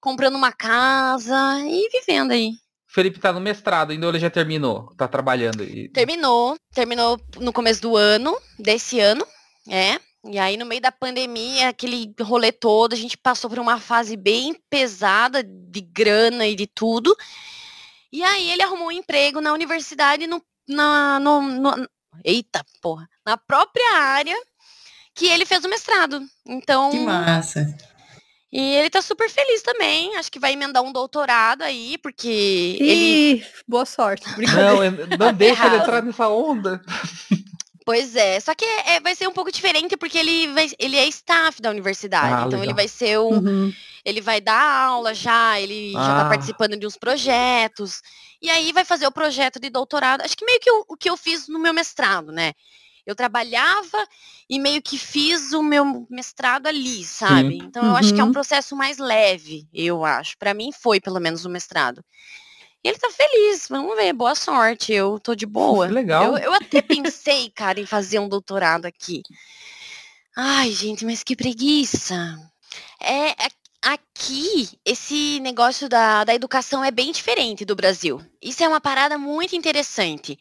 comprando 0.00 0.36
uma 0.36 0.52
casa 0.52 1.60
e 1.60 1.88
vivendo 1.90 2.32
aí. 2.32 2.52
Felipe 2.86 3.18
tá 3.18 3.30
no 3.30 3.40
mestrado, 3.40 3.90
ainda 3.90 4.06
ele 4.06 4.18
já 4.18 4.30
terminou, 4.30 4.90
tá 4.96 5.06
trabalhando. 5.06 5.62
E... 5.62 5.88
Terminou, 5.90 6.56
terminou 6.72 7.20
no 7.38 7.52
começo 7.52 7.82
do 7.82 7.94
ano, 7.94 8.34
desse 8.58 8.98
ano, 9.00 9.26
é. 9.68 10.00
E 10.30 10.38
aí, 10.38 10.56
no 10.56 10.66
meio 10.66 10.80
da 10.80 10.90
pandemia, 10.92 11.68
aquele 11.68 12.12
rolê 12.20 12.50
todo, 12.52 12.92
a 12.92 12.96
gente 12.96 13.16
passou 13.16 13.48
por 13.48 13.58
uma 13.58 13.78
fase 13.78 14.16
bem 14.16 14.54
pesada 14.68 15.42
de 15.42 15.80
grana 15.80 16.46
e 16.46 16.54
de 16.54 16.66
tudo. 16.66 17.16
E 18.12 18.22
aí, 18.22 18.50
ele 18.50 18.62
arrumou 18.62 18.88
um 18.88 18.92
emprego 18.92 19.40
na 19.40 19.52
universidade, 19.52 20.26
no, 20.26 20.42
na, 20.68 21.18
no, 21.20 21.40
no- 21.42 21.88
eita, 22.24 22.64
porra, 22.80 23.08
na 23.24 23.36
própria 23.36 23.98
área 23.98 24.36
que 25.14 25.26
ele 25.26 25.46
fez 25.46 25.64
o 25.64 25.68
mestrado. 25.68 26.20
Então, 26.46 26.90
Que 26.90 26.98
massa. 27.00 27.76
e 28.52 28.60
ele 28.60 28.90
tá 28.90 29.00
super 29.02 29.28
feliz 29.30 29.62
também. 29.62 30.16
Acho 30.16 30.30
que 30.32 30.38
vai 30.38 30.52
emendar 30.52 30.82
um 30.82 30.92
doutorado 30.92 31.62
aí, 31.62 31.98
porque 31.98 32.76
ele 32.80 33.34
Ih, 33.38 33.44
boa 33.66 33.84
sorte. 33.86 34.24
Não, 34.54 34.82
eu- 34.84 34.92
não 35.18 35.32
deixa 35.32 35.64
ele 35.66 35.74
errado. 35.74 35.82
entrar 35.82 36.02
nessa 36.02 36.28
onda. 36.28 36.82
Pois 37.86 38.16
é, 38.16 38.40
só 38.40 38.52
que 38.52 38.64
é- 38.64 38.98
vai 39.00 39.14
ser 39.14 39.28
um 39.28 39.32
pouco 39.32 39.50
diferente 39.52 39.96
porque 39.96 40.18
ele, 40.18 40.48
vai, 40.48 40.68
ele 40.76 40.96
é 40.96 41.06
staff 41.06 41.62
da 41.62 41.70
universidade. 41.70 42.34
Ah, 42.34 42.44
então 42.46 42.58
ele 42.58 42.62
legal. 42.72 42.74
vai 42.76 42.88
ser 42.88 43.16
um. 43.20 43.28
Uhum. 43.38 43.72
Ele 44.04 44.20
vai 44.20 44.40
dar 44.40 44.60
aula 44.88 45.14
já, 45.14 45.60
ele 45.60 45.92
já 45.92 45.98
tá 46.00 46.26
Ah. 46.26 46.28
participando 46.28 46.76
de 46.76 46.84
uns 46.84 46.96
projetos. 46.96 48.02
E 48.42 48.50
aí 48.50 48.72
vai 48.72 48.84
fazer 48.84 49.06
o 49.06 49.12
projeto 49.12 49.60
de 49.60 49.70
doutorado. 49.70 50.22
Acho 50.22 50.36
que 50.36 50.44
meio 50.44 50.58
que 50.60 50.70
o, 50.70 50.84
o 50.88 50.96
que 50.96 51.08
eu 51.08 51.16
fiz 51.16 51.46
no 51.48 51.60
meu 51.60 51.72
mestrado, 51.72 52.32
né? 52.32 52.52
Eu 53.06 53.14
trabalhava 53.14 54.04
e 54.50 54.58
meio 54.58 54.82
que 54.82 54.98
fiz 54.98 55.52
o 55.52 55.62
meu 55.62 56.06
mestrado 56.10 56.66
ali, 56.66 57.04
sabe? 57.04 57.56
Então 57.58 57.84
eu 57.84 57.94
acho 57.96 58.12
que 58.12 58.20
é 58.20 58.24
um 58.24 58.26
Uhum. 58.26 58.32
processo 58.32 58.74
mais 58.74 58.98
leve, 58.98 59.64
eu 59.72 60.04
acho. 60.04 60.36
Pra 60.38 60.52
mim 60.52 60.70
foi, 60.72 61.00
pelo 61.00 61.20
menos, 61.20 61.44
o 61.44 61.48
mestrado. 61.48 62.04
E 62.86 62.88
ele 62.88 62.98
tá 62.98 63.10
feliz, 63.10 63.66
vamos 63.68 63.96
ver, 63.96 64.12
boa 64.12 64.36
sorte. 64.36 64.92
Eu 64.92 65.18
tô 65.18 65.34
de 65.34 65.44
boa. 65.44 65.88
Que 65.88 65.92
legal. 65.92 66.22
Eu, 66.22 66.38
eu 66.38 66.52
até 66.54 66.80
pensei, 66.80 67.50
cara, 67.50 67.80
em 67.80 67.84
fazer 67.84 68.20
um 68.20 68.28
doutorado 68.28 68.86
aqui. 68.86 69.24
Ai, 70.36 70.70
gente, 70.70 71.04
mas 71.04 71.24
que 71.24 71.34
preguiça. 71.34 72.38
É, 73.00 73.30
a- 73.30 73.94
aqui, 73.94 74.68
esse 74.84 75.40
negócio 75.40 75.88
da, 75.88 76.22
da 76.22 76.32
educação 76.32 76.84
é 76.84 76.92
bem 76.92 77.10
diferente 77.10 77.64
do 77.64 77.74
Brasil. 77.74 78.24
Isso 78.40 78.62
é 78.62 78.68
uma 78.68 78.80
parada 78.80 79.18
muito 79.18 79.56
interessante. 79.56 80.38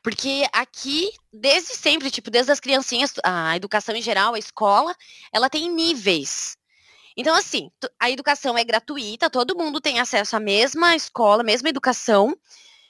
Porque 0.00 0.46
aqui, 0.52 1.10
desde 1.32 1.74
sempre, 1.74 2.12
tipo, 2.12 2.30
desde 2.30 2.52
as 2.52 2.60
criancinhas, 2.60 3.12
a 3.24 3.56
educação 3.56 3.96
em 3.96 4.02
geral, 4.02 4.34
a 4.34 4.38
escola, 4.38 4.94
ela 5.32 5.50
tem 5.50 5.68
níveis. 5.68 6.57
Então, 7.18 7.34
assim, 7.34 7.68
a 7.98 8.08
educação 8.08 8.56
é 8.56 8.62
gratuita, 8.62 9.28
todo 9.28 9.56
mundo 9.58 9.80
tem 9.80 9.98
acesso 9.98 10.36
à 10.36 10.40
mesma 10.40 10.94
escola, 10.94 11.42
mesma 11.42 11.68
educação. 11.68 12.32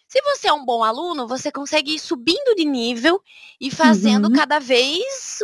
Se 0.06 0.20
você 0.22 0.48
é 0.48 0.52
um 0.52 0.66
bom 0.66 0.84
aluno, 0.84 1.26
você 1.26 1.50
consegue 1.50 1.94
ir 1.94 1.98
subindo 1.98 2.54
de 2.54 2.64
nível 2.66 3.22
e 3.58 3.70
fazendo 3.70 4.26
Uhum. 4.26 4.32
cada 4.34 4.58
vez 4.58 5.38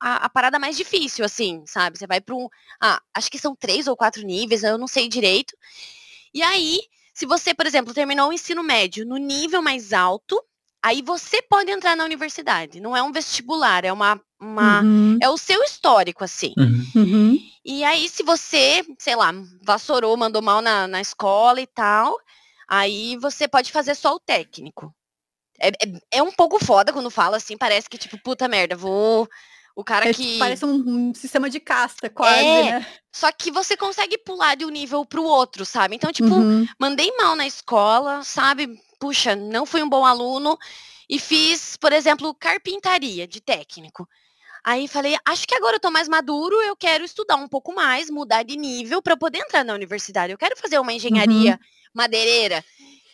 a, 0.00 0.26
a 0.26 0.28
parada 0.28 0.58
mais 0.58 0.76
difícil, 0.76 1.24
assim, 1.24 1.64
sabe? 1.66 1.98
Você 1.98 2.06
vai 2.06 2.20
para 2.20 2.34
um. 2.36 2.48
Ah, 2.80 3.02
acho 3.12 3.28
que 3.30 3.38
são 3.38 3.56
três 3.56 3.88
ou 3.88 3.96
quatro 3.96 4.22
níveis, 4.22 4.62
eu 4.62 4.78
não 4.78 4.86
sei 4.86 5.08
direito. 5.08 5.56
E 6.32 6.42
aí, 6.42 6.80
se 7.12 7.26
você, 7.26 7.52
por 7.52 7.66
exemplo, 7.66 7.92
terminou 7.92 8.28
o 8.28 8.32
ensino 8.32 8.62
médio 8.62 9.04
no 9.04 9.16
nível 9.16 9.60
mais 9.60 9.92
alto, 9.92 10.40
aí 10.82 11.02
você 11.02 11.42
pode 11.42 11.70
entrar 11.70 11.96
na 11.96 12.04
universidade. 12.04 12.80
Não 12.80 12.96
é 12.96 13.02
um 13.02 13.12
vestibular, 13.12 13.84
é 13.84 13.92
uma. 13.92 14.20
uma 14.40 14.82
Uhum. 14.82 15.18
É 15.20 15.28
o 15.28 15.36
seu 15.36 15.62
histórico, 15.62 16.24
assim. 16.24 16.54
Uhum. 16.94 17.38
E 17.64 17.84
aí, 17.84 18.08
se 18.08 18.22
você, 18.22 18.84
sei 18.98 19.14
lá, 19.14 19.32
vassourou, 19.62 20.16
mandou 20.16 20.40
mal 20.40 20.62
na, 20.62 20.86
na 20.86 21.00
escola 21.00 21.60
e 21.60 21.66
tal, 21.66 22.16
aí 22.66 23.16
você 23.18 23.46
pode 23.46 23.70
fazer 23.72 23.94
só 23.94 24.14
o 24.14 24.20
técnico. 24.20 24.94
É, 25.58 25.68
é, 25.68 26.18
é 26.18 26.22
um 26.22 26.32
pouco 26.32 26.64
foda 26.64 26.92
quando 26.92 27.10
fala 27.10 27.36
assim, 27.36 27.56
parece 27.56 27.88
que, 27.90 27.98
tipo, 27.98 28.16
puta 28.22 28.46
merda, 28.48 28.76
vou. 28.76 29.28
O 29.74 29.84
cara 29.84 30.08
É, 30.08 30.12
que. 30.12 30.24
tipo, 30.24 30.38
parece 30.38 30.64
um, 30.64 31.08
um 31.08 31.14
sistema 31.14 31.50
de 31.50 31.60
casta, 31.60 32.08
quase, 32.08 32.44
É, 32.44 32.62
né? 32.72 32.86
Só 33.12 33.30
que 33.32 33.50
você 33.50 33.76
consegue 33.76 34.18
pular 34.18 34.56
de 34.56 34.64
um 34.64 34.70
nível 34.70 35.04
pro 35.04 35.22
outro, 35.24 35.64
sabe? 35.66 35.96
Então, 35.96 36.12
tipo, 36.12 36.34
Uhum. 36.34 36.66
mandei 36.78 37.12
mal 37.16 37.36
na 37.36 37.46
escola, 37.46 38.22
sabe? 38.22 38.80
Puxa, 38.98 39.36
não 39.36 39.64
fui 39.64 39.82
um 39.82 39.88
bom 39.88 40.04
aluno 40.04 40.58
e 41.08 41.18
fiz, 41.18 41.76
por 41.76 41.92
exemplo, 41.92 42.34
carpintaria 42.34 43.26
de 43.26 43.40
técnico. 43.40 44.08
Aí 44.64 44.88
falei, 44.88 45.16
acho 45.24 45.46
que 45.46 45.54
agora 45.54 45.76
eu 45.76 45.80
tô 45.80 45.90
mais 45.90 46.08
maduro, 46.08 46.60
eu 46.62 46.76
quero 46.76 47.04
estudar 47.04 47.36
um 47.36 47.48
pouco 47.48 47.74
mais, 47.74 48.10
mudar 48.10 48.42
de 48.42 48.56
nível 48.56 49.00
para 49.00 49.16
poder 49.16 49.38
entrar 49.38 49.64
na 49.64 49.72
universidade. 49.72 50.32
Eu 50.32 50.38
quero 50.38 50.56
fazer 50.58 50.78
uma 50.78 50.92
engenharia 50.92 51.58
madeireira. 51.94 52.64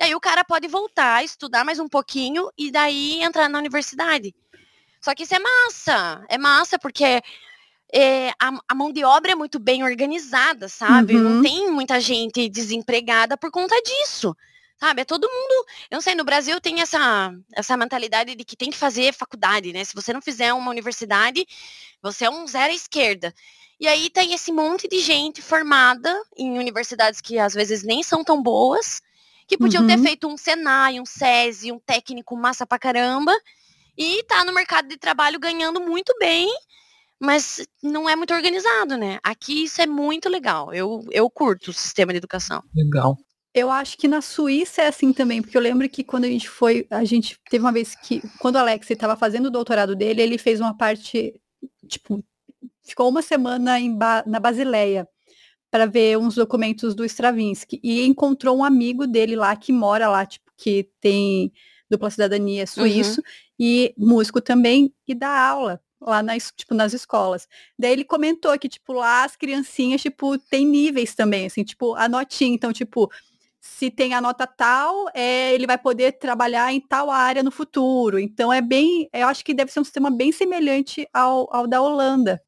E 0.01 0.05
aí 0.05 0.15
o 0.15 0.21
cara 0.21 0.43
pode 0.45 0.67
voltar, 0.67 1.23
estudar 1.25 1.65
mais 1.65 1.79
um 1.79 1.89
pouquinho 1.89 2.51
e 2.59 2.71
daí 2.73 3.23
entrar 3.23 3.49
na 3.49 3.59
universidade. 3.59 4.35
Só 5.01 5.15
que 5.15 5.23
isso 5.23 5.35
é 5.35 5.39
massa, 5.39 6.25
é 6.29 6.39
massa 6.39 6.79
porque 6.79 7.23
é, 7.93 8.31
a, 8.41 8.51
a 8.69 8.75
mão 8.75 8.91
de 8.91 9.05
obra 9.05 9.33
é 9.33 9.35
muito 9.35 9.59
bem 9.59 9.85
organizada, 9.85 10.69
sabe? 10.69 11.15
Não 11.15 11.37
Uhum. 11.37 11.43
tem 11.43 11.71
muita 11.71 12.01
gente 12.01 12.49
desempregada 12.49 13.37
por 13.37 13.51
conta 13.51 13.77
disso. 13.83 14.35
Sabe, 14.79 15.03
é 15.03 15.05
todo 15.05 15.31
mundo. 15.31 15.67
Eu 15.91 15.97
não 15.97 16.01
sei, 16.01 16.15
no 16.15 16.25
Brasil 16.25 16.61
tem 16.61 16.81
essa, 16.81 17.33
essa 17.55 17.77
mentalidade 17.77 18.35
de 18.35 18.45
que 18.45 18.57
tem 18.57 18.71
que 18.71 18.77
fazer 18.77 19.15
faculdade, 19.15 19.73
né? 19.73 19.85
Se 19.85 19.95
você 19.95 20.13
não 20.13 20.21
fizer 20.21 20.53
uma 20.53 20.71
universidade, 20.71 21.47
você 22.03 22.25
é 22.27 22.31
um 22.31 22.47
zero 22.47 22.73
à 22.73 22.77
esquerda. 22.77 23.33
E 23.81 23.89
aí 23.89 24.11
tem 24.11 24.33
esse 24.33 24.53
monte 24.53 24.89
de 24.89 25.01
gente 25.01 25.43
formada 25.43 26.15
em 26.37 26.59
universidades 26.59 27.21
que 27.21 27.39
às 27.39 27.55
vezes 27.55 27.83
nem 27.83 28.03
são 28.03 28.25
tão 28.25 28.43
boas, 28.43 29.01
que 29.47 29.59
podiam 29.59 29.87
ter 29.87 29.97
Uhum. 29.97 30.03
feito 30.03 30.29
um 30.29 30.37
Senai, 30.37 31.01
um 31.01 31.07
SESI, 31.07 31.73
um 31.73 31.79
técnico 31.79 32.37
massa 32.37 32.67
pra 32.67 32.79
caramba, 32.79 33.33
e 33.97 34.23
tá 34.25 34.45
no 34.45 34.53
mercado 34.53 34.89
de 34.89 34.97
trabalho 34.97 35.39
ganhando 35.39 35.81
muito 35.81 36.15
bem, 36.19 36.49
mas 37.19 37.67
não 37.83 38.09
é 38.09 38.17
muito 38.17 38.35
organizado, 38.35 38.97
né? 38.97 39.19
Aqui 39.23 39.65
isso 39.65 39.81
é 39.81 39.87
muito 39.87 40.29
legal. 40.29 40.73
Eu, 40.73 41.05
eu 41.11 41.29
curto 41.31 41.71
o 41.71 41.75
sistema 41.75 42.13
de 42.13 42.19
educação. 42.19 42.63
Legal. 42.75 43.17
Eu 43.55 43.71
acho 43.71 43.97
que 43.97 44.09
na 44.09 44.21
Suíça 44.21 44.83
é 44.83 44.89
assim 44.89 45.13
também, 45.13 45.41
porque 45.41 45.57
eu 45.57 45.63
lembro 45.63 45.89
que 45.89 46.03
quando 46.03 46.25
a 46.25 46.29
gente 46.29 46.49
foi, 46.49 46.87
a 46.91 47.05
gente 47.05 47.39
teve 47.49 47.65
uma 47.65 47.73
vez 47.73 47.95
que, 47.95 48.21
quando 48.41 48.57
o 48.57 48.59
Alex 48.59 48.91
estava 48.91 49.15
fazendo 49.17 49.47
o 49.47 49.51
doutorado 49.51 49.95
dele, 49.95 50.21
ele 50.23 50.39
fez 50.39 50.61
uma 50.61 50.77
parte, 50.77 51.41
tipo, 51.87 52.23
ficou 52.83 53.09
uma 53.09 53.23
semana 53.23 53.79
em 53.79 53.97
ba 53.97 54.25
na 54.27 54.41
Basileia 54.41 55.09
para 55.71 55.87
ver 55.87 56.19
uns 56.19 56.35
documentos 56.35 56.97
do 56.97 57.05
Stravinsky 57.05 57.81
e 57.83 58.05
encontrou 58.05 58.59
um 58.59 58.65
amigo 58.65 59.07
dele 59.07 59.37
lá 59.37 59.55
que 59.55 59.73
mora 59.73 60.09
lá, 60.09 60.27
tipo, 60.27 60.51
que 60.57 60.89
tem 61.01 61.53
dupla 61.89 62.11
cidadania 62.11 62.67
suíço 62.67 63.21
uhum. 63.21 63.27
e 63.59 63.95
músico 63.97 64.41
também 64.41 64.93
e 65.07 65.15
dá 65.15 65.31
aula 65.31 65.81
lá 66.01 66.23
nas, 66.23 66.53
tipo, 66.57 66.75
nas 66.75 66.93
escolas. 66.93 67.49
Daí 67.79 67.93
ele 67.93 68.05
comentou 68.05 68.57
que, 68.59 68.69
tipo, 68.69 68.93
lá 68.93 69.25
as 69.25 69.37
criancinhas, 69.37 70.03
tipo, 70.03 70.39
tem 70.39 70.67
níveis 70.67 71.15
também, 71.15 71.47
assim, 71.47 71.65
tipo, 71.65 71.95
a 71.95 72.09
notinha. 72.09 72.55
Então, 72.55 72.73
tipo, 72.73 73.11
se 73.65 73.91
tem 73.91 74.13
a 74.13 74.21
nota 74.21 74.47
tal, 74.47 75.09
é, 75.15 75.55
ele 75.55 75.67
vai 75.67 75.79
poder 75.79 76.13
trabalhar 76.13 76.71
em 76.71 76.81
tal 76.81 77.11
área 77.11 77.43
no 77.43 77.51
futuro. 77.51 78.19
Então, 78.19 78.53
é 78.53 78.61
bem, 78.61 79.09
eu 79.11 79.27
acho 79.27 79.43
que 79.43 79.55
deve 79.55 79.73
ser 79.73 79.81
um 79.81 79.85
sistema 79.85 80.11
bem 80.11 80.31
semelhante 80.31 81.09
ao, 81.15 81.49
ao 81.51 81.67
da 81.67 81.81
Holanda. 81.81 82.43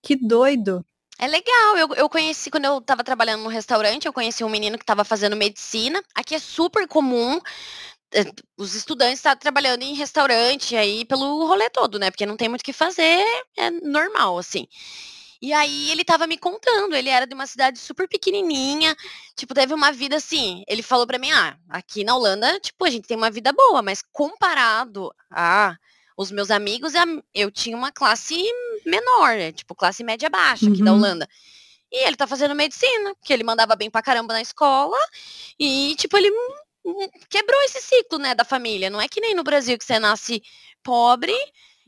Que 0.00 0.14
doido. 0.14 0.86
É 1.18 1.26
legal, 1.26 1.76
eu, 1.76 1.94
eu 1.96 2.08
conheci, 2.08 2.52
quando 2.52 2.66
eu 2.66 2.78
estava 2.78 3.02
trabalhando 3.02 3.42
no 3.42 3.48
restaurante, 3.48 4.06
eu 4.06 4.12
conheci 4.12 4.44
um 4.44 4.48
menino 4.48 4.78
que 4.78 4.84
estava 4.84 5.04
fazendo 5.04 5.34
medicina. 5.34 6.00
Aqui 6.14 6.36
é 6.36 6.38
super 6.38 6.86
comum 6.86 7.40
é, 8.14 8.24
os 8.56 8.76
estudantes 8.76 9.18
estar 9.18 9.30
tá 9.30 9.36
trabalhando 9.36 9.82
em 9.82 9.94
restaurante 9.94 10.76
aí 10.76 11.04
pelo 11.04 11.46
rolê 11.46 11.68
todo, 11.68 11.98
né? 11.98 12.12
Porque 12.12 12.26
não 12.26 12.36
tem 12.36 12.48
muito 12.48 12.60
o 12.60 12.64
que 12.64 12.72
fazer, 12.72 13.24
é 13.56 13.70
normal, 13.70 14.38
assim. 14.38 14.68
E 15.40 15.52
aí 15.52 15.90
ele 15.90 16.04
tava 16.04 16.26
me 16.26 16.38
contando, 16.38 16.94
ele 16.94 17.08
era 17.08 17.26
de 17.26 17.34
uma 17.34 17.46
cidade 17.46 17.78
super 17.78 18.08
pequenininha, 18.08 18.96
tipo, 19.36 19.54
teve 19.54 19.74
uma 19.74 19.92
vida 19.92 20.16
assim, 20.16 20.64
ele 20.66 20.82
falou 20.82 21.06
para 21.06 21.18
mim, 21.18 21.30
ah, 21.32 21.56
aqui 21.68 22.04
na 22.04 22.16
Holanda, 22.16 22.58
tipo, 22.60 22.84
a 22.84 22.90
gente 22.90 23.06
tem 23.06 23.16
uma 23.16 23.30
vida 23.30 23.52
boa, 23.52 23.82
mas 23.82 24.02
comparado 24.12 25.14
a 25.30 25.76
os 26.16 26.30
meus 26.30 26.48
amigos, 26.48 26.92
eu 27.34 27.50
tinha 27.50 27.76
uma 27.76 27.90
classe 27.90 28.40
menor, 28.86 29.36
né? 29.36 29.50
tipo, 29.50 29.74
classe 29.74 30.04
média 30.04 30.30
baixa 30.30 30.66
aqui 30.66 30.78
uhum. 30.78 30.84
da 30.84 30.92
Holanda. 30.92 31.28
E 31.90 32.06
ele 32.06 32.16
tá 32.16 32.26
fazendo 32.26 32.54
medicina, 32.54 33.14
que 33.20 33.32
ele 33.32 33.42
mandava 33.42 33.74
bem 33.74 33.90
pra 33.90 34.02
caramba 34.02 34.32
na 34.32 34.40
escola, 34.40 34.96
e, 35.58 35.94
tipo, 35.96 36.16
ele 36.16 36.30
quebrou 37.28 37.60
esse 37.62 37.80
ciclo, 37.80 38.18
né, 38.18 38.34
da 38.34 38.44
família. 38.44 38.90
Não 38.90 39.00
é 39.00 39.08
que 39.08 39.20
nem 39.20 39.34
no 39.34 39.42
Brasil 39.42 39.76
que 39.76 39.84
você 39.84 39.98
nasce 39.98 40.42
pobre 40.82 41.34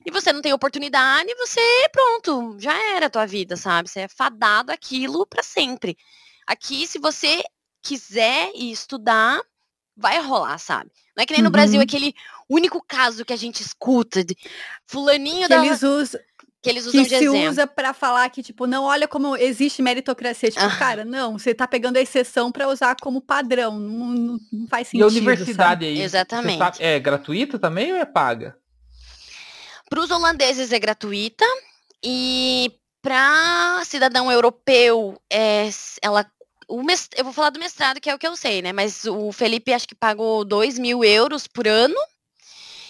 e 0.07 0.11
você 0.13 0.33
não 0.33 0.41
tem 0.41 0.53
oportunidade, 0.53 1.29
e 1.29 1.35
você, 1.35 1.61
pronto, 1.91 2.57
já 2.61 2.73
era 2.95 3.07
a 3.07 3.11
tua 3.11 3.27
vida, 3.27 3.57
sabe? 3.57 3.91
Você 3.91 4.03
é 4.03 4.09
fadado 4.09 4.71
aquilo 4.71 5.27
para 5.27 5.43
sempre. 5.43 5.99
Aqui, 6.47 6.87
se 6.87 7.01
você 7.01 7.43
quiser 7.83 8.53
ir 8.55 8.71
estudar, 8.71 9.41
vai 9.97 10.21
rolar, 10.23 10.59
sabe? 10.59 10.93
Não 11.17 11.25
é 11.25 11.27
que 11.27 11.33
nem 11.33 11.43
no 11.43 11.49
uhum. 11.49 11.53
Brasil 11.53 11.81
aquele 11.81 12.15
único 12.49 12.81
caso 12.87 13.25
que 13.25 13.33
a 13.33 13.37
gente 13.37 13.61
escuta 13.61 14.23
de 14.23 14.37
fulaninho 14.87 15.43
que 15.43 15.49
da 15.49 15.67
eles 15.67 15.83
usam 15.83 16.21
que 16.63 16.71
eles 16.71 16.87
usam 16.87 17.03
que 17.03 17.09
se 17.09 17.15
exemplo. 17.17 17.49
usa 17.49 17.67
para 17.67 17.93
falar 17.93 18.29
que, 18.29 18.43
tipo, 18.43 18.67
não 18.67 18.85
olha 18.85 19.07
como 19.07 19.37
existe 19.37 19.81
meritocracia. 19.83 20.51
Tipo, 20.51 20.65
ah. 20.65 20.77
cara, 20.77 21.05
não, 21.05 21.39
você 21.39 21.55
tá 21.55 21.67
pegando 21.67 21.97
a 21.97 22.01
exceção 22.01 22.51
para 22.51 22.69
usar 22.69 22.97
como 23.01 23.21
padrão. 23.21 23.79
Não, 23.79 24.07
não, 24.07 24.41
não, 24.53 24.67
faz 24.67 24.89
sentido. 24.89 25.03
E 25.03 25.05
a 25.05 25.07
universidade 25.07 25.85
sabe? 25.85 25.87
aí? 25.87 26.01
Exatamente. 26.01 26.59
Sabe, 26.59 26.79
é 26.81 26.99
gratuita 26.99 27.57
também 27.57 27.93
ou 27.93 27.99
é 27.99 28.05
paga? 28.05 28.57
Para 29.89 30.01
os 30.01 30.11
holandeses 30.11 30.73
é 30.73 30.79
gratuita 30.79 31.45
e 32.03 32.73
para 33.01 33.83
cidadão 33.85 34.31
europeu 34.31 35.21
é 35.31 35.69
ela 36.03 36.27
mest... 36.85 37.13
eu 37.17 37.25
vou 37.25 37.33
falar 37.33 37.51
do 37.51 37.61
mestrado 37.61 38.01
que 38.01 38.11
é 38.11 38.15
o 38.15 38.19
que 38.19 38.27
eu 38.27 38.37
sei, 38.37 38.63
né? 38.63 38.73
Mas 38.73 39.05
o 39.05 39.31
Felipe 39.33 39.73
acho 39.73 39.87
que 39.87 39.95
pagou 39.95 40.45
2 40.45 40.79
mil 40.79 41.05
euros 41.05 41.47
por 41.47 41.69
ano 41.69 41.97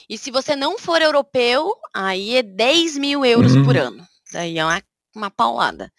e 0.08 0.16
se 0.16 0.30
você 0.30 0.54
não 0.54 0.78
for 0.78 1.02
europeu, 1.02 1.74
aí 1.92 2.36
é 2.36 2.42
10 2.42 2.96
mil 2.98 3.24
euros 3.24 3.54
uhum. 3.54 3.64
por 3.64 3.76
ano. 3.76 4.06
Daí 4.32 4.58
é 4.58 4.64
uma, 4.64 4.82
uma 5.14 5.30
paulada. 5.30 5.92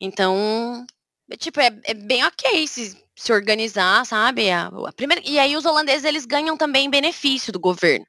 Então, 0.00 0.84
é, 1.30 1.36
tipo, 1.36 1.60
é, 1.60 1.70
é 1.84 1.94
bem 1.94 2.24
ok 2.24 2.66
se, 2.66 2.96
se 3.14 3.32
organizar, 3.32 4.04
sabe? 4.04 4.50
A, 4.50 4.66
a, 4.66 4.92
primeira, 4.92 5.22
e 5.24 5.38
aí 5.38 5.56
os 5.56 5.64
holandeses, 5.64 6.04
eles 6.04 6.26
ganham 6.26 6.56
também 6.56 6.90
benefício 6.90 7.52
do 7.52 7.60
governo. 7.60 8.06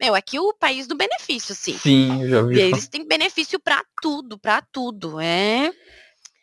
Meu, 0.00 0.14
aqui 0.14 0.36
é 0.36 0.40
o 0.40 0.52
país 0.52 0.86
do 0.86 0.96
benefício, 0.96 1.52
assim. 1.52 1.76
Sim, 1.78 2.22
eu 2.22 2.28
já 2.28 2.42
vi. 2.42 2.56
E 2.56 2.60
eles 2.60 2.88
têm 2.88 3.06
benefício 3.06 3.58
para 3.58 3.82
tudo, 4.00 4.38
para 4.38 4.62
tudo. 4.62 5.20
É. 5.20 5.72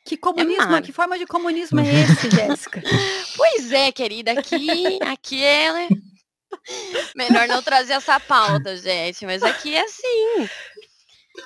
Que 0.06 0.18
comunismo, 0.18 0.76
é 0.76 0.82
que 0.82 0.92
forma 0.92 1.18
de 1.18 1.26
comunismo 1.26 1.80
é 1.80 2.04
esse, 2.04 2.30
Jéssica? 2.30 2.84
pois 3.36 3.72
é, 3.72 3.92
querida, 3.92 4.34
aqui, 4.34 5.00
aqui 5.02 5.44
é 5.44 5.88
Melhor 7.16 7.48
não 7.48 7.62
trazer 7.62 7.94
essa 7.94 8.20
pauta, 8.20 8.78
gente. 8.78 9.26
Mas 9.26 9.42
aqui 9.42 9.74
é 9.74 9.82
assim. 9.82 10.50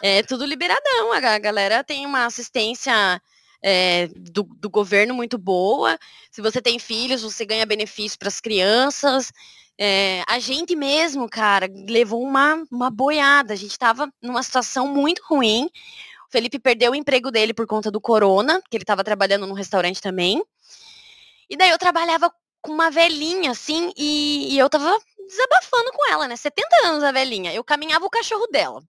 É 0.02 0.24
tudo 0.24 0.46
liberadão. 0.46 1.14
A 1.14 1.40
galera 1.40 1.84
tem 1.84 2.06
uma 2.06 2.26
assistência 2.26 3.22
é, 3.62 4.08
do, 4.16 4.44
do, 4.44 4.70
governo 4.70 5.14
muito 5.14 5.38
boa. 5.38 5.98
Se 6.32 6.42
você 6.42 6.62
tem 6.62 6.80
filhos, 6.80 7.22
você 7.22 7.46
ganha 7.46 7.66
benefício 7.66 8.18
para 8.18 8.28
as 8.28 8.40
crianças. 8.40 9.32
É, 9.82 10.24
a 10.28 10.40
gente 10.40 10.76
mesmo, 10.76 11.30
cara, 11.30 11.66
levou 11.88 12.22
uma, 12.22 12.62
uma 12.70 12.90
boiada. 12.90 13.54
A 13.54 13.56
gente 13.56 13.72
estava 13.72 14.12
numa 14.22 14.44
situação 14.44 14.86
muito 14.88 15.22
ruim. 15.24 15.70
O 16.28 16.32
Felipe 16.32 16.60
perdeu 16.60 16.92
o 16.92 16.96
emprego 16.96 17.32
dele 17.32 17.54
por 17.54 17.66
conta 17.66 17.90
do 17.90 18.02
corona, 18.02 18.62
que 18.70 18.76
ele 18.76 18.84
estava 18.84 19.06
trabalhando 19.06 19.48
no 19.48 19.54
restaurante 19.54 20.02
também. 20.02 20.44
E 21.50 21.56
daí 21.56 21.70
eu 21.70 21.78
trabalhava 21.78 22.30
com 22.62 22.74
uma 22.74 22.92
velhinha, 22.92 23.52
assim, 23.52 23.94
e, 23.96 24.54
e, 24.54 24.60
eu 24.60 24.70
tava 24.70 25.00
desabafando 25.26 25.92
com 25.94 26.12
ela, 26.12 26.28
né? 26.28 26.36
70 26.36 26.68
anos 26.86 27.04
a 27.04 27.14
velhinha. 27.14 27.54
Eu 27.54 27.64
caminhava 27.64 28.06
o 28.06 28.10
cachorro 28.10 28.48
dela. 28.48 28.84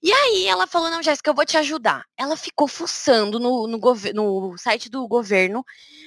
E 0.00 0.12
aí 0.12 0.46
ela 0.46 0.66
falou, 0.68 0.90
não, 0.90 1.02
Jéssica, 1.02 1.28
eu 1.28 1.34
vou 1.34 1.44
te 1.44 1.56
ajudar. 1.56 2.04
Ela 2.16 2.36
ficou 2.36 2.68
fuçando 2.68 3.40
no, 3.40 3.66
no, 3.66 3.78
no 4.14 4.58
site 4.58 4.88
do 4.88 5.06
governo 5.08 5.64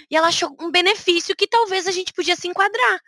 e 0.10 0.16
ela 0.16 0.28
achou 0.28 0.56
um 0.62 0.72
benefício 0.72 1.36
que 1.36 1.48
talvez 1.48 1.88
a 1.88 1.92
gente 1.92 2.14
podia 2.14 2.38
se 2.38 2.48
enquadrar. 2.48 3.02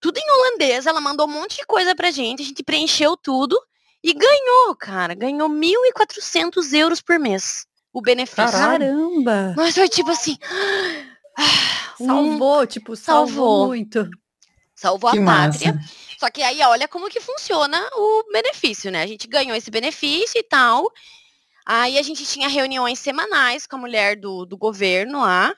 Tudo 0.00 0.18
em 0.18 0.30
holandês, 0.30 0.86
ela 0.86 1.00
mandou 1.00 1.26
um 1.26 1.32
monte 1.32 1.56
de 1.56 1.66
coisa 1.66 1.94
pra 1.94 2.10
gente, 2.10 2.42
a 2.42 2.44
gente 2.44 2.62
preencheu 2.62 3.16
tudo 3.16 3.60
e 4.02 4.14
ganhou, 4.14 4.76
cara. 4.76 5.14
Ganhou 5.14 5.48
1.400 5.48 6.72
euros 6.72 7.00
por 7.00 7.18
mês 7.18 7.66
o 7.92 8.00
benefício. 8.00 8.52
Caramba! 8.52 9.54
Mas 9.56 9.74
foi 9.74 9.88
tipo 9.88 10.10
assim... 10.10 10.36
Salvou, 11.98 12.66
tipo, 12.66 12.94
salvou, 12.94 13.34
salvou 13.34 13.66
muito. 13.68 14.08
Salvou 14.74 15.10
que 15.10 15.18
a 15.18 15.24
pátria. 15.24 15.74
Massa. 15.74 15.88
Só 16.18 16.30
que 16.30 16.42
aí 16.42 16.60
olha 16.62 16.86
como 16.86 17.08
que 17.08 17.20
funciona 17.20 17.80
o 17.94 18.24
benefício, 18.32 18.90
né? 18.90 19.02
A 19.02 19.06
gente 19.06 19.26
ganhou 19.26 19.56
esse 19.56 19.70
benefício 19.70 20.38
e 20.38 20.42
tal. 20.42 20.88
Aí 21.66 21.98
a 21.98 22.02
gente 22.02 22.24
tinha 22.24 22.48
reuniões 22.48 22.98
semanais 22.98 23.66
com 23.66 23.76
a 23.76 23.78
mulher 23.78 24.16
do, 24.16 24.46
do 24.46 24.56
governo 24.56 25.20
lá, 25.20 25.54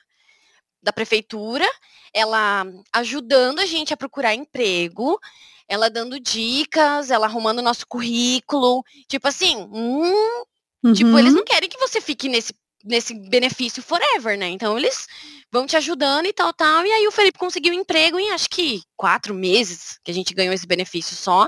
da 0.81 0.91
prefeitura, 0.91 1.67
ela 2.13 2.65
ajudando 2.93 3.59
a 3.59 3.65
gente 3.65 3.93
a 3.93 3.97
procurar 3.97 4.35
emprego, 4.35 5.19
ela 5.67 5.89
dando 5.89 6.19
dicas, 6.19 7.11
ela 7.11 7.27
arrumando 7.27 7.59
o 7.59 7.63
nosso 7.63 7.87
currículo. 7.87 8.83
Tipo 9.07 9.27
assim, 9.27 9.57
hum, 9.71 10.43
uhum. 10.83 10.93
tipo, 10.93 11.17
eles 11.17 11.31
uhum. 11.31 11.39
não 11.39 11.45
querem 11.45 11.69
que 11.69 11.77
você 11.77 12.01
fique 12.01 12.27
nesse 12.27 12.53
nesse 12.83 13.13
benefício 13.13 13.81
forever, 13.83 14.37
né? 14.37 14.49
Então 14.49 14.77
eles 14.77 15.07
vão 15.51 15.65
te 15.65 15.77
ajudando 15.77 16.25
e 16.25 16.33
tal, 16.33 16.53
tal. 16.53 16.85
E 16.85 16.91
aí 16.91 17.07
o 17.07 17.11
Felipe 17.11 17.37
conseguiu 17.37 17.73
um 17.73 17.79
emprego 17.79 18.19
em 18.19 18.31
acho 18.31 18.49
que 18.49 18.81
quatro 18.95 19.33
meses 19.33 19.99
que 20.03 20.11
a 20.11 20.13
gente 20.13 20.33
ganhou 20.33 20.53
esse 20.53 20.65
benefício 20.65 21.15
só. 21.15 21.47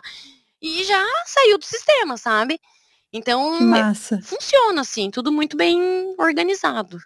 E 0.62 0.84
já 0.84 1.04
saiu 1.26 1.58
do 1.58 1.66
sistema, 1.66 2.18
sabe? 2.18 2.60
Então, 3.12 3.60
funciona 4.24 4.82
assim, 4.82 5.12
tudo 5.12 5.32
muito 5.32 5.56
bem 5.56 5.80
organizado. 6.18 6.98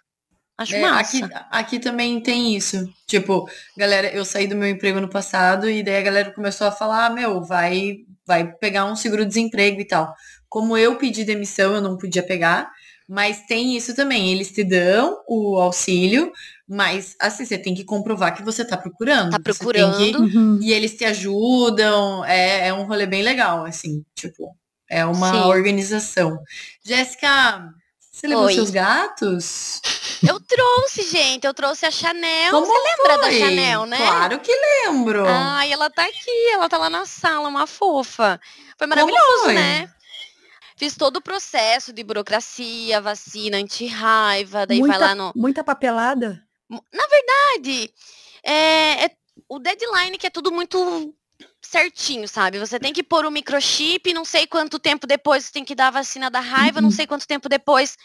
Acho 0.58 0.74
é, 0.74 0.80
massa. 0.80 1.24
Aqui, 1.24 1.34
aqui 1.50 1.78
também 1.78 2.20
tem 2.20 2.56
isso. 2.56 2.92
Tipo, 3.06 3.48
galera, 3.76 4.08
eu 4.08 4.24
saí 4.24 4.48
do 4.48 4.56
meu 4.56 4.68
emprego 4.68 5.00
no 5.00 5.08
passado 5.08 5.70
e 5.70 5.84
daí 5.84 5.98
a 5.98 6.02
galera 6.02 6.32
começou 6.32 6.66
a 6.66 6.72
falar, 6.72 7.06
ah, 7.06 7.10
meu, 7.10 7.44
vai, 7.44 7.98
vai 8.26 8.52
pegar 8.54 8.84
um 8.84 8.96
seguro-desemprego 8.96 9.80
e 9.80 9.84
tal. 9.84 10.12
Como 10.48 10.76
eu 10.76 10.96
pedi 10.96 11.24
demissão, 11.24 11.74
eu 11.74 11.80
não 11.80 11.96
podia 11.96 12.24
pegar. 12.24 12.70
Mas 13.08 13.46
tem 13.46 13.74
isso 13.74 13.94
também, 13.94 14.30
eles 14.30 14.52
te 14.52 14.62
dão 14.62 15.22
o 15.26 15.58
auxílio, 15.58 16.30
mas 16.68 17.16
assim, 17.18 17.46
você 17.46 17.56
tem 17.56 17.74
que 17.74 17.82
comprovar 17.82 18.36
que 18.36 18.42
você 18.42 18.60
está 18.60 18.76
procurando. 18.76 19.30
Tá 19.30 19.40
procurando. 19.40 19.96
Que, 19.96 20.36
uhum. 20.36 20.58
E 20.60 20.72
eles 20.74 20.94
te 20.94 21.06
ajudam, 21.06 22.22
é, 22.26 22.68
é 22.68 22.74
um 22.74 22.84
rolê 22.86 23.06
bem 23.06 23.22
legal, 23.22 23.64
assim, 23.64 24.04
tipo, 24.14 24.54
é 24.90 25.06
uma 25.06 25.32
Sim. 25.32 25.48
organização. 25.48 26.38
Jéssica, 26.84 27.72
Você 28.18 28.26
levou 28.26 28.46
Oi. 28.46 28.54
seus 28.54 28.70
gatos? 28.70 29.80
Eu 30.26 30.40
trouxe, 30.40 31.04
gente. 31.04 31.46
Eu 31.46 31.54
trouxe 31.54 31.86
a 31.86 31.90
Chanel. 31.92 32.50
Como 32.50 32.66
Você 32.66 32.72
lembra 32.72 33.16
da 33.16 33.22
foi? 33.28 33.38
Chanel, 33.38 33.86
né? 33.86 33.96
Claro 33.96 34.40
que 34.40 34.52
lembro. 34.52 35.24
Ai, 35.24 35.72
ela 35.72 35.88
tá 35.88 36.02
aqui, 36.02 36.50
ela 36.52 36.68
tá 36.68 36.78
lá 36.78 36.90
na 36.90 37.06
sala, 37.06 37.48
uma 37.48 37.64
fofa. 37.68 38.40
Foi 38.76 38.88
maravilhoso, 38.88 39.44
foi? 39.44 39.54
né? 39.54 39.88
Fiz 40.76 40.96
todo 40.96 41.18
o 41.18 41.22
processo 41.22 41.92
de 41.92 42.02
burocracia, 42.02 43.00
vacina 43.00 43.56
anti-raiva, 43.56 44.66
daí 44.66 44.80
muita, 44.80 44.98
vai 44.98 45.08
lá 45.08 45.14
no. 45.14 45.32
muita 45.36 45.62
papelada. 45.62 46.42
Na 46.68 47.06
verdade, 47.06 47.94
é, 48.42 49.04
é 49.04 49.10
o 49.48 49.60
deadline 49.60 50.18
que 50.18 50.26
é 50.26 50.30
tudo 50.30 50.50
muito 50.50 51.14
certinho, 51.62 52.26
sabe? 52.28 52.58
Você 52.58 52.78
tem 52.78 52.92
que 52.92 53.02
pôr 53.02 53.26
o 53.26 53.30
microchip, 53.30 54.12
não 54.12 54.24
sei 54.24 54.46
quanto 54.46 54.78
tempo 54.78 55.06
depois 55.06 55.44
você 55.44 55.52
tem 55.52 55.64
que 55.64 55.74
dar 55.74 55.88
a 55.88 55.92
vacina 55.92 56.30
da 56.30 56.40
raiva, 56.40 56.80
não 56.80 56.88
Uhum. 56.88 56.94
sei 56.94 57.06
quanto 57.06 57.26
tempo 57.26 57.48
depois 57.48 57.96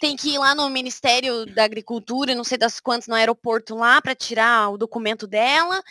tem 0.00 0.16
que 0.16 0.30
ir 0.34 0.38
lá 0.38 0.54
no 0.54 0.68
Ministério 0.70 1.44
da 1.46 1.64
Agricultura, 1.64 2.34
não 2.34 2.44
sei 2.44 2.56
das 2.56 2.78
quantas, 2.78 3.08
no 3.08 3.14
aeroporto 3.14 3.74
lá, 3.74 4.00
para 4.00 4.14
tirar 4.14 4.70
o 4.70 4.78
documento 4.78 5.26
dela. 5.26 5.82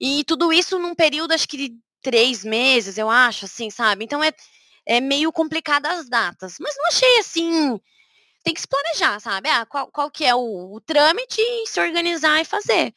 E 0.00 0.24
tudo 0.24 0.52
isso 0.52 0.78
num 0.78 0.94
período, 0.94 1.32
acho 1.32 1.48
que 1.48 1.56
de 1.56 1.74
três 2.02 2.44
meses, 2.44 2.98
eu 2.98 3.08
acho, 3.08 3.44
assim, 3.44 3.70
sabe? 3.70 4.04
Então 4.04 4.22
é, 4.22 4.32
é 4.84 5.00
meio 5.00 5.30
complicado 5.32 5.86
as 5.86 6.08
datas. 6.08 6.56
Mas 6.58 6.76
não 6.76 6.86
achei 6.88 7.18
assim. 7.18 7.80
Tem 8.42 8.52
que 8.52 8.60
se 8.60 8.66
planejar, 8.66 9.20
sabe? 9.20 9.48
Ah, 9.48 9.64
qual, 9.64 9.86
qual 9.92 10.10
que 10.10 10.24
é 10.24 10.34
o, 10.34 10.74
o 10.74 10.80
trâmite 10.80 11.40
e 11.40 11.66
se 11.68 11.80
organizar 11.80 12.40
e 12.40 12.44
fazer. 12.44 12.92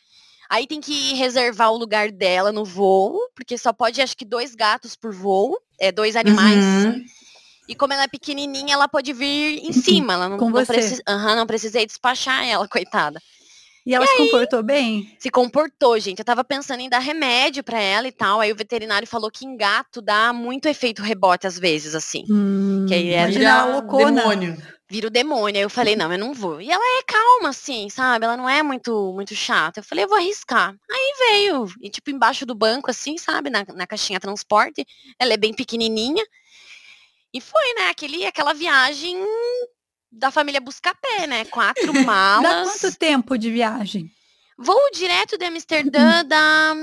Aí 0.49 0.67
tem 0.67 0.79
que 0.81 1.13
reservar 1.15 1.71
o 1.71 1.77
lugar 1.77 2.11
dela 2.11 2.51
no 2.51 2.63
voo, 2.65 3.19
porque 3.35 3.57
só 3.57 3.73
pode, 3.73 4.01
acho 4.01 4.15
que, 4.15 4.25
dois 4.25 4.53
gatos 4.55 4.95
por 4.95 5.13
voo, 5.13 5.57
é 5.79 5.91
dois 5.91 6.15
animais. 6.15 6.63
Uhum. 6.85 7.03
E 7.67 7.73
como 7.75 7.93
ela 7.93 8.03
é 8.03 8.07
pequenininha, 8.07 8.73
ela 8.75 8.87
pode 8.87 9.11
vir 9.11 9.59
em 9.63 9.73
cima. 9.73 10.13
Ela 10.13 10.29
não, 10.29 10.37
Com 10.37 10.49
não, 10.51 10.65
preci- 10.65 11.01
Aham, 11.07 11.35
não 11.35 11.47
precisei 11.47 11.85
despachar 11.85 12.45
ela, 12.47 12.67
coitada. 12.69 13.19
E 13.87 13.93
ela 13.93 14.05
se 14.07 14.17
comportou 14.17 14.63
bem? 14.63 15.15
Se 15.19 15.29
comportou, 15.29 15.99
gente. 15.99 16.17
Eu 16.17 16.25
tava 16.25 16.43
pensando 16.43 16.79
em 16.79 16.89
dar 16.89 16.97
remédio 16.97 17.63
pra 17.63 17.79
ela 17.79 18.07
e 18.07 18.11
tal. 18.11 18.39
Aí 18.39 18.51
o 18.51 18.55
veterinário 18.55 19.07
falou 19.07 19.29
que 19.29 19.45
em 19.45 19.55
gato 19.55 20.01
dá 20.01 20.33
muito 20.33 20.67
efeito 20.67 21.03
rebote 21.03 21.45
às 21.45 21.59
vezes, 21.59 21.93
assim. 21.93 22.23
Hum, 22.27 22.85
Que 22.87 22.95
aí 22.95 23.09
é- 23.09 23.19
imagina 23.21 23.39
Vira 23.39 23.53
a 23.53 23.65
loucona. 23.65 24.21
demônio. 24.21 24.57
Vira 24.89 25.07
o 25.07 25.09
demônio. 25.11 25.57
Aí 25.57 25.63
eu 25.63 25.69
falei, 25.69 25.95
não, 25.95 26.11
eu 26.11 26.19
não 26.19 26.33
vou. 26.33 26.61
E 26.61 26.71
ela 26.71 26.99
é 26.99 27.03
calma, 27.03 27.49
assim, 27.49 27.89
sabe? 27.89 28.25
Ela 28.25 28.37
não 28.37 28.47
é 28.47 28.61
muito, 28.61 29.11
muito 29.13 29.35
chata. 29.35 29.79
Eu 29.79 29.83
falei, 29.83 30.03
eu 30.03 30.09
vou 30.09 30.17
arriscar. 30.17 30.75
Aí 30.91 31.13
veio. 31.27 31.67
E 31.81 31.89
tipo, 31.89 32.11
embaixo 32.11 32.45
do 32.45 32.53
banco, 32.53 32.91
assim, 32.91 33.17
sabe? 33.17 33.49
Na, 33.49 33.65
na 33.73 33.87
caixinha 33.87 34.19
transporte. 34.19 34.85
Ela 35.17 35.33
é 35.33 35.37
bem 35.37 35.53
pequenininha. 35.53 36.23
E 37.33 37.41
foi, 37.41 37.73
né? 37.73 37.89
Aquele, 37.89 38.25
aquela 38.25 38.53
viagem 38.53 39.17
da 40.11 40.31
família 40.31 40.61
Buscapé, 40.61 41.25
né? 41.27 41.45
Quatro 41.45 41.91
Dá 41.93 42.03
malas. 42.03 42.79
quanto 42.79 42.95
tempo 42.97 43.37
de 43.37 43.51
viagem? 43.51 44.11
Voo 44.57 44.89
direto 44.93 45.37
de 45.37 45.45
Amsterdã 45.45 46.23
dá 46.23 46.73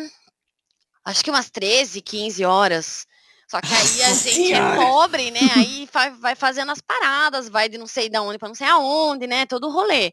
acho 1.04 1.24
que 1.24 1.30
umas 1.30 1.50
13, 1.50 2.00
15 2.00 2.44
horas. 2.44 3.06
Só 3.52 3.60
que 3.60 3.66
aí 3.74 4.02
a 4.04 4.08
Nossa 4.08 4.30
gente 4.30 4.46
Senhora. 4.46 4.72
é 4.72 4.76
pobre, 4.76 5.30
né? 5.30 5.40
Aí 5.54 5.86
vai 6.20 6.34
fazendo 6.34 6.72
as 6.72 6.80
paradas, 6.80 7.50
vai 7.50 7.68
de 7.68 7.76
não 7.76 7.86
sei 7.86 8.08
da 8.08 8.22
onde 8.22 8.38
para 8.38 8.48
não 8.48 8.54
sei 8.54 8.66
aonde, 8.66 9.26
né? 9.26 9.44
Todo 9.44 9.68
o 9.68 9.70
rolê. 9.70 10.10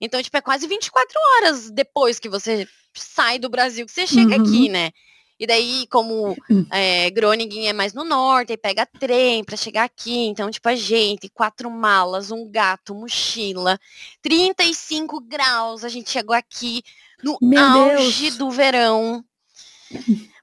Então, 0.00 0.22
tipo, 0.22 0.34
é 0.38 0.40
quase 0.40 0.66
24 0.66 1.14
horas 1.36 1.70
depois 1.70 2.18
que 2.18 2.30
você 2.30 2.66
sai 2.94 3.38
do 3.38 3.50
Brasil 3.50 3.84
que 3.84 3.92
você 3.92 4.06
chega 4.06 4.36
Uhum. 4.36 4.42
aqui, 4.42 4.68
né? 4.70 4.90
E 5.38 5.46
daí, 5.46 5.86
como 5.90 6.34
é, 6.72 7.10
Groningen 7.10 7.68
é 7.68 7.74
mais 7.74 7.92
no 7.92 8.04
norte, 8.04 8.52
aí 8.52 8.56
pega 8.56 8.86
trem 8.86 9.44
para 9.44 9.54
chegar 9.58 9.84
aqui. 9.84 10.26
Então, 10.26 10.50
tipo, 10.50 10.66
a 10.66 10.74
gente, 10.74 11.28
quatro 11.28 11.70
malas, 11.70 12.30
um 12.30 12.50
gato, 12.50 12.94
mochila, 12.94 13.78
35 14.22 15.20
graus, 15.20 15.84
a 15.84 15.90
gente 15.90 16.08
chegou 16.08 16.34
aqui 16.34 16.82
no 17.22 17.36
Meu 17.42 17.62
auge 17.62 18.22
Deus. 18.30 18.38
do 18.38 18.50
verão. 18.50 19.22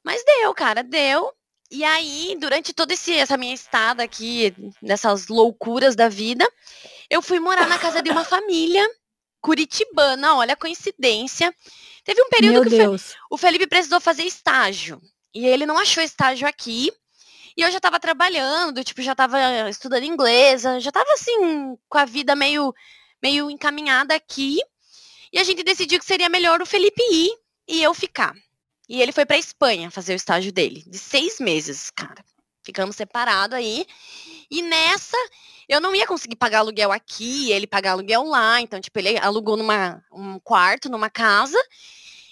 Mas 0.04 0.24
deu, 0.24 0.54
cara, 0.54 0.84
deu. 0.84 1.34
E 1.72 1.84
aí, 1.84 2.38
durante 2.40 2.74
toda 2.74 2.94
essa 2.94 3.38
minha 3.38 3.54
estada 3.54 4.04
aqui, 4.04 4.54
nessas 4.82 5.28
loucuras 5.28 5.96
da 5.96 6.08
vida, 6.08 6.48
eu 7.10 7.22
fui 7.22 7.40
morar 7.40 7.68
na 7.68 7.80
casa 7.80 8.02
de 8.02 8.12
uma 8.12 8.24
família 8.24 8.88
curitibana, 9.42 10.36
olha 10.36 10.54
a 10.54 10.58
coincidência. 10.58 11.54
Teve 12.04 12.22
um 12.22 12.30
período 12.30 12.54
Meu 12.54 12.64
que 12.64 12.78
Deus. 12.78 13.16
o 13.30 13.38
Felipe 13.38 13.68
precisou 13.68 14.00
fazer 14.00 14.24
estágio. 14.24 15.02
E 15.34 15.46
ele 15.46 15.66
não 15.66 15.78
achou 15.78 16.04
estágio 16.04 16.48
aqui. 16.48 16.92
E 17.58 17.62
eu 17.62 17.72
já 17.72 17.80
tava 17.80 18.00
trabalhando, 18.00 18.84
tipo, 18.84 19.02
já 19.02 19.16
tava 19.16 19.70
estudando 19.70 20.04
inglês, 20.04 20.64
já 20.80 20.92
tava 20.92 21.12
assim, 21.14 21.76
com 21.88 21.98
a 21.98 22.06
vida 22.06 22.36
meio, 22.36 22.74
meio 23.22 23.50
encaminhada 23.50 24.14
aqui. 24.14 24.60
E 25.32 25.40
a 25.40 25.44
gente 25.44 25.64
decidiu 25.64 26.00
que 26.00 26.06
seria 26.06 26.30
melhor 26.30 26.62
o 26.62 26.66
Felipe 26.66 27.02
ir 27.12 27.32
e 27.68 27.82
eu 27.82 27.94
ficar. 27.94 28.34
E 28.88 29.02
ele 29.02 29.12
foi 29.12 29.26
pra 29.26 29.38
Espanha 29.38 29.90
fazer 29.90 30.14
o 30.14 30.16
estágio 30.16 30.52
dele, 30.52 30.84
de 30.88 30.98
seis 30.98 31.40
meses, 31.40 31.90
cara. 31.90 32.24
Ficamos 32.64 32.96
separados 32.96 33.58
aí. 33.58 33.86
E 34.50 34.62
nessa, 34.62 35.18
eu 35.68 35.82
não 35.82 35.96
ia 35.96 36.08
conseguir 36.08 36.36
pagar 36.36 36.60
aluguel 36.60 36.92
aqui, 36.92 37.52
ele 37.52 37.68
pagar 37.68 37.92
aluguel 37.92 38.24
lá. 38.24 38.62
Então, 38.62 38.80
tipo, 38.80 38.98
ele 39.00 39.18
alugou 39.18 39.58
numa, 39.58 40.04
um 40.12 40.40
quarto, 40.40 40.90
numa 40.90 41.10
casa. 41.10 41.58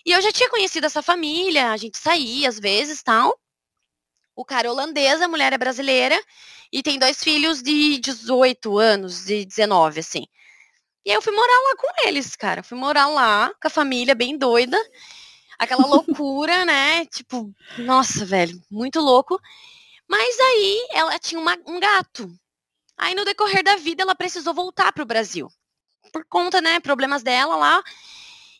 E 0.05 0.11
eu 0.11 0.21
já 0.21 0.31
tinha 0.31 0.49
conhecido 0.49 0.85
essa 0.85 1.01
família, 1.01 1.71
a 1.71 1.77
gente 1.77 1.97
saía 1.97 2.49
às 2.49 2.59
vezes, 2.59 3.01
tal. 3.01 3.39
O 4.35 4.43
cara 4.43 4.67
é 4.67 4.71
holandês, 4.71 5.21
a 5.21 5.27
mulher 5.27 5.53
é 5.53 5.57
brasileira. 5.57 6.19
E 6.71 6.81
tem 6.81 6.97
dois 6.97 7.23
filhos 7.23 7.61
de 7.61 7.99
18 7.99 8.77
anos, 8.79 9.25
de 9.25 9.45
19, 9.45 9.99
assim. 9.99 10.25
E 11.05 11.11
aí 11.11 11.15
eu 11.15 11.21
fui 11.21 11.33
morar 11.33 11.61
lá 11.69 11.75
com 11.77 12.07
eles, 12.07 12.35
cara. 12.35 12.63
Fui 12.63 12.77
morar 12.77 13.07
lá 13.07 13.51
com 13.61 13.67
a 13.67 13.69
família 13.71 14.15
bem 14.15 14.37
doida. 14.37 14.77
Aquela 15.63 15.85
loucura, 15.85 16.65
né? 16.65 17.05
Tipo, 17.07 17.51
nossa, 17.77 18.25
velho, 18.25 18.59
muito 18.71 18.99
louco. 18.99 19.39
Mas 20.07 20.39
aí 20.39 20.87
ela 20.91 21.17
tinha 21.19 21.39
uma- 21.39 21.57
um 21.67 21.79
gato. 21.79 22.29
Aí 22.97 23.15
no 23.15 23.25
decorrer 23.25 23.63
da 23.63 23.75
vida 23.75 24.03
ela 24.03 24.15
precisou 24.15 24.53
voltar 24.53 24.91
pro 24.93 25.05
Brasil. 25.05 25.49
Por 26.11 26.23
conta, 26.29 26.61
né, 26.61 26.79
problemas 26.79 27.23
dela 27.23 27.55
lá. 27.55 27.83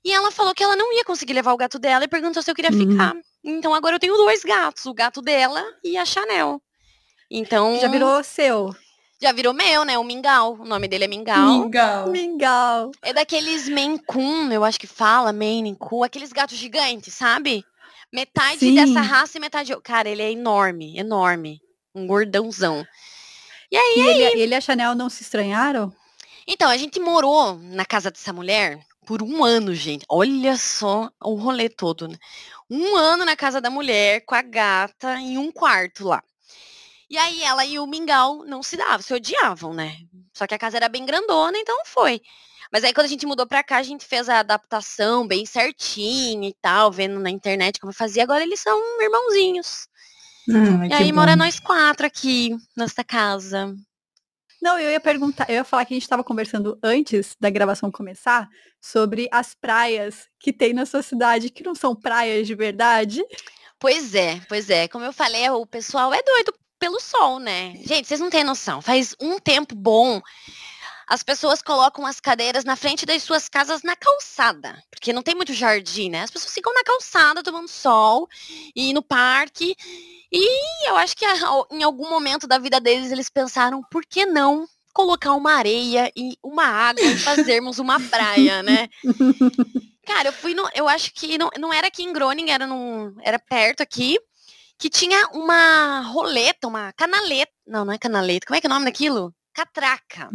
E 0.04 0.12
ela 0.12 0.32
falou 0.32 0.54
que 0.54 0.64
ela 0.64 0.76
não 0.76 0.92
ia 0.94 1.06
conseguir 1.06 1.34
levar 1.34 1.54
o 1.54 1.58
gato 1.58 1.78
dela 1.80 2.04
e 2.04 2.08
perguntou 2.08 2.42
se 2.42 2.50
eu 2.52 2.56
queria 2.56 2.72
Uhum. 2.72 2.92
ficar. 2.92 3.14
Então 3.44 3.74
agora 3.74 3.96
eu 3.96 4.00
tenho 4.00 4.18
dois 4.18 4.44
gatos, 4.44 4.86
o 4.86 4.94
gato 4.94 5.22
dela 5.22 5.64
e 5.84 5.96
a 5.98 6.06
Chanel. 6.06 6.62
Então 7.30 7.80
Já 7.80 7.88
virou 7.88 8.24
seu. 8.24 8.76
Já 9.24 9.32
virou 9.32 9.54
meu, 9.54 9.86
né? 9.86 9.98
O 9.98 10.04
Mingau. 10.04 10.56
O 10.60 10.66
nome 10.66 10.88
dele 10.88 11.06
é 11.06 11.08
Mingau. 11.08 11.64
Legal. 11.64 12.10
Mingau. 12.10 12.92
É 13.02 13.14
daqueles 13.14 13.70
Coon, 14.06 14.52
eu 14.52 14.66
acho 14.66 14.80
que 14.80 14.86
fala, 14.86 15.34
Coon, 15.80 16.04
aqueles 16.04 16.34
gatos 16.34 16.58
gigantes, 16.58 17.14
sabe? 17.14 17.64
Metade 18.12 18.60
Sim. 18.60 18.76
dessa 18.76 19.02
raça 19.02 19.38
e 19.38 19.42
metade. 19.42 19.74
Cara, 19.82 20.10
ele 20.10 20.22
é 20.22 20.32
enorme, 20.32 20.98
enorme. 20.98 21.62
Um 21.96 22.06
gordãozão. 22.06 22.86
E 23.72 23.78
ele, 23.78 24.42
ele 24.42 24.54
e 24.54 24.56
a 24.56 24.62
Chanel 24.62 24.94
não 24.94 25.10
se 25.10 25.24
estranharam? 25.24 25.92
Então, 26.46 26.70
a 26.70 26.78
gente 26.78 27.00
morou 27.00 27.58
na 27.58 27.86
casa 27.86 28.12
dessa 28.12 28.34
mulher 28.34 28.80
por 29.06 29.24
um 29.24 29.44
ano, 29.44 29.74
gente. 29.74 30.06
Olha 30.10 30.58
só 30.58 31.10
o 31.24 31.36
rolê 31.36 31.70
todo, 31.70 32.08
né? 32.08 32.18
Um 32.70 32.96
ano 32.96 33.24
na 33.24 33.36
casa 33.36 33.62
da 33.62 33.70
mulher, 33.70 34.22
com 34.26 34.36
a 34.36 34.42
gata, 34.42 35.16
em 35.16 35.38
um 35.38 35.52
quarto 35.52 36.08
lá. 36.08 36.22
E 37.14 37.18
aí 37.20 37.44
ela 37.44 37.64
e 37.64 37.78
o 37.78 37.86
Mingau 37.86 38.44
não 38.44 38.64
se 38.64 38.76
davam, 38.76 39.04
se 39.04 39.14
odiavam, 39.14 39.72
né? 39.72 39.98
Só 40.34 40.48
que 40.48 40.56
a 40.56 40.58
casa 40.58 40.78
era 40.78 40.90
bem 40.90 41.06
grandona, 41.06 41.56
então 41.60 41.78
foi. 41.86 42.20
Mas 42.72 42.84
aí 42.84 42.92
quando 42.92 43.06
a 43.06 43.10
gente 43.10 43.28
mudou 43.28 43.46
pra 43.46 43.62
cá, 43.62 43.78
a 43.78 43.84
gente 43.84 44.04
fez 44.04 44.28
a 44.28 44.40
adaptação 44.40 45.28
bem 45.28 45.46
certinha 45.46 46.50
e 46.50 46.56
tal, 46.60 46.92
vendo 46.92 47.20
na 47.20 47.30
internet 47.30 47.80
como 47.80 47.94
fazia. 47.94 48.24
Agora 48.24 48.42
eles 48.42 48.60
são 48.60 48.82
irmãozinhos. 49.00 49.88
Hum, 50.50 50.86
E 50.86 50.92
aí 50.92 51.12
bom. 51.12 51.20
mora 51.20 51.36
nós 51.36 51.60
quatro 51.60 52.04
aqui, 52.04 52.58
nesta 52.76 53.04
casa. 53.04 53.76
Não, 54.60 54.80
eu 54.80 54.90
ia 54.90 55.00
perguntar, 55.00 55.48
eu 55.50 55.58
ia 55.58 55.64
falar 55.64 55.86
que 55.86 55.94
a 55.94 55.98
gente 55.98 56.02
estava 56.02 56.24
conversando 56.24 56.80
antes 56.82 57.36
da 57.40 57.52
gravação 57.52 57.92
começar 57.92 58.50
sobre 58.82 59.30
as 59.32 59.54
praias 59.54 60.28
que 60.40 60.52
tem 60.52 60.74
na 60.74 60.88
sua 60.88 61.04
cidade, 61.04 61.52
que 61.52 61.64
não 61.64 61.76
são 61.76 61.96
praias 61.96 62.48
de 62.48 62.56
verdade. 62.56 63.24
Pois 63.78 64.16
é, 64.16 64.42
pois 64.50 64.68
é. 64.72 64.88
Como 64.88 65.06
eu 65.06 65.14
falei, 65.14 65.48
o 65.52 65.64
pessoal 65.68 66.12
é 66.12 66.24
doido 66.24 66.52
pelo 66.84 67.00
sol, 67.00 67.40
né? 67.40 67.74
Gente, 67.86 68.06
vocês 68.08 68.20
não 68.20 68.30
têm 68.30 68.44
noção. 68.44 68.82
Faz 68.82 69.16
um 69.22 69.40
tempo 69.40 69.74
bom. 69.74 70.22
As 71.08 71.24
pessoas 71.24 71.62
colocam 71.62 72.06
as 72.06 72.20
cadeiras 72.20 72.66
na 72.66 72.76
frente 72.76 73.06
das 73.06 73.24
suas 73.24 73.48
casas 73.48 73.84
na 73.84 73.96
calçada, 73.96 74.82
porque 74.90 75.14
não 75.14 75.22
tem 75.22 75.34
muito 75.34 75.54
jardim, 75.54 76.10
né? 76.10 76.24
As 76.24 76.32
pessoas 76.32 76.54
ficam 76.54 76.74
na 76.74 76.84
calçada 76.84 77.42
tomando 77.42 77.70
sol 77.70 78.28
e 78.76 78.94
no 78.94 79.02
parque. 79.02 79.76
E 80.30 80.90
eu 80.90 80.98
acho 80.98 81.16
que 81.16 81.24
a- 81.24 81.38
em 81.72 81.84
algum 81.84 82.10
momento 82.10 82.48
da 82.48 82.58
vida 82.58 82.82
deles 82.82 83.14
eles 83.14 83.30
pensaram, 83.30 83.82
por 83.90 84.06
que 84.06 84.26
não 84.26 84.68
colocar 84.94 85.34
uma 85.34 85.54
areia 85.54 86.12
e 86.18 86.38
uma 86.44 86.66
água 86.66 87.02
e 87.06 87.18
fazermos 87.18 87.80
uma 87.80 87.98
praia, 88.10 88.62
né? 88.62 88.90
Cara, 90.06 90.28
eu 90.30 90.34
fui 90.34 90.54
no. 90.54 90.68
Eu 90.76 90.88
acho 90.90 91.14
que 91.14 91.38
não, 91.38 91.50
não 91.58 91.72
era 91.72 91.88
aqui 91.88 92.04
em 92.04 92.12
Groningen, 92.12 92.52
era, 92.52 92.68
num, 92.68 93.16
era 93.22 93.40
perto 93.40 93.82
aqui. 93.82 94.20
Que 94.84 94.90
tinha 94.90 95.30
uma 95.30 96.02
roleta, 96.02 96.68
uma 96.68 96.92
canaleta. 96.92 97.54
Não, 97.66 97.86
não 97.86 97.94
é 97.94 97.98
canaleta. 97.98 98.46
Como 98.46 98.58
é 98.58 98.60
que 98.60 98.68
é 98.68 98.70
o 98.70 98.74
nome 98.74 98.84
daquilo? 98.84 99.34
Catraca. 99.54 100.30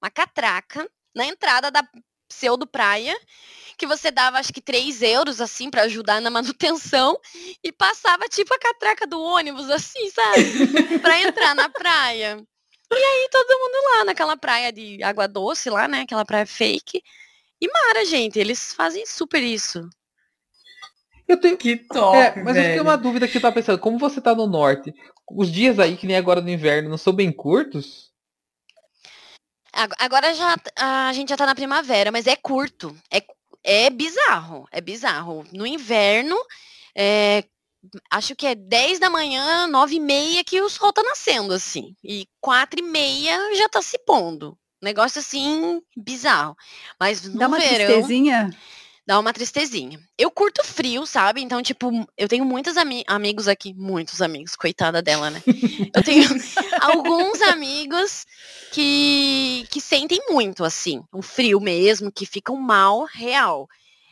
uma 0.00 0.10
catraca 0.10 0.88
na 1.14 1.26
entrada 1.26 1.70
da 1.70 1.86
pseudo 2.26 2.66
praia, 2.66 3.14
que 3.76 3.86
você 3.86 4.10
dava 4.10 4.38
acho 4.38 4.50
que 4.50 4.62
3 4.62 5.02
euros, 5.02 5.42
assim, 5.42 5.68
para 5.70 5.82
ajudar 5.82 6.22
na 6.22 6.30
manutenção, 6.30 7.20
e 7.62 7.70
passava 7.70 8.26
tipo 8.30 8.54
a 8.54 8.58
catraca 8.58 9.06
do 9.06 9.20
ônibus, 9.20 9.68
assim, 9.68 10.08
sabe? 10.08 10.98
pra 10.98 11.20
entrar 11.20 11.54
na 11.54 11.68
praia. 11.68 12.42
E 12.90 12.94
aí 12.94 13.28
todo 13.30 13.58
mundo 13.58 13.90
lá 13.90 14.04
naquela 14.06 14.38
praia 14.38 14.72
de 14.72 15.02
água 15.02 15.28
doce 15.28 15.68
lá, 15.68 15.86
né? 15.86 16.00
Aquela 16.00 16.24
praia 16.24 16.46
fake. 16.46 17.02
E 17.60 17.68
Mara, 17.70 18.06
gente, 18.06 18.38
eles 18.38 18.72
fazem 18.72 19.04
super 19.04 19.42
isso. 19.42 19.86
Eu 21.28 21.40
tenho. 21.40 21.56
Que 21.56 21.76
top, 21.76 22.16
É, 22.16 22.42
mas 22.42 22.56
eu 22.56 22.62
velho. 22.62 22.72
tenho 22.74 22.82
uma 22.84 22.96
dúvida 22.96 23.26
que 23.28 23.36
eu 23.36 23.40
tava 23.40 23.54
pensando. 23.54 23.78
Como 23.78 23.98
você 23.98 24.20
tá 24.20 24.34
no 24.34 24.46
norte, 24.46 24.94
os 25.30 25.50
dias 25.50 25.78
aí, 25.78 25.96
que 25.96 26.06
nem 26.06 26.16
agora 26.16 26.40
no 26.40 26.50
inverno, 26.50 26.88
não 26.90 26.98
são 26.98 27.12
bem 27.12 27.32
curtos? 27.32 28.10
Ag- 29.72 29.94
Agora 29.98 30.34
já 30.34 30.56
a 30.76 31.12
gente 31.12 31.30
já 31.30 31.36
tá 31.36 31.46
na 31.46 31.54
primavera, 31.54 32.12
mas 32.12 32.26
é 32.26 32.36
curto. 32.36 32.94
É, 33.10 33.22
é 33.64 33.90
bizarro. 33.90 34.66
É 34.70 34.80
bizarro. 34.80 35.44
No 35.52 35.66
inverno, 35.66 36.36
é, 36.94 37.44
acho 38.10 38.36
que 38.36 38.46
é 38.46 38.54
10 38.54 38.98
da 38.98 39.08
manhã, 39.08 39.66
9 39.68 39.96
e 39.96 40.00
meia 40.00 40.44
que 40.44 40.60
o 40.60 40.68
sol 40.68 40.92
tá 40.92 41.02
nascendo, 41.02 41.54
assim. 41.54 41.94
E 42.04 42.26
4 42.40 42.80
e 42.80 42.82
meia 42.82 43.54
já 43.56 43.68
tá 43.68 43.80
se 43.80 43.98
pondo. 44.00 44.58
Negócio 44.82 45.20
assim, 45.20 45.80
bizarro. 45.96 46.56
Mas 46.98 47.22
no 47.22 47.38
Dá 47.38 47.46
uma 47.46 47.58
verão. 47.58 47.86
tristezinha. 47.86 48.50
Dá 49.04 49.18
uma 49.18 49.32
tristezinha. 49.32 49.98
Eu 50.16 50.30
curto 50.30 50.62
frio, 50.64 51.04
sabe? 51.04 51.40
Então, 51.42 51.60
tipo, 51.60 51.90
eu 52.16 52.28
tenho 52.28 52.44
muitos 52.44 52.76
ami- 52.76 53.02
amigos 53.06 53.48
aqui. 53.48 53.74
Muitos 53.74 54.22
amigos, 54.22 54.54
coitada 54.54 55.02
dela, 55.02 55.28
né? 55.28 55.42
Eu 55.94 56.02
tenho 56.04 56.22
alguns 56.80 57.42
amigos 57.42 58.24
que, 58.72 59.66
que 59.70 59.80
sentem 59.80 60.20
muito, 60.30 60.64
assim, 60.64 61.02
o 61.12 61.20
frio 61.20 61.60
mesmo, 61.60 62.12
que 62.12 62.24
ficam 62.24 62.56
mal, 62.56 63.04
real. 63.04 63.68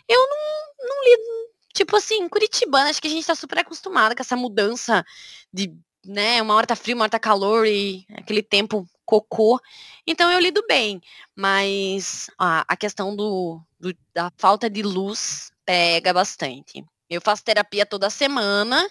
Eu 0.09 0.19
não, 0.19 0.89
não 0.89 1.05
lido, 1.05 1.51
tipo 1.73 1.97
assim, 1.97 2.29
Curitibana, 2.29 2.91
acho 2.91 3.01
que 3.01 3.07
a 3.07 3.11
gente 3.11 3.27
tá 3.27 3.35
super 3.37 3.61
acostumada 3.61 4.15
com 4.15 4.23
essa 4.23 4.37
mudança 4.37 5.05
de, 5.53 5.73
né, 6.05 6.43
uma 6.43 6.55
hora 6.57 6.67
tá 6.67 6.75
frio, 6.75 6.97
uma 6.97 7.05
hora 7.05 7.11
tá 7.11 7.19
calor 7.21 7.65
e 7.65 8.05
aquele 8.17 8.43
tempo 8.43 8.85
cocô. 9.11 9.61
Então 10.07 10.31
eu 10.31 10.39
lido 10.39 10.65
bem, 10.69 11.01
mas 11.35 12.31
a, 12.39 12.65
a 12.69 12.77
questão 12.77 13.17
do, 13.17 13.61
do- 13.79 13.97
da 14.15 14.31
falta 14.39 14.71
de 14.71 14.83
luz 14.83 15.51
pega 15.67 16.13
bastante. 16.13 16.85
Eu 17.09 17.21
faço 17.21 17.43
terapia 17.43 17.85
toda 17.85 18.09
semana, 18.09 18.89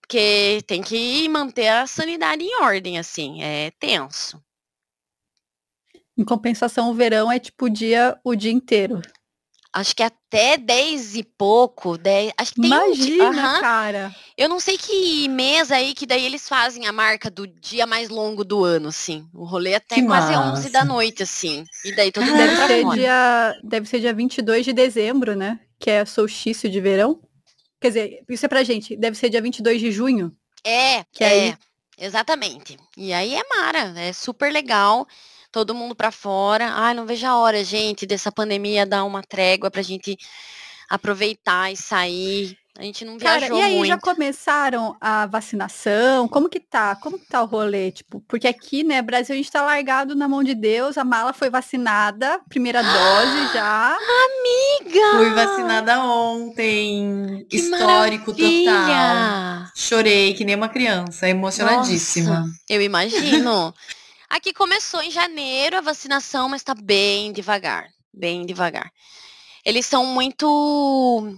porque 0.00 0.62
tem 0.66 0.82
que 0.82 1.28
manter 1.28 1.68
a 1.68 1.86
sanidade 1.86 2.42
em 2.42 2.62
ordem, 2.62 2.98
assim, 2.98 3.42
é 3.42 3.70
tenso. 3.72 4.42
Em 6.16 6.24
compensação, 6.24 6.90
o 6.90 6.94
verão 6.94 7.30
é 7.30 7.38
tipo 7.38 7.66
o 7.66 7.70
dia, 7.70 8.18
o 8.24 8.34
dia 8.34 8.52
inteiro. 8.52 9.02
Acho 9.74 9.94
que 9.96 10.02
até 10.02 10.58
10 10.58 11.16
e 11.16 11.22
pouco, 11.22 11.96
10, 11.96 12.32
acho 12.38 12.54
que 12.54 12.60
tem 12.60 12.70
um 12.70 12.92
di- 12.92 13.16
Imagina, 13.16 13.42
aham. 13.48 13.60
cara. 13.60 14.14
Eu 14.42 14.48
não 14.48 14.58
sei 14.58 14.76
que 14.76 15.28
mês 15.28 15.70
aí 15.70 15.94
que 15.94 16.04
daí 16.06 16.24
eles 16.26 16.48
fazem 16.48 16.86
a 16.86 16.92
marca 16.92 17.30
do 17.30 17.46
dia 17.46 17.86
mais 17.86 18.08
longo 18.08 18.44
do 18.44 18.64
ano, 18.64 18.88
assim. 18.88 19.26
O 19.32 19.44
rolê 19.44 19.70
é 19.72 19.76
até 19.76 19.94
Que 19.96 20.04
quase 20.04 20.34
11 20.34 20.70
da 20.70 20.80
massa. 20.80 20.92
noite, 20.92 21.22
assim. 21.22 21.64
E 21.84 21.94
daí 21.94 22.10
todo 22.10 22.24
mundo 22.26 22.36
Deve 22.36 22.56
pra 22.56 22.66
ser, 22.66 22.82
fora. 22.82 22.96
dia, 22.96 23.54
deve 23.62 23.88
ser 23.88 24.00
dia 24.00 24.12
22 24.12 24.64
de 24.64 24.72
dezembro, 24.72 25.36
né? 25.36 25.60
Que 25.78 25.90
é 25.90 26.04
solstício 26.04 26.68
de 26.68 26.80
verão. 26.80 27.20
Quer 27.80 27.88
dizer, 27.88 28.24
isso 28.28 28.44
é 28.46 28.48
pra 28.48 28.64
gente. 28.64 28.96
Deve 28.96 29.16
ser 29.16 29.28
dia 29.28 29.40
22 29.42 29.80
de 29.80 29.92
junho. 29.92 30.32
É, 30.64 31.04
Que 31.12 31.24
é, 31.24 31.28
aí- 31.28 31.56
exatamente. 31.98 32.76
E 32.96 33.12
aí 33.12 33.34
é 33.34 33.42
mara, 33.48 33.92
é 34.00 34.12
super 34.12 34.52
legal. 34.52 35.06
Todo 35.50 35.74
mundo 35.74 35.94
pra 35.94 36.10
fora. 36.10 36.68
Ai, 36.74 36.94
não 36.94 37.06
vejo 37.06 37.26
a 37.26 37.36
hora, 37.36 37.62
gente, 37.62 38.06
dessa 38.06 38.32
pandemia 38.32 38.86
dar 38.86 39.04
uma 39.04 39.22
trégua 39.22 39.70
pra 39.70 39.82
gente 39.82 40.16
aproveitar 40.88 41.70
e 41.72 41.76
sair. 41.76 42.56
A 42.78 42.82
gente 42.84 43.04
não 43.04 43.18
Cara, 43.18 43.40
viajou 43.40 43.58
e 43.58 43.62
aí, 43.62 43.74
muito. 43.76 43.88
já 43.88 43.98
começaram 43.98 44.96
a 44.98 45.26
vacinação? 45.26 46.26
Como 46.26 46.48
que 46.48 46.58
tá? 46.58 46.96
Como 46.96 47.18
que 47.18 47.26
tá 47.26 47.42
o 47.42 47.46
rolê? 47.46 47.92
Tipo, 47.92 48.22
porque 48.26 48.48
aqui, 48.48 48.82
né, 48.82 49.02
Brasil, 49.02 49.34
a 49.34 49.36
gente 49.36 49.50
tá 49.50 49.62
largado 49.62 50.14
na 50.14 50.26
mão 50.26 50.42
de 50.42 50.54
Deus, 50.54 50.96
a 50.96 51.04
mala 51.04 51.34
foi 51.34 51.50
vacinada, 51.50 52.40
primeira 52.48 52.82
dose 52.82 53.52
já. 53.52 53.94
Amiga! 53.94 55.18
Fui 55.18 55.30
vacinada 55.34 56.00
ontem. 56.02 57.46
que 57.50 57.56
Histórico 57.58 58.32
total. 58.32 58.46
maravilha! 58.48 59.72
Chorei 59.76 60.32
que 60.32 60.44
nem 60.44 60.54
uma 60.56 60.68
criança, 60.70 61.28
emocionadíssima. 61.28 62.40
Nossa, 62.40 62.52
eu 62.70 62.80
imagino. 62.80 63.74
Aqui 64.30 64.50
começou 64.54 65.02
em 65.02 65.10
janeiro 65.10 65.76
a 65.76 65.82
vacinação, 65.82 66.48
mas 66.48 66.62
tá 66.62 66.74
bem 66.74 67.32
devagar. 67.34 67.88
Bem 68.14 68.46
devagar. 68.46 68.90
Eles 69.62 69.84
são 69.84 70.06
muito. 70.06 71.36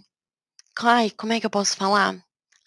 Ai, 0.80 1.10
como 1.10 1.32
é 1.32 1.40
que 1.40 1.46
eu 1.46 1.50
posso 1.50 1.76
falar? 1.76 2.14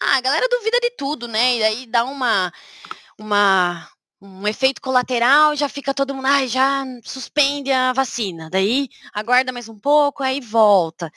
Ah, 0.00 0.16
a 0.16 0.20
galera 0.20 0.48
duvida 0.48 0.78
de 0.80 0.90
tudo, 0.90 1.28
né? 1.28 1.56
E 1.56 1.60
daí 1.60 1.86
dá 1.86 2.04
uma. 2.04 2.52
uma 3.18 3.88
um 4.20 4.48
efeito 4.48 4.80
colateral, 4.80 5.54
já 5.54 5.68
fica 5.68 5.94
todo 5.94 6.12
mundo, 6.12 6.26
ai, 6.26 6.48
já 6.48 6.84
suspende 7.04 7.70
a 7.70 7.92
vacina. 7.92 8.50
Daí 8.50 8.88
aguarda 9.14 9.52
mais 9.52 9.68
um 9.68 9.78
pouco, 9.78 10.24
aí 10.24 10.40
volta. 10.40 11.08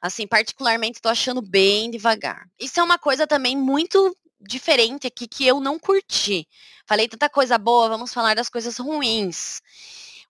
Assim, 0.00 0.26
particularmente 0.26 1.00
tô 1.00 1.08
achando 1.08 1.40
bem 1.40 1.90
devagar. 1.90 2.46
Isso 2.60 2.78
é 2.78 2.82
uma 2.82 2.98
coisa 2.98 3.26
também 3.26 3.56
muito 3.56 4.14
diferente 4.38 5.06
aqui 5.06 5.26
que 5.26 5.46
eu 5.46 5.58
não 5.58 5.78
curti. 5.78 6.46
Falei 6.86 7.08
tanta 7.08 7.30
coisa 7.30 7.56
boa, 7.56 7.88
vamos 7.88 8.12
falar 8.12 8.34
das 8.34 8.50
coisas 8.50 8.76
ruins. 8.76 9.62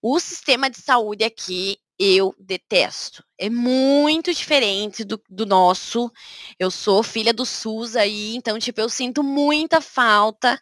O 0.01 0.21
sistema 0.21 0.71
de 0.71 0.81
saúde 0.81 1.25
aqui 1.25 1.79
eu 1.99 2.35
detesto. 2.39 3.25
É 3.39 3.49
muito 3.49 4.33
diferente 4.33 5.05
do, 5.05 5.21
do 5.29 5.47
nosso. 5.47 6.11
Eu 6.59 6.71
sou 6.71 7.03
filha 7.03 7.33
do 7.33 7.45
SUS 7.47 7.97
aí, 7.97 8.35
então, 8.37 8.59
tipo, 8.59 8.81
eu 8.81 8.89
sinto 8.89 9.23
muita 9.23 9.81
falta 9.81 10.61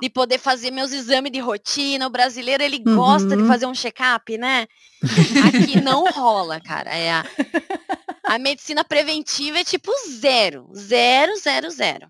de 0.00 0.08
poder 0.08 0.38
fazer 0.38 0.70
meus 0.70 0.92
exames 0.92 1.32
de 1.32 1.40
rotina. 1.40 2.06
O 2.06 2.10
brasileiro, 2.10 2.62
ele 2.62 2.78
gosta 2.78 3.36
de 3.36 3.42
Uhum. 3.42 3.48
fazer 3.48 3.66
um 3.66 3.74
check-up, 3.74 4.38
né? 4.38 4.66
Aqui 5.44 5.80
não 5.80 6.04
rola, 6.10 6.60
cara. 6.60 6.94
É 6.94 7.10
a, 7.12 7.24
a 8.24 8.38
medicina 8.38 8.84
preventiva 8.84 9.58
é 9.58 9.64
tipo 9.64 9.92
zero. 10.08 10.68
Zero, 10.74 11.36
zero, 11.36 11.70
zero. 11.70 12.08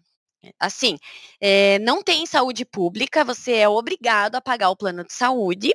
Assim, 0.59 0.99
é, 1.41 1.79
não 1.81 2.03
tem 2.03 2.25
saúde 2.27 2.65
pública, 2.65 3.25
você 3.25 3.53
é 3.57 3.69
obrigado 3.69 4.37
a 4.37 4.41
pagar 4.41 4.71
o 4.71 4.77
plano 4.77 5.05
de 5.05 5.13
saúde. 5.13 5.75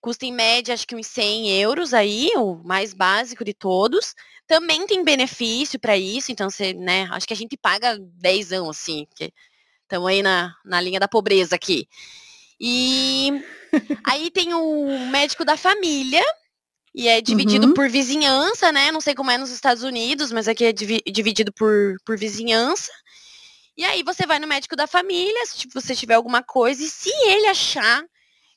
Custa 0.00 0.24
em 0.26 0.32
média, 0.32 0.74
acho 0.74 0.86
que 0.86 0.94
uns 0.96 1.06
100 1.06 1.50
euros 1.60 1.94
aí, 1.94 2.30
o 2.36 2.56
mais 2.64 2.92
básico 2.94 3.44
de 3.44 3.54
todos. 3.54 4.14
Também 4.46 4.86
tem 4.86 5.02
benefício 5.02 5.78
para 5.78 5.96
isso, 5.96 6.30
então 6.30 6.48
você, 6.48 6.72
né, 6.72 7.08
acho 7.10 7.26
que 7.26 7.32
a 7.32 7.36
gente 7.36 7.56
paga 7.56 7.98
10 7.98 8.52
anos, 8.52 8.78
assim, 8.78 9.06
que 9.14 9.32
estamos 9.82 10.08
aí 10.08 10.22
na, 10.22 10.54
na 10.64 10.80
linha 10.80 11.00
da 11.00 11.08
pobreza 11.08 11.56
aqui. 11.56 11.88
E 12.60 13.42
aí 14.04 14.30
tem 14.30 14.54
o 14.54 15.08
médico 15.10 15.44
da 15.44 15.56
família, 15.56 16.22
e 16.94 17.08
é 17.08 17.20
dividido 17.20 17.66
Uhum. 17.66 17.74
por 17.74 17.90
vizinhança, 17.90 18.72
né? 18.72 18.90
Não 18.90 19.02
sei 19.02 19.14
como 19.14 19.30
é 19.30 19.36
nos 19.36 19.50
Estados 19.50 19.82
Unidos, 19.82 20.32
mas 20.32 20.48
aqui 20.48 20.64
é 20.64 20.72
divi- 20.72 21.02
dividido 21.06 21.52
por, 21.52 21.96
por 22.06 22.16
vizinhança. 22.16 22.90
E 23.76 23.84
aí 23.84 24.02
você 24.02 24.24
vai 24.26 24.38
no 24.38 24.46
médico 24.46 24.74
da 24.74 24.86
família, 24.86 25.44
se 25.44 25.58
tipo, 25.58 25.78
você 25.78 25.94
tiver 25.94 26.14
alguma 26.14 26.42
coisa, 26.42 26.82
e 26.82 26.88
se 26.88 27.10
ele 27.26 27.48
achar 27.48 28.02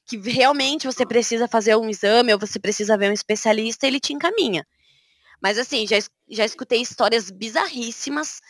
que 0.10 0.18
realmente 0.18 0.88
você 0.88 1.06
precisa 1.06 1.48
fazer 1.48 1.76
um 1.76 1.88
exame 1.88 2.34
ou 2.34 2.40
você 2.40 2.58
precisa 2.60 2.98
ver 2.98 3.12
um 3.12 3.14
especialista, 3.14 3.86
ele 3.86 4.00
te 4.00 4.12
encaminha. 4.12 4.66
Mas 5.40 5.60
assim, 5.60 5.86
já, 5.86 5.98
já 6.28 6.44
escutei 6.44 6.82
histórias 6.82 7.30
bizarríssimas 7.30 8.42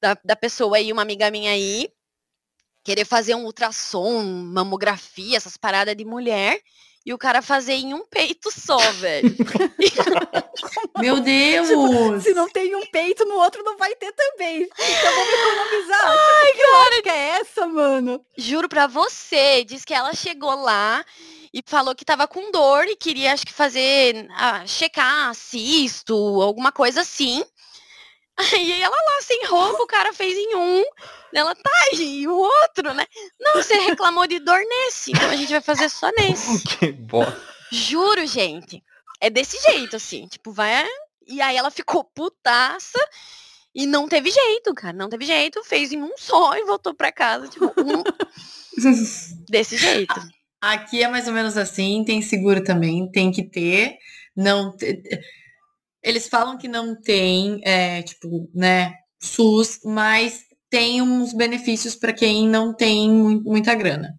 da, 0.00 0.16
da 0.24 0.34
pessoa 0.34 0.78
aí, 0.78 0.90
uma 0.90 1.02
amiga 1.02 1.30
minha 1.30 1.52
aí, 1.52 1.92
querer 2.82 3.04
fazer 3.04 3.34
um 3.34 3.44
ultrassom, 3.44 4.22
mamografia, 4.24 5.36
essas 5.36 5.58
paradas 5.58 5.94
de 5.94 6.04
mulher, 6.04 6.58
e 7.04 7.12
o 7.12 7.18
cara 7.18 7.42
fazer 7.42 7.74
em 7.74 7.94
um 7.94 8.06
peito 8.06 8.50
só, 8.50 8.78
velho. 8.92 9.34
Meu 10.98 11.20
Deus! 11.20 12.22
Se 12.22 12.32
não 12.32 12.48
tem 12.48 12.74
um 12.76 12.86
peito, 12.86 13.24
no 13.24 13.34
outro 13.36 13.62
não 13.64 13.76
vai 13.76 13.94
ter 13.96 14.12
também. 14.12 14.62
Então 14.62 15.14
vamos 15.14 15.32
economizar. 15.32 16.10
Ai, 16.10 16.52
que 16.52 16.66
lógica 16.66 17.10
é 17.10 17.28
essa, 17.40 17.66
mano? 17.66 18.24
Juro 18.36 18.68
pra 18.68 18.86
você, 18.86 19.64
diz 19.64 19.84
que 19.84 19.94
ela 19.94 20.14
chegou 20.14 20.54
lá 20.54 21.04
e 21.52 21.60
falou 21.66 21.94
que 21.94 22.04
tava 22.04 22.26
com 22.26 22.50
dor 22.50 22.84
e 22.86 22.96
queria, 22.96 23.32
acho 23.32 23.44
que 23.44 23.52
fazer, 23.52 24.26
ah, 24.30 24.66
checar 24.66 25.34
cisto, 25.34 26.14
alguma 26.40 26.72
coisa 26.72 27.02
assim. 27.02 27.44
Aí 28.38 28.80
ela 28.82 28.96
lá 28.96 29.22
sem 29.22 29.46
roupa, 29.46 29.82
o 29.82 29.86
cara 29.86 30.12
fez 30.12 30.34
em 30.34 30.54
um, 30.56 30.82
ela 31.34 31.54
tá 31.54 31.70
e 31.94 32.26
o 32.26 32.34
outro, 32.34 32.94
né? 32.94 33.04
Não, 33.38 33.54
você 33.62 33.74
reclamou 33.74 34.26
de 34.26 34.38
dor 34.38 34.58
nesse, 34.58 35.12
então 35.12 35.28
a 35.30 35.36
gente 35.36 35.50
vai 35.50 35.60
fazer 35.60 35.88
só 35.88 36.10
nesse. 36.16 36.62
Que 36.78 36.92
bosta. 36.92 37.40
Juro, 37.70 38.26
gente. 38.26 38.82
É 39.20 39.30
desse 39.30 39.58
jeito, 39.70 39.96
assim, 39.96 40.26
tipo, 40.26 40.50
vai. 40.52 40.86
E 41.26 41.40
aí 41.40 41.56
ela 41.56 41.70
ficou 41.70 42.02
putaça 42.04 42.98
e 43.74 43.86
não 43.86 44.08
teve 44.08 44.30
jeito, 44.30 44.74
cara, 44.74 44.92
não 44.96 45.08
teve 45.08 45.24
jeito, 45.24 45.62
fez 45.64 45.92
em 45.92 46.02
um 46.02 46.12
só 46.18 46.56
e 46.56 46.64
voltou 46.64 46.92
pra 46.94 47.12
casa, 47.12 47.48
tipo, 47.48 47.66
um... 47.80 48.02
desse 49.48 49.76
jeito. 49.76 50.14
Aqui 50.60 51.02
é 51.02 51.08
mais 51.08 51.26
ou 51.26 51.32
menos 51.34 51.56
assim, 51.56 52.04
tem 52.04 52.20
seguro 52.22 52.62
também, 52.64 53.10
tem 53.10 53.30
que 53.30 53.42
ter. 53.42 53.96
Não 54.36 54.76
te- 54.76 55.02
Eles 56.02 56.28
falam 56.28 56.58
que 56.58 56.68
não 56.68 57.00
tem, 57.00 57.60
é, 57.64 58.02
tipo, 58.02 58.50
né, 58.54 58.94
SUS, 59.20 59.80
mas 59.84 60.42
tem 60.70 61.02
uns 61.02 61.32
benefícios 61.32 61.94
para 61.94 62.12
quem 62.12 62.48
não 62.48 62.74
tem 62.74 63.10
mu- 63.10 63.42
muita 63.44 63.74
grana. 63.74 64.14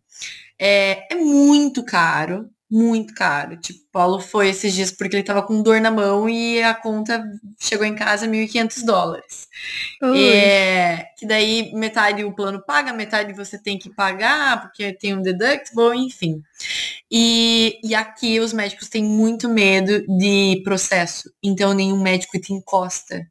É, 0.59 1.13
é 1.13 1.15
muito 1.17 1.83
caro, 1.83 2.49
muito 2.73 3.13
caro. 3.13 3.55
Tipo, 3.57 3.79
Paulo 3.91 4.19
foi 4.19 4.49
esses 4.49 4.73
dias 4.73 4.91
porque 4.91 5.15
ele 5.15 5.23
tava 5.23 5.43
com 5.43 5.61
dor 5.61 5.79
na 5.79 5.91
mão 5.91 6.27
e 6.27 6.61
a 6.63 6.73
conta 6.73 7.23
chegou 7.59 7.85
em 7.85 7.93
casa 7.93 8.27
1.500 8.27 8.83
dólares. 8.83 9.47
É, 10.15 11.05
que 11.17 11.27
daí 11.27 11.71
metade 11.73 12.23
o 12.23 12.33
plano 12.33 12.63
paga, 12.65 12.91
metade 12.91 13.31
você 13.33 13.61
tem 13.61 13.77
que 13.77 13.93
pagar, 13.93 14.63
porque 14.63 14.91
tem 14.91 15.13
um 15.15 15.21
deductible, 15.21 15.95
enfim. 15.95 16.41
E, 17.11 17.79
e 17.83 17.93
aqui 17.93 18.39
os 18.39 18.53
médicos 18.53 18.89
têm 18.89 19.03
muito 19.03 19.47
medo 19.47 20.03
de 20.17 20.59
processo, 20.63 21.31
então 21.43 21.73
nenhum 21.73 22.01
médico 22.01 22.39
te 22.39 22.53
encosta. 22.53 23.23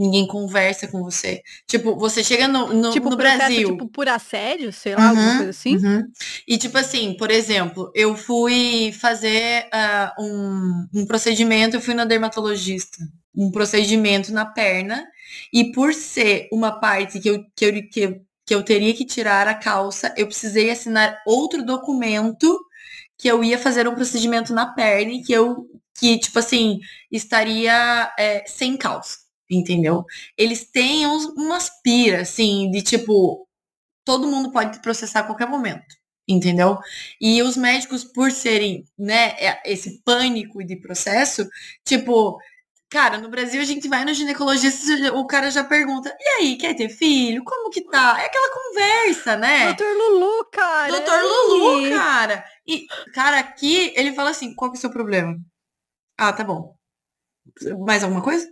Ninguém 0.00 0.26
conversa 0.26 0.88
com 0.88 1.02
você. 1.02 1.42
Tipo, 1.68 1.96
você 1.98 2.24
chega 2.24 2.48
no, 2.48 2.72
no, 2.72 2.90
tipo, 2.92 3.10
no 3.10 3.16
processo, 3.18 3.38
Brasil. 3.38 3.62
tipo, 3.62 3.88
por 3.88 4.08
assédio, 4.08 4.72
sei 4.72 4.96
lá, 4.96 5.08
alguma 5.10 5.32
Uhum, 5.32 5.36
coisa 5.36 5.50
assim. 5.50 5.76
uhum. 5.76 6.04
E 6.48 6.58
tipo 6.58 6.78
assim, 6.78 7.14
por 7.16 7.30
exemplo, 7.30 7.90
eu 7.94 8.16
fui 8.16 8.92
fazer 8.92 9.68
ah, 9.72 10.14
um, 10.18 10.88
um 10.94 11.06
procedimento, 11.06 11.76
eu 11.76 11.80
fui 11.82 11.94
na 11.94 12.04
dermatologista, 12.06 12.98
um 13.34 13.50
procedimento 13.50 14.32
na 14.32 14.46
perna, 14.46 15.06
e 15.52 15.72
por 15.72 15.92
ser 15.94 16.48
uma 16.52 16.80
parte 16.80 17.20
que 17.20 17.28
eu, 17.30 17.44
que 17.56 17.64
eu, 17.66 17.88
que 17.90 18.00
eu, 18.00 18.20
que 18.46 18.54
eu 18.54 18.62
teria 18.64 18.94
que 18.94 19.04
tirar 19.04 19.46
a 19.48 19.54
calça, 19.54 20.14
eu 20.16 20.26
precisei 20.26 20.70
assinar 20.70 21.20
outro 21.26 21.64
documento 21.64 22.58
que 23.18 23.28
eu 23.28 23.44
ia 23.44 23.58
fazer 23.58 23.86
um 23.88 23.94
procedimento 23.94 24.52
na 24.54 24.66
perna 24.74 25.12
e 25.12 25.22
que 25.22 25.32
eu, 25.32 25.66
que 25.98 26.18
tipo 26.18 26.38
assim, 26.38 26.80
estaria 27.10 28.12
é, 28.18 28.44
sem 28.46 28.76
calça, 28.76 29.18
entendeu? 29.50 30.04
Eles 30.36 30.70
têm 30.70 31.06
uns, 31.06 31.24
umas 31.36 31.70
piras, 31.82 32.30
assim, 32.30 32.70
de 32.70 32.82
tipo, 32.82 33.46
todo 34.04 34.28
mundo 34.28 34.52
pode 34.52 34.72
te 34.74 34.80
processar 34.80 35.20
a 35.20 35.24
qualquer 35.24 35.48
momento, 35.48 35.84
entendeu? 36.28 36.78
E 37.20 37.42
os 37.42 37.56
médicos, 37.56 38.04
por 38.04 38.30
serem, 38.30 38.84
né, 38.98 39.30
é- 39.38 39.62
esse 39.66 40.00
pânico 40.04 40.64
de 40.64 40.76
processo, 40.76 41.48
tipo, 41.84 42.38
cara, 42.88 43.18
no 43.18 43.28
Brasil 43.28 43.60
a 43.60 43.64
gente 43.64 43.88
vai 43.88 44.04
no 44.04 44.14
ginecologista, 44.14 45.14
o 45.14 45.26
cara 45.26 45.50
já 45.50 45.64
pergunta, 45.64 46.14
e 46.18 46.28
aí, 46.40 46.56
quer 46.56 46.74
ter 46.74 46.88
filho? 46.88 47.44
Como 47.44 47.70
que 47.70 47.82
tá? 47.82 48.18
É 48.20 48.26
aquela 48.26 48.52
conversa, 48.52 49.36
né? 49.36 49.72
Doutor 49.74 49.96
Lulu, 49.96 50.44
cara. 50.50 50.88
Doutor 50.92 51.18
e 51.18 51.22
Lulu, 51.22 51.84
aí? 51.84 51.90
cara. 51.90 52.44
E, 52.66 52.86
cara, 53.14 53.38
aqui 53.40 53.92
ele 53.96 54.12
fala 54.12 54.30
assim, 54.30 54.54
qual 54.54 54.70
que 54.70 54.76
é 54.76 54.78
o 54.78 54.80
seu 54.80 54.90
problema? 54.90 55.36
Ah, 56.16 56.32
tá 56.32 56.44
bom. 56.44 56.74
Mais 57.86 58.04
alguma 58.04 58.22
coisa? 58.22 58.46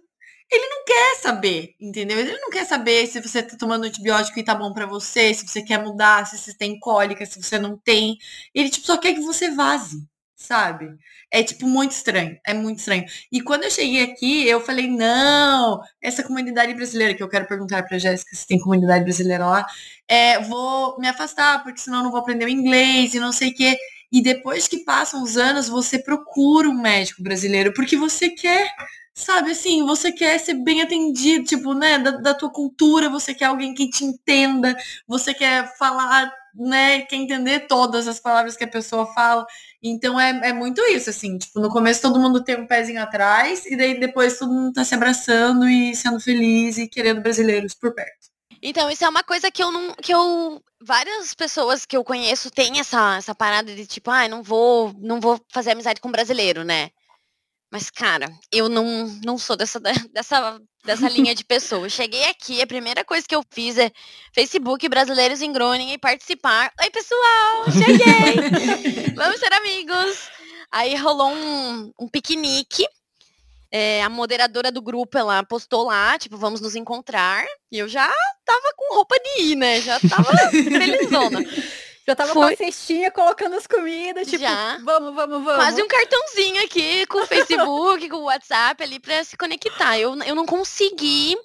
Ele 0.51 0.67
não 0.69 0.85
quer 0.85 1.17
saber, 1.17 1.75
entendeu? 1.81 2.19
Ele 2.19 2.39
não 2.39 2.51
quer 2.51 2.65
saber 2.67 3.07
se 3.07 3.21
você 3.21 3.43
tá 3.43 3.57
tomando 3.57 3.85
antibiótico 3.85 4.39
e 4.39 4.45
tá 4.45 4.55
bom 4.55 4.73
pra 4.73 4.87
você, 4.87 5.35
se 5.35 5.47
você 5.47 5.63
quer 5.63 5.79
mudar, 5.83 6.27
se 6.27 6.39
você 6.39 6.55
tem 6.57 6.79
cólica, 6.81 7.27
se 7.27 7.41
você 7.43 7.59
não 7.59 7.77
tem. 7.77 8.17
Ele, 8.55 8.71
tipo, 8.71 8.87
só 8.87 8.97
quer 8.97 9.13
que 9.15 9.21
você 9.21 9.51
vaze, 9.51 10.07
sabe? 10.35 10.89
É, 11.31 11.43
tipo, 11.43 11.67
muito 11.67 11.93
estranho. 11.93 12.39
É 12.47 12.55
muito 12.55 12.79
estranho. 12.79 13.05
E 13.31 13.43
quando 13.43 13.65
eu 13.65 13.71
cheguei 13.71 14.03
aqui, 14.05 14.49
eu 14.49 14.61
falei, 14.61 14.89
não, 14.89 15.81
essa 16.03 16.23
comunidade 16.25 16.73
brasileira, 16.75 17.15
que 17.15 17.23
eu 17.23 17.29
quero 17.29 17.47
perguntar 17.47 17.83
pra 17.83 17.99
Jéssica 17.99 18.35
se 18.35 18.47
tem 18.47 18.59
comunidade 18.59 19.05
brasileira 19.05 19.47
lá, 19.47 19.67
é, 20.09 20.41
vou 20.41 20.99
me 20.99 21.09
afastar, 21.09 21.63
porque 21.63 21.81
senão 21.81 21.99
eu 21.99 22.05
não 22.05 22.11
vou 22.11 22.21
aprender 22.21 22.47
o 22.47 22.49
inglês 22.49 23.13
e 23.15 23.21
não 23.21 23.33
sei 23.33 23.51
o 23.51 23.55
quê. 23.55 23.77
E 24.11 24.23
depois 24.23 24.67
que 24.67 24.85
passam 24.85 25.23
os 25.23 25.37
anos, 25.37 25.69
você 25.69 25.99
procura 25.99 26.69
um 26.69 26.81
médico 26.81 27.23
brasileiro, 27.23 27.75
porque 27.75 27.97
você 27.97 28.31
quer, 28.31 28.71
sabe 29.15 29.51
assim, 29.51 29.85
você 29.85 30.11
quer 30.11 30.39
ser 30.39 30.55
bem 30.55 30.81
atendido, 30.81 31.45
tipo, 31.45 31.75
né, 31.75 31.99
da, 31.99 32.13
da 32.13 32.35
tua 32.35 32.51
cultura, 32.51 33.11
você 33.11 33.35
quer 33.35 33.47
alguém 33.47 33.75
que 33.75 33.91
te 33.91 34.05
entenda, 34.05 34.77
você 35.07 35.35
quer 35.35 35.77
falar, 35.77 36.33
né, 36.55 37.03
quer 37.03 37.17
entender 37.17 37.67
todas 37.67 38.09
as 38.09 38.19
palavras 38.19 38.57
que 38.57 38.65
a 38.65 38.69
pessoa 38.69 39.07
fala. 39.13 39.47
Então 39.83 40.19
é, 40.19 40.49
é 40.49 40.53
muito 40.53 40.81
isso, 40.91 41.11
assim, 41.11 41.37
tipo, 41.37 41.61
no 41.61 41.69
começo 41.69 42.03
todo 42.03 42.19
mundo 42.19 42.43
tem 42.43 42.61
um 42.61 42.67
pezinho 42.67 43.03
atrás, 43.03 43.67
e 43.67 43.77
daí 43.77 44.01
depois 44.01 44.39
todo 44.39 44.53
mundo 44.53 44.73
tá 44.73 44.85
se 44.85 44.95
abraçando 44.95 45.69
e 45.69 45.95
sendo 45.95 46.19
feliz 46.19 46.79
e 46.79 46.89
querendo 46.89 47.21
brasileiros 47.21 47.75
por 47.75 47.95
perto. 47.95 48.29
Então, 48.63 48.91
isso 48.91 49.05
é 49.05 49.09
uma 49.09 49.23
coisa 49.23 49.51
que 49.51 49.63
eu 49.63 49.71
não. 49.71 49.95
que 49.95 50.13
eu. 50.13 50.63
Várias 50.81 51.35
pessoas 51.35 51.85
que 51.85 51.97
eu 51.97 52.05
conheço 52.05 52.51
têm 52.51 52.79
essa, 52.79 53.17
essa 53.17 53.35
parada 53.35 53.75
de 53.75 53.87
tipo, 53.87 54.11
ah, 54.11 54.29
não 54.29 54.43
vou, 54.43 54.95
não 54.99 55.21
vou 55.21 55.41
fazer 55.53 55.73
amizade 55.73 56.01
com 56.01 56.11
brasileiro, 56.11 56.63
né? 56.65 56.91
Mas, 57.71 57.91
cara, 57.91 58.27
eu 58.51 58.69
não, 58.69 59.07
não 59.25 59.37
sou 59.37 59.57
dessa, 59.57 59.79
dessa, 60.13 60.61
dessa 60.85 61.09
linha 61.09 61.35
de 61.35 61.45
pessoa. 61.45 61.87
Eu 61.87 61.91
cheguei 61.91 62.25
aqui, 62.25 62.63
a 62.63 62.67
primeira 62.67 63.05
coisa 63.05 63.27
que 63.27 63.35
eu 63.35 63.45
fiz 63.51 63.77
é 63.77 63.91
Facebook 64.33 64.89
Brasileiros 64.89 65.43
em 65.43 65.53
Groningen 65.53 65.95
e 65.95 65.99
participar. 65.99 66.73
Oi, 66.81 66.91
pessoal! 66.91 67.65
Cheguei! 67.73 69.13
Vamos 69.15 69.39
ser 69.39 69.53
amigos! 69.53 70.31
Aí 70.71 70.97
rolou 70.97 71.31
um, 71.31 71.93
um 71.99 72.09
piquenique. 72.09 72.87
É, 73.71 74.03
a 74.03 74.09
moderadora 74.09 74.73
do 74.73 74.81
grupo, 74.81 75.19
ela 75.19 75.43
postou 75.43 75.85
lá, 75.87 76.19
tipo, 76.19 76.37
vamos 76.37 76.61
nos 76.61 76.75
encontrar. 76.75 77.45
E 77.71 77.79
eu 77.79 77.89
já 77.89 78.09
tava 78.45 78.73
com 78.77 78.95
roupa 78.95 79.17
de 79.19 79.43
ir, 79.43 79.57
né? 79.57 79.81
Já 79.81 80.01
tava 80.01 80.33
felizona. 80.51 81.41
Já 82.09 82.17
tava 82.17 82.33
Foi. 82.33 82.57
com 82.57 82.63
a 82.63 82.67
cestinha 82.67 83.11
colocando 83.11 83.55
as 83.55 83.67
comidas, 83.67 84.27
tipo, 84.27 84.43
Já. 84.43 84.79
vamos, 84.83 85.15
vamos, 85.15 85.45
vamos. 85.45 85.55
Quase 85.57 85.83
um 85.83 85.87
cartãozinho 85.87 86.65
aqui 86.65 87.05
com 87.05 87.19
o 87.19 87.27
Facebook, 87.27 88.09
com 88.09 88.17
o 88.17 88.25
WhatsApp 88.25 88.83
ali 88.83 88.99
pra 88.99 89.23
se 89.23 89.37
conectar. 89.37 89.99
Eu, 89.99 90.17
eu 90.23 90.35
não 90.35 90.47
consegui 90.47 91.37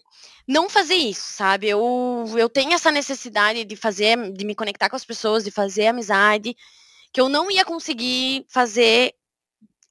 não 0.47 0.69
fazer 0.69 0.95
isso, 0.95 1.33
sabe? 1.33 1.67
Eu, 1.67 2.23
eu 2.37 2.47
tenho 2.47 2.71
essa 2.71 2.91
necessidade 2.91 3.65
de 3.65 3.75
fazer, 3.75 4.15
de 4.31 4.45
me 4.45 4.55
conectar 4.55 4.89
com 4.89 4.95
as 4.95 5.03
pessoas, 5.03 5.43
de 5.43 5.51
fazer 5.51 5.87
amizade, 5.87 6.55
que 7.11 7.19
eu 7.19 7.27
não 7.27 7.51
ia 7.51 7.65
conseguir 7.65 8.45
fazer 8.47 9.13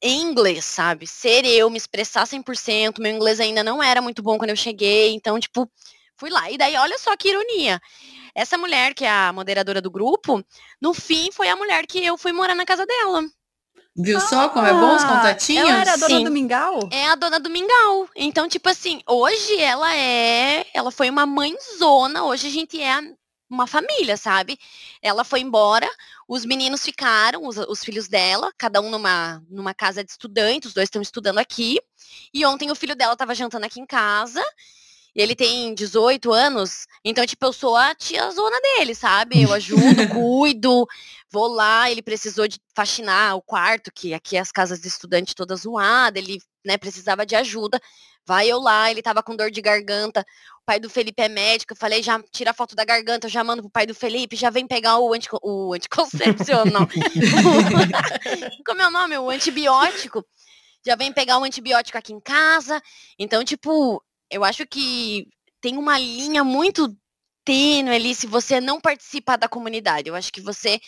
em 0.02 0.20
inglês, 0.22 0.64
sabe? 0.64 1.06
Ser 1.06 1.44
eu, 1.44 1.70
me 1.70 1.76
expressar 1.78 2.26
100%, 2.26 3.00
meu 3.00 3.12
inglês 3.14 3.38
ainda 3.40 3.62
não 3.62 3.82
era 3.82 4.02
muito 4.02 4.22
bom 4.22 4.36
quando 4.36 4.50
eu 4.50 4.56
cheguei, 4.56 5.12
então, 5.14 5.38
tipo, 5.38 5.70
fui 6.16 6.28
lá. 6.30 6.50
E 6.50 6.58
daí, 6.58 6.76
olha 6.76 6.98
só 6.98 7.16
que 7.16 7.28
ironia. 7.28 7.80
Essa 8.34 8.58
mulher, 8.58 8.94
que 8.94 9.04
é 9.04 9.10
a 9.10 9.32
moderadora 9.32 9.80
do 9.80 9.90
grupo, 9.90 10.42
no 10.80 10.92
fim 10.92 11.30
foi 11.32 11.48
a 11.48 11.56
mulher 11.56 11.86
que 11.86 12.04
eu 12.04 12.16
fui 12.18 12.32
morar 12.32 12.54
na 12.54 12.64
casa 12.64 12.84
dela. 12.84 13.22
Viu 13.94 14.18
só 14.20 14.48
como 14.48 14.66
é 14.66 14.72
bom 14.72 14.96
os 14.96 15.02
Ah, 15.04 15.08
contatinhos? 15.08 15.68
Ela 15.68 15.80
era 15.80 15.92
a 15.92 15.96
dona 15.96 16.16
Sim. 16.16 16.24
do 16.24 16.30
mingau? 16.30 16.88
É 16.90 17.06
a 17.08 17.14
dona 17.14 17.38
do 17.38 17.50
mingau. 17.50 18.08
Então, 18.16 18.48
tipo 18.48 18.68
assim, 18.70 19.02
hoje 19.06 19.56
ela 19.60 19.94
é. 19.94 20.66
Ela 20.72 20.90
foi 20.90 21.10
uma 21.10 21.26
mãezona, 21.26 22.24
hoje 22.24 22.46
a 22.46 22.50
gente 22.50 22.80
é 22.80 22.90
a- 22.90 23.02
uma 23.54 23.66
família, 23.66 24.16
sabe? 24.16 24.58
Ela 25.00 25.24
foi 25.24 25.40
embora, 25.40 25.88
os 26.28 26.44
meninos 26.44 26.82
ficaram, 26.82 27.46
os, 27.46 27.56
os 27.56 27.84
filhos 27.84 28.08
dela, 28.08 28.52
cada 28.56 28.80
um 28.80 28.90
numa, 28.90 29.42
numa 29.48 29.74
casa 29.74 30.02
de 30.02 30.10
estudante, 30.10 30.66
os 30.66 30.74
dois 30.74 30.86
estão 30.86 31.02
estudando 31.02 31.38
aqui. 31.38 31.78
E 32.32 32.44
ontem 32.44 32.70
o 32.70 32.74
filho 32.74 32.96
dela 32.96 33.16
tava 33.16 33.34
jantando 33.34 33.66
aqui 33.66 33.80
em 33.80 33.86
casa. 33.86 34.42
Ele 35.14 35.36
tem 35.36 35.74
18 35.74 36.32
anos, 36.32 36.86
então, 37.04 37.26
tipo, 37.26 37.44
eu 37.44 37.52
sou 37.52 37.76
a 37.76 37.94
tiazona 37.94 38.58
dele, 38.62 38.94
sabe? 38.94 39.42
Eu 39.42 39.52
ajudo, 39.52 39.82
cuido, 40.08 40.86
vou 41.30 41.48
lá, 41.48 41.90
ele 41.90 42.00
precisou 42.00 42.48
de 42.48 42.58
faxinar 42.74 43.36
o 43.36 43.42
quarto, 43.42 43.92
que 43.94 44.14
aqui 44.14 44.38
as 44.38 44.50
casas 44.50 44.80
de 44.80 44.88
estudante 44.88 45.34
toda 45.34 45.54
zoada, 45.54 46.18
ele, 46.18 46.40
né, 46.64 46.76
precisava 46.76 47.26
de 47.26 47.34
ajuda. 47.36 47.80
Vai 48.24 48.48
eu 48.48 48.60
lá, 48.60 48.90
ele 48.90 49.02
tava 49.02 49.22
com 49.22 49.34
dor 49.34 49.50
de 49.50 49.60
garganta. 49.60 50.24
O 50.60 50.64
pai 50.64 50.78
do 50.78 50.88
Felipe 50.88 51.22
é 51.22 51.28
médico, 51.28 51.72
eu 51.72 51.76
falei, 51.76 52.02
já 52.02 52.22
tira 52.30 52.52
a 52.52 52.54
foto 52.54 52.76
da 52.76 52.84
garganta, 52.84 53.26
eu 53.26 53.30
já 53.30 53.42
mando 53.42 53.62
pro 53.62 53.70
pai 53.70 53.84
do 53.84 53.94
Felipe, 53.94 54.36
já 54.36 54.48
vem 54.48 54.66
pegar 54.66 54.98
o, 54.98 55.12
antico, 55.12 55.38
o 55.42 55.72
anticoncepcional. 55.72 56.86
Como 58.64 58.80
é 58.80 58.86
o 58.86 58.90
nome? 58.90 59.18
O 59.18 59.28
antibiótico. 59.28 60.24
Já 60.86 60.94
vem 60.94 61.12
pegar 61.12 61.38
o 61.38 61.44
antibiótico 61.44 61.98
aqui 61.98 62.12
em 62.12 62.20
casa. 62.20 62.80
Então, 63.18 63.44
tipo, 63.44 64.02
eu 64.30 64.44
acho 64.44 64.66
que 64.66 65.26
tem 65.60 65.76
uma 65.76 65.98
linha 65.98 66.44
muito 66.44 66.96
tênue 67.44 67.94
ali 67.94 68.14
se 68.14 68.26
você 68.26 68.60
não 68.60 68.80
participar 68.80 69.36
da 69.36 69.48
comunidade. 69.48 70.08
Eu 70.08 70.14
acho 70.14 70.32
que 70.32 70.40
você 70.40 70.80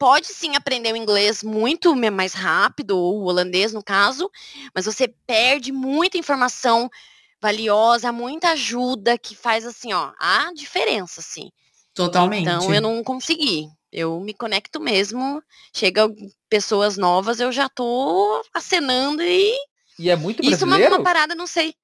pode 0.00 0.28
sim 0.28 0.56
aprender 0.56 0.94
o 0.94 0.96
inglês 0.96 1.42
muito 1.42 1.94
mais 1.94 2.32
rápido, 2.32 2.96
ou 2.96 3.20
o 3.20 3.26
holandês 3.26 3.74
no 3.74 3.82
caso, 3.82 4.30
mas 4.74 4.86
você 4.86 5.06
perde 5.26 5.70
muita 5.70 6.16
informação 6.16 6.90
valiosa, 7.38 8.10
muita 8.10 8.52
ajuda 8.52 9.18
que 9.18 9.36
faz 9.36 9.66
assim, 9.66 9.92
ó, 9.92 10.12
a 10.18 10.52
diferença, 10.54 11.20
assim. 11.20 11.52
Totalmente. 11.92 12.48
Então 12.48 12.72
eu 12.74 12.80
não 12.80 13.04
consegui. 13.04 13.68
Eu 13.92 14.20
me 14.20 14.32
conecto 14.32 14.80
mesmo. 14.80 15.42
Chega 15.70 16.08
pessoas 16.48 16.96
novas, 16.96 17.38
eu 17.38 17.52
já 17.52 17.68
tô 17.68 18.42
acenando 18.54 19.22
e 19.22 19.54
E 19.98 20.08
é 20.08 20.16
muito 20.16 20.42
isso 20.42 20.64
é 20.64 20.66
uma, 20.66 20.76
brasileiro? 20.76 20.94
uma 20.96 21.04
parada, 21.04 21.34
não 21.34 21.46
sei. 21.46 21.74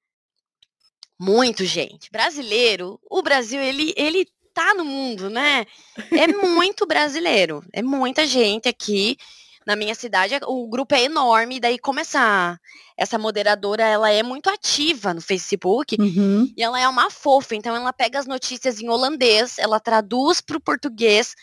Muito, 1.19 1.65
gente. 1.65 2.11
Brasileiro, 2.11 2.99
o 3.09 3.21
Brasil, 3.21 3.59
ele, 3.59 3.93
ele 3.95 4.27
tá 4.57 4.73
no 4.73 4.83
mundo, 4.83 5.29
né? 5.29 5.65
É 6.11 6.27
muito 6.27 6.85
brasileiro. 6.87 7.63
É 7.71 7.81
muita 7.83 8.25
gente 8.25 8.67
aqui 8.67 9.15
na 9.67 9.75
minha 9.75 9.93
cidade, 9.93 10.33
o 10.45 10.65
grupo 10.69 10.95
é 10.95 11.03
enorme, 11.03 11.59
daí 11.59 11.77
como 11.77 11.99
essa, 11.99 12.57
essa 12.97 13.17
moderadora, 13.17 13.83
ela 13.83 14.09
é 14.09 14.23
muito 14.23 14.49
ativa 14.49 15.13
no 15.13 15.19
Facebook, 15.19 15.97
Uhum. 15.99 16.49
e 16.55 16.63
ela 16.63 16.79
é 16.79 16.87
uma 16.87 17.11
fofa, 17.11 17.53
então 17.53 17.75
ela 17.75 17.91
pega 17.91 18.17
as 18.17 18.25
notícias 18.25 18.79
em 18.79 18.87
holandês, 18.87 19.59
ela 19.59 19.77
traduz 19.77 20.39
para 20.39 20.55
o 20.55 20.61
português, 20.61 21.35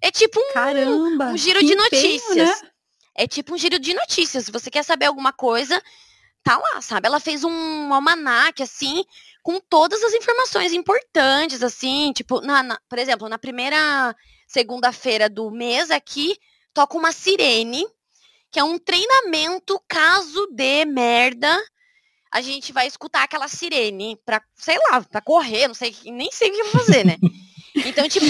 é 0.00 0.12
tipo 0.12 0.38
um, 0.38 0.52
Caramba! 0.54 1.24
um 1.32 1.36
giro 1.36 1.58
de 1.58 1.72
empenho, 1.72 1.82
notícias. 1.82 2.36
né? 2.62 2.68
É 3.16 3.26
tipo 3.26 3.52
um 3.52 3.58
giro 3.58 3.80
de 3.80 3.92
notícias, 3.94 4.44
se 4.44 4.52
você 4.52 4.70
quer 4.70 4.84
saber 4.84 5.06
alguma 5.06 5.32
coisa, 5.32 5.82
tá 6.42 6.58
lá, 6.58 6.80
sabe? 6.80 7.06
Ela 7.06 7.20
fez 7.20 7.44
um 7.44 7.92
almanac, 7.94 8.62
assim, 8.62 9.04
com 9.42 9.60
todas 9.60 10.02
as 10.02 10.12
informações 10.14 10.72
importantes, 10.72 11.62
assim, 11.62 12.12
tipo, 12.12 12.40
na, 12.40 12.62
na- 12.62 12.80
por 12.88 12.98
exemplo, 12.98 13.28
na 13.28 13.38
primeira 13.38 14.14
segunda-feira 14.46 15.28
do 15.28 15.50
mês 15.50 15.90
aqui, 15.90 16.36
toca 16.74 16.96
uma 16.96 17.12
sirene, 17.12 17.86
que 18.50 18.58
é 18.58 18.64
um 18.64 18.78
treinamento 18.78 19.80
caso 19.88 20.46
de 20.52 20.84
merda. 20.84 21.58
A 22.30 22.40
gente 22.40 22.72
vai 22.72 22.86
escutar 22.86 23.22
aquela 23.22 23.46
sirene 23.48 24.18
pra, 24.24 24.42
sei 24.56 24.76
lá, 24.90 25.00
pra 25.02 25.20
correr, 25.20 25.68
não 25.68 25.74
sei, 25.74 25.94
nem 26.06 26.30
sei 26.32 26.50
o 26.50 26.54
que 26.54 26.64
fazer, 26.64 27.04
né? 27.04 27.16
Então, 27.86 28.06
tipo, 28.06 28.26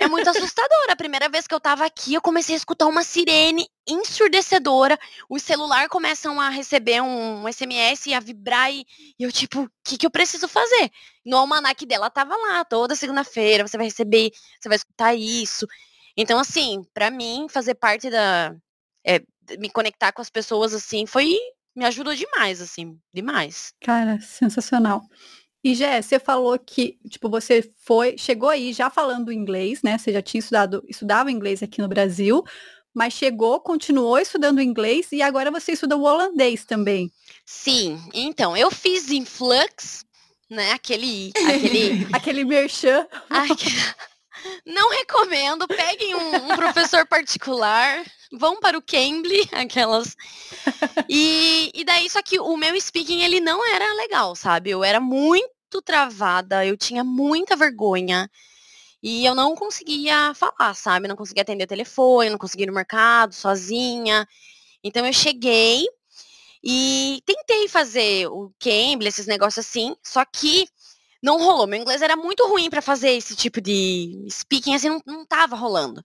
é 0.00 0.08
muito 0.08 0.28
assustador. 0.28 0.86
A 0.88 0.96
primeira 0.96 1.28
vez 1.28 1.46
que 1.46 1.54
eu 1.54 1.60
tava 1.60 1.84
aqui, 1.84 2.14
eu 2.14 2.22
comecei 2.22 2.54
a 2.54 2.58
escutar 2.58 2.86
uma 2.86 3.02
sirene 3.02 3.68
ensurdecedora. 3.86 4.98
Os 5.28 5.42
celulares 5.42 5.88
começam 5.88 6.40
a 6.40 6.48
receber 6.48 7.02
um 7.02 7.46
SMS 7.46 8.06
e 8.06 8.14
a 8.14 8.20
vibrar 8.20 8.72
e, 8.72 8.86
e 9.18 9.22
eu, 9.22 9.30
tipo, 9.30 9.62
o 9.62 9.70
que, 9.84 9.98
que 9.98 10.06
eu 10.06 10.10
preciso 10.10 10.48
fazer? 10.48 10.90
No 11.24 11.36
almanac 11.36 11.84
dela 11.84 12.08
tava 12.10 12.34
lá, 12.36 12.64
toda 12.64 12.96
segunda-feira, 12.96 13.66
você 13.66 13.76
vai 13.76 13.86
receber, 13.86 14.30
você 14.58 14.68
vai 14.68 14.76
escutar 14.76 15.14
isso. 15.14 15.66
Então, 16.16 16.38
assim, 16.38 16.82
pra 16.94 17.10
mim, 17.10 17.46
fazer 17.48 17.74
parte 17.74 18.10
da. 18.10 18.54
é, 19.04 19.20
me 19.58 19.68
conectar 19.70 20.12
com 20.12 20.22
as 20.22 20.30
pessoas, 20.30 20.72
assim, 20.74 21.06
foi. 21.06 21.36
Me 21.74 21.84
ajudou 21.84 22.14
demais, 22.14 22.60
assim, 22.60 22.98
demais. 23.14 23.72
Cara, 23.80 24.20
sensacional. 24.20 25.02
E 25.62 25.74
Jé, 25.74 26.00
você 26.00 26.18
falou 26.18 26.58
que, 26.58 26.98
tipo, 27.08 27.28
você 27.28 27.68
foi, 27.84 28.16
chegou 28.16 28.48
aí 28.48 28.72
já 28.72 28.88
falando 28.88 29.30
inglês, 29.32 29.82
né? 29.82 29.98
Você 29.98 30.12
já 30.12 30.22
tinha 30.22 30.38
estudado, 30.38 30.82
estudava 30.88 31.30
inglês 31.30 31.62
aqui 31.62 31.82
no 31.82 31.88
Brasil, 31.88 32.42
mas 32.94 33.12
chegou, 33.12 33.60
continuou 33.60 34.18
estudando 34.18 34.60
inglês 34.62 35.08
e 35.12 35.20
agora 35.20 35.50
você 35.50 35.72
estuda 35.72 35.96
o 35.96 36.02
holandês 36.02 36.64
também. 36.64 37.12
Sim, 37.44 38.00
então, 38.14 38.56
eu 38.56 38.70
fiz 38.70 39.10
Influx, 39.10 40.04
né? 40.48 40.72
Aquele. 40.72 41.30
aquele 41.46 42.06
Aquele 42.12 42.44
merchan. 42.44 43.06
aque- 43.28 43.66
não 44.64 44.90
recomendo, 44.90 45.66
peguem 45.66 46.14
um, 46.14 46.52
um 46.52 46.56
professor 46.56 47.06
particular, 47.06 48.04
vão 48.32 48.60
para 48.60 48.78
o 48.78 48.82
Cambly, 48.82 49.48
aquelas. 49.52 50.16
E, 51.08 51.70
e 51.74 51.84
daí, 51.84 52.08
só 52.08 52.22
que 52.22 52.38
o 52.38 52.56
meu 52.56 52.78
speaking, 52.80 53.22
ele 53.22 53.40
não 53.40 53.66
era 53.74 53.94
legal, 53.94 54.34
sabe? 54.36 54.70
Eu 54.70 54.84
era 54.84 55.00
muito 55.00 55.82
travada, 55.84 56.64
eu 56.64 56.76
tinha 56.76 57.04
muita 57.04 57.56
vergonha. 57.56 58.30
E 59.02 59.24
eu 59.24 59.34
não 59.34 59.54
conseguia 59.54 60.34
falar, 60.34 60.74
sabe? 60.74 61.08
Não 61.08 61.16
conseguia 61.16 61.42
atender 61.42 61.66
telefone, 61.66 62.30
não 62.30 62.38
conseguia 62.38 62.64
ir 62.64 62.68
no 62.68 62.74
mercado 62.74 63.34
sozinha. 63.34 64.28
Então 64.84 65.06
eu 65.06 65.12
cheguei 65.12 65.86
e 66.62 67.22
tentei 67.24 67.68
fazer 67.68 68.26
o 68.28 68.52
Cambly, 68.58 69.08
esses 69.08 69.26
negócios 69.26 69.66
assim, 69.66 69.96
só 70.02 70.24
que 70.24 70.68
não 71.22 71.38
rolou. 71.38 71.66
Meu 71.66 71.80
inglês 71.80 72.02
era 72.02 72.16
muito 72.16 72.46
ruim 72.48 72.70
para 72.70 72.82
fazer 72.82 73.10
esse 73.10 73.36
tipo 73.36 73.60
de 73.60 74.26
speaking, 74.30 74.74
assim, 74.74 74.88
não, 74.88 75.02
não 75.06 75.26
tava 75.26 75.56
rolando. 75.56 76.02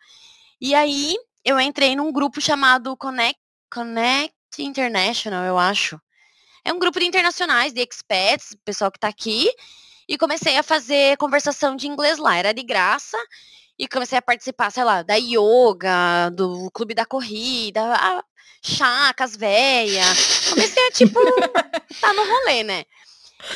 E 0.60 0.74
aí 0.74 1.16
eu 1.44 1.60
entrei 1.60 1.96
num 1.96 2.12
grupo 2.12 2.42
chamado 2.42 2.96
Connect, 2.98 3.40
Connect 3.72 4.34
International, 4.60 5.44
eu 5.46 5.58
acho. 5.58 6.00
É 6.64 6.74
um 6.74 6.80
grupo 6.80 7.00
de 7.00 7.06
internacionais, 7.06 7.72
de 7.72 7.82
expats, 7.82 8.56
pessoal 8.66 8.92
que 8.92 9.00
tá 9.00 9.08
aqui. 9.08 9.48
E 10.08 10.18
comecei 10.18 10.58
a 10.58 10.64
fazer 10.64 11.18
conversação 11.18 11.76
de 11.76 11.88
inglês 11.88 12.18
lá. 12.18 12.36
Era 12.36 12.54
de 12.54 12.64
graça. 12.64 13.18
E 13.78 13.88
comecei 13.88 14.18
a 14.18 14.22
participar, 14.22 14.72
sei 14.72 14.84
lá, 14.84 15.04
da 15.04 15.16
yoga, 15.16 16.30
do 16.34 16.72
clube 16.72 16.94
da 16.96 17.06
corrida, 17.06 17.82
a 17.94 18.24
chá 18.64 19.14
com 19.14 19.24
as 19.24 19.36
véias. 19.36 20.50
Comecei 20.50 20.88
a, 20.88 20.92
tipo, 20.92 21.20
tá 22.02 22.14
no 22.14 22.24
rolê, 22.24 22.64
né? 22.64 22.86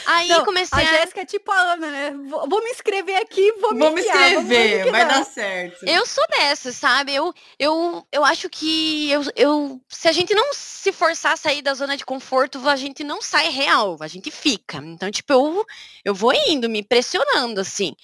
Aí 0.05 0.27
Não, 0.27 0.45
comecei 0.45 0.77
A 0.77 0.81
a. 0.81 0.97
Jéssica 0.97 1.21
é 1.21 1.25
tipo 1.25 1.51
a 1.51 1.73
Ana, 1.73 1.89
né? 1.89 2.11
Vou, 2.11 2.47
vou 2.47 2.63
me 2.63 2.69
inscrever 2.71 3.17
aqui, 3.17 3.51
vou 3.53 3.73
me 3.73 3.79
Vou 3.79 3.91
me 3.91 4.01
enfiar, 4.01 4.31
inscrever, 4.33 4.91
vai 4.91 5.07
dar 5.07 5.25
certo. 5.25 5.85
Eu 5.85 6.05
sou 6.05 6.23
dessa, 6.29 6.71
sabe? 6.71 7.13
Eu, 7.13 7.33
eu, 7.57 8.07
eu 8.11 8.25
acho 8.25 8.49
que 8.49 9.11
eu, 9.11 9.21
eu, 9.35 9.81
se 9.87 10.07
a 10.07 10.11
gente 10.11 10.33
não 10.33 10.53
se 10.53 10.91
forçar 10.91 11.33
a 11.33 11.37
sair 11.37 11.61
da 11.61 11.73
zona 11.73 11.97
de 11.97 12.05
conforto, 12.05 12.67
a 12.67 12.75
gente 12.75 13.03
não 13.03 13.21
sai 13.21 13.49
real, 13.49 13.97
a 13.99 14.07
gente 14.07 14.31
fica. 14.31 14.77
Então, 14.77 15.09
tipo, 15.11 15.33
eu, 15.33 15.65
eu 16.05 16.13
vou 16.13 16.33
indo, 16.33 16.69
me 16.69 16.83
pressionando, 16.83 17.61
assim. 17.61 17.95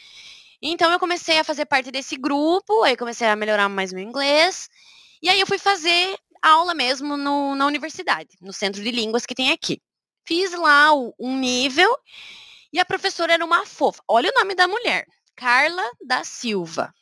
Então, 0.62 0.92
eu 0.92 1.00
comecei 1.00 1.38
a 1.40 1.44
fazer 1.44 1.66
parte 1.66 1.92
desse 1.92 2.16
grupo, 2.16 2.84
aí 2.84 2.98
comecei 2.98 3.28
a 3.28 3.36
melhorar 3.36 3.70
mais 3.70 3.94
meu 3.94 4.04
inglês. 4.04 4.70
E 5.22 5.30
aí, 5.30 5.40
eu 5.40 5.48
fui 5.48 5.58
fazer 5.58 6.18
aula 6.42 6.74
mesmo 6.74 7.18
no, 7.18 7.56
na 7.56 7.66
universidade, 7.66 8.30
no 8.42 8.54
centro 8.54 8.82
de 8.82 8.92
línguas 8.92 9.26
que 9.26 9.36
tem 9.36 9.52
aqui. 9.52 9.82
Fiz 10.26 10.52
lá 10.52 10.92
um 11.20 11.38
nível 11.38 11.96
e 12.74 12.80
a 12.80 12.86
professora 12.86 13.34
era 13.34 13.46
uma 13.46 13.66
fofa. 13.66 14.02
Olha 14.08 14.30
o 14.30 14.40
nome 14.40 14.56
da 14.56 14.68
mulher, 14.68 15.06
Carla 15.36 15.84
da 16.06 16.24
Silva. 16.24 16.94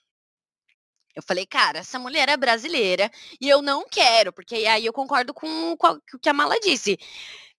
Eu 1.15 1.21
falei, 1.21 1.45
cara, 1.45 1.79
essa 1.79 1.99
mulher 1.99 2.27
é 2.27 2.35
brasileira 2.35 3.09
e 3.39 3.47
eu 3.47 3.61
não 3.61 3.87
quero, 3.87 4.33
porque 4.33 4.55
aí 4.55 4.85
eu 4.85 4.91
concordo 4.91 5.33
com 5.33 5.73
o 5.73 6.19
que 6.19 6.29
a 6.29 6.33
Mala 6.33 6.59
disse. 6.59 6.97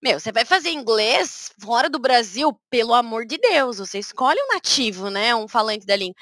Meu, 0.02 0.20
você 0.20 0.32
vai 0.32 0.44
fazer 0.44 0.70
inglês 0.70 1.52
fora 1.58 1.88
do 1.88 1.98
Brasil, 1.98 2.52
pelo 2.68 2.92
amor 2.92 3.24
de 3.24 3.38
Deus, 3.38 3.78
você 3.78 3.98
escolhe 3.98 4.38
um 4.38 4.54
nativo, 4.54 5.08
né, 5.08 5.34
um 5.34 5.48
falante 5.48 5.86
da 5.86 5.96
língua. 5.96 6.16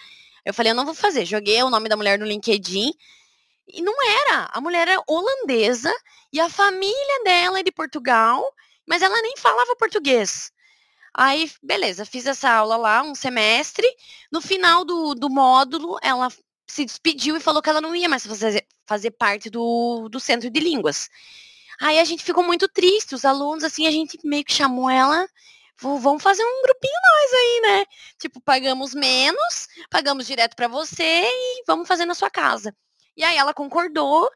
Eu 0.44 0.54
falei, 0.54 0.72
eu 0.72 0.76
não 0.76 0.84
vou 0.84 0.94
fazer. 0.94 1.24
Joguei 1.24 1.62
o 1.62 1.70
nome 1.70 1.88
da 1.88 1.96
mulher 1.96 2.18
no 2.18 2.26
LinkedIn 2.26 2.92
e 3.66 3.82
não 3.82 3.94
era. 4.28 4.48
A 4.52 4.60
mulher 4.60 4.88
era 4.88 5.02
holandesa 5.08 5.92
e 6.32 6.38
a 6.38 6.48
família 6.48 7.24
dela 7.24 7.60
é 7.60 7.62
de 7.62 7.72
Portugal, 7.72 8.44
mas 8.86 9.02
ela 9.02 9.20
nem 9.22 9.36
falava 9.36 9.76
português. 9.76 10.52
Aí, 11.14 11.50
beleza, 11.62 12.06
fiz 12.06 12.26
essa 12.26 12.50
aula 12.50 12.76
lá, 12.76 13.02
um 13.02 13.14
semestre. 13.14 13.86
No 14.30 14.40
final 14.40 14.84
do, 14.84 15.14
do 15.14 15.28
módulo, 15.30 15.98
ela 16.02 16.28
se 16.66 16.84
despediu 16.84 17.36
e 17.36 17.40
falou 17.40 17.62
que 17.62 17.68
ela 17.70 17.80
não 17.82 17.94
ia 17.94 18.08
mais 18.08 18.26
fazer, 18.26 18.66
fazer 18.86 19.10
parte 19.12 19.50
do, 19.50 20.08
do 20.10 20.18
centro 20.20 20.50
de 20.50 20.60
línguas. 20.60 21.10
Aí 21.80 21.98
a 21.98 22.04
gente 22.04 22.22
ficou 22.24 22.44
muito 22.44 22.68
triste, 22.68 23.14
os 23.14 23.24
alunos, 23.24 23.64
assim, 23.64 23.86
a 23.86 23.90
gente 23.90 24.18
meio 24.24 24.44
que 24.44 24.52
chamou 24.52 24.88
ela, 24.88 25.28
"Vou- 25.80 25.98
vamos 25.98 26.22
fazer 26.22 26.42
um 26.44 26.62
grupinho 26.62 27.00
nós 27.02 27.32
aí, 27.32 27.60
né? 27.62 27.84
Tipo, 28.18 28.40
pagamos 28.40 28.94
menos, 28.94 29.68
pagamos 29.90 30.26
direto 30.26 30.54
pra 30.56 30.68
você 30.68 31.02
e 31.24 31.64
vamos 31.66 31.88
fazer 31.88 32.04
na 32.06 32.14
sua 32.14 32.30
casa. 32.30 32.74
E 33.16 33.24
aí 33.24 33.36
ela 33.36 33.52
concordou 33.54 34.30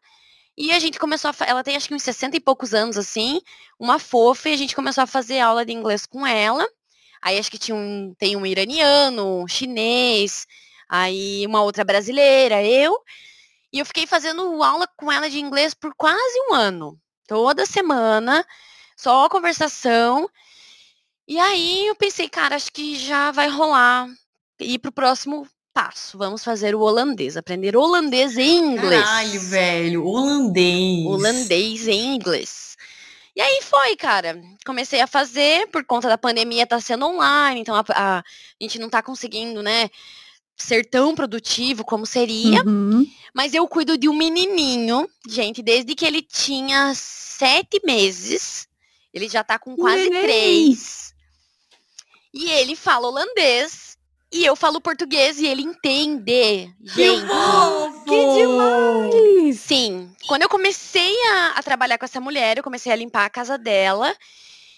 e 0.57 0.73
a 0.73 0.79
gente 0.79 0.99
começou 0.99 1.31
a, 1.31 1.45
ela 1.47 1.63
tem 1.63 1.77
acho 1.77 1.89
que 1.89 1.95
uns 1.95 2.03
60 2.03 2.37
e 2.37 2.41
poucos 2.41 2.73
anos, 2.73 2.97
assim, 2.97 3.41
uma 3.79 3.99
fofa, 3.99 4.49
e 4.49 4.55
a 4.55 4.57
gente 4.57 4.75
começou 4.75 5.03
a 5.03 5.07
fazer 5.07 5.41
aula 5.41 5.67
de 5.67 5.73
inglês 5.73 6.07
com 6.07 6.27
ela. 6.27 6.67
Aí 7.21 7.39
acho 7.39 7.51
que 7.51 7.59
tinha 7.59 7.77
um, 7.77 8.15
tem 8.19 8.37
um 8.37 8.47
iraniano, 8.47 9.43
um 9.43 9.49
chinês, 9.49 10.47
aí 10.89 11.47
uma 11.47 11.63
outra 11.63 11.85
brasileira, 11.85 12.65
eu. 12.65 12.99
E 13.73 13.79
eu 13.81 13.87
fiquei 13.87 14.07
fazendo 14.07 14.63
aula 14.63 14.89
com 14.97 15.11
ela 15.13 15.29
de 15.29 15.39
inglês 15.39 15.75
por 15.75 15.95
quase 15.95 16.41
um 16.49 16.55
ano. 16.55 16.99
Toda 17.27 17.67
semana, 17.67 18.47
só 18.97 19.29
conversação. 19.29 20.31
E 21.29 21.39
aí 21.39 21.87
eu 21.89 21.97
pensei, 21.97 22.29
cara, 22.29 22.57
acho 22.57 22.73
que 22.73 22.97
já 22.97 23.31
vai 23.33 23.49
rolar 23.49 24.09
ir 24.61 24.79
pro 24.79 24.93
próximo 24.93 25.47
passo. 25.77 26.17
Vamos 26.17 26.43
fazer 26.43 26.75
o 26.75 26.81
holandês, 26.81 27.37
aprender 27.37 27.77
holandês 27.77 28.39
em 28.39 28.57
inglês. 28.73 29.05
Caralho, 29.05 29.41
velho. 29.43 30.07
Holandês. 30.07 31.05
Holandês 31.07 31.87
em 31.87 32.15
inglês. 32.15 32.79
E 33.37 33.41
aí 33.43 33.61
foi, 33.63 33.95
cara. 33.95 34.43
Comecei 34.65 35.03
a 35.03 35.07
fazer, 35.07 35.67
por 35.69 35.85
conta 35.85 36.09
da 36.09 36.17
pandemia 36.17 36.67
tá 36.67 36.81
sendo 36.81 37.05
online, 37.05 37.61
então 37.61 37.75
a, 37.75 37.85
a- 37.91 38.19
a 38.21 38.25
gente 38.59 38.79
não 38.79 38.89
tá 38.89 39.03
conseguindo, 39.03 39.63
né, 39.63 39.91
ser 40.57 40.87
tão 40.87 41.15
produtivo 41.15 41.85
como 41.85 42.07
seria. 42.07 42.63
Uhum. 42.65 43.07
Mas 43.35 43.53
eu 43.53 43.69
cuido 43.69 43.99
de 43.99 44.09
um 44.09 44.15
menininho, 44.17 45.07
gente, 45.29 45.61
desde 45.63 45.95
que 45.95 46.07
ele 46.07 46.23
tinha 46.23 46.95
sete 46.95 47.83
meses. 47.85 48.67
Ele 49.13 49.29
já 49.29 49.45
tá 49.45 49.59
com 49.59 49.77
quase 49.77 50.09
Neném. 50.09 50.23
três. 50.23 51.13
E 52.33 52.51
ele 52.51 52.75
fala 52.75 53.09
holandês. 53.09 53.86
E 54.37 54.45
eu 54.45 54.55
falo 54.55 54.83
português 54.83 55.39
e 55.39 55.47
ele 55.47 55.63
entende. 55.63 56.71
Que 56.95 57.07
Gente. 57.07 57.27
fofo! 57.27 58.05
Que 58.05 58.35
demais! 58.35 59.61
Sim. 59.61 60.13
Quando 60.27 60.43
eu 60.43 60.49
comecei 60.51 61.17
a, 61.33 61.53
a 61.57 61.63
trabalhar 61.63 61.97
com 61.97 62.05
essa 62.05 62.21
mulher, 62.21 62.59
eu 62.59 62.63
comecei 62.63 62.93
a 62.93 62.97
limpar 62.97 63.25
a 63.25 63.31
casa 63.31 63.57
dela. 63.57 64.15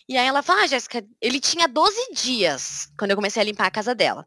E 0.08 0.16
aí 0.16 0.28
ela 0.28 0.44
fala, 0.44 0.62
ah, 0.62 0.66
Jéssica, 0.68 1.04
ele 1.20 1.40
tinha 1.40 1.66
12 1.66 2.12
dias 2.12 2.88
quando 2.96 3.10
eu 3.10 3.16
comecei 3.16 3.42
a 3.42 3.44
limpar 3.44 3.66
a 3.66 3.70
casa 3.72 3.96
dela. 3.96 4.24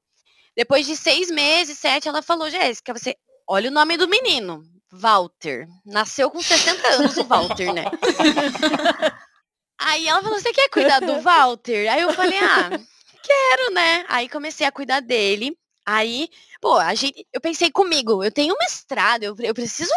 Depois 0.53 0.86
de 0.86 0.97
seis 0.97 1.32
meses, 1.32 1.77
sete, 1.77 2.09
ela 2.09 2.21
falou, 2.21 2.49
Jéssica, 2.49 2.93
você 2.93 3.15
olha 3.47 3.69
o 3.69 3.73
nome 3.73 3.95
do 3.95 4.09
menino. 4.09 4.61
Walter. 4.91 5.65
Nasceu 5.86 6.29
com 6.29 6.41
60 6.41 6.88
anos 6.89 7.15
o 7.15 7.23
Walter, 7.23 7.71
né? 7.71 7.86
Aí 9.79 10.09
ela 10.09 10.21
falou, 10.21 10.38
você 10.38 10.51
quer 10.51 10.69
cuidar 10.69 10.99
do 10.99 11.21
Walter? 11.21 11.88
Aí 11.89 12.01
eu 12.01 12.13
falei, 12.13 12.38
ah, 12.38 12.69
quero, 13.22 13.74
né? 13.74 14.05
Aí 14.07 14.30
comecei 14.30 14.65
a 14.65 14.72
cuidar 14.72 14.99
dele. 14.99 15.57
Aí, 15.86 16.30
pô, 16.61 16.76
a 16.76 16.93
gente, 16.93 17.26
eu 17.34 17.41
pensei 17.41 17.72
comigo, 17.72 18.24
eu 18.24 18.32
tenho 18.32 18.53
um 18.53 18.57
mestrado, 18.57 19.24
eu, 19.24 19.36
eu 19.39 19.53
preciso 19.53 19.91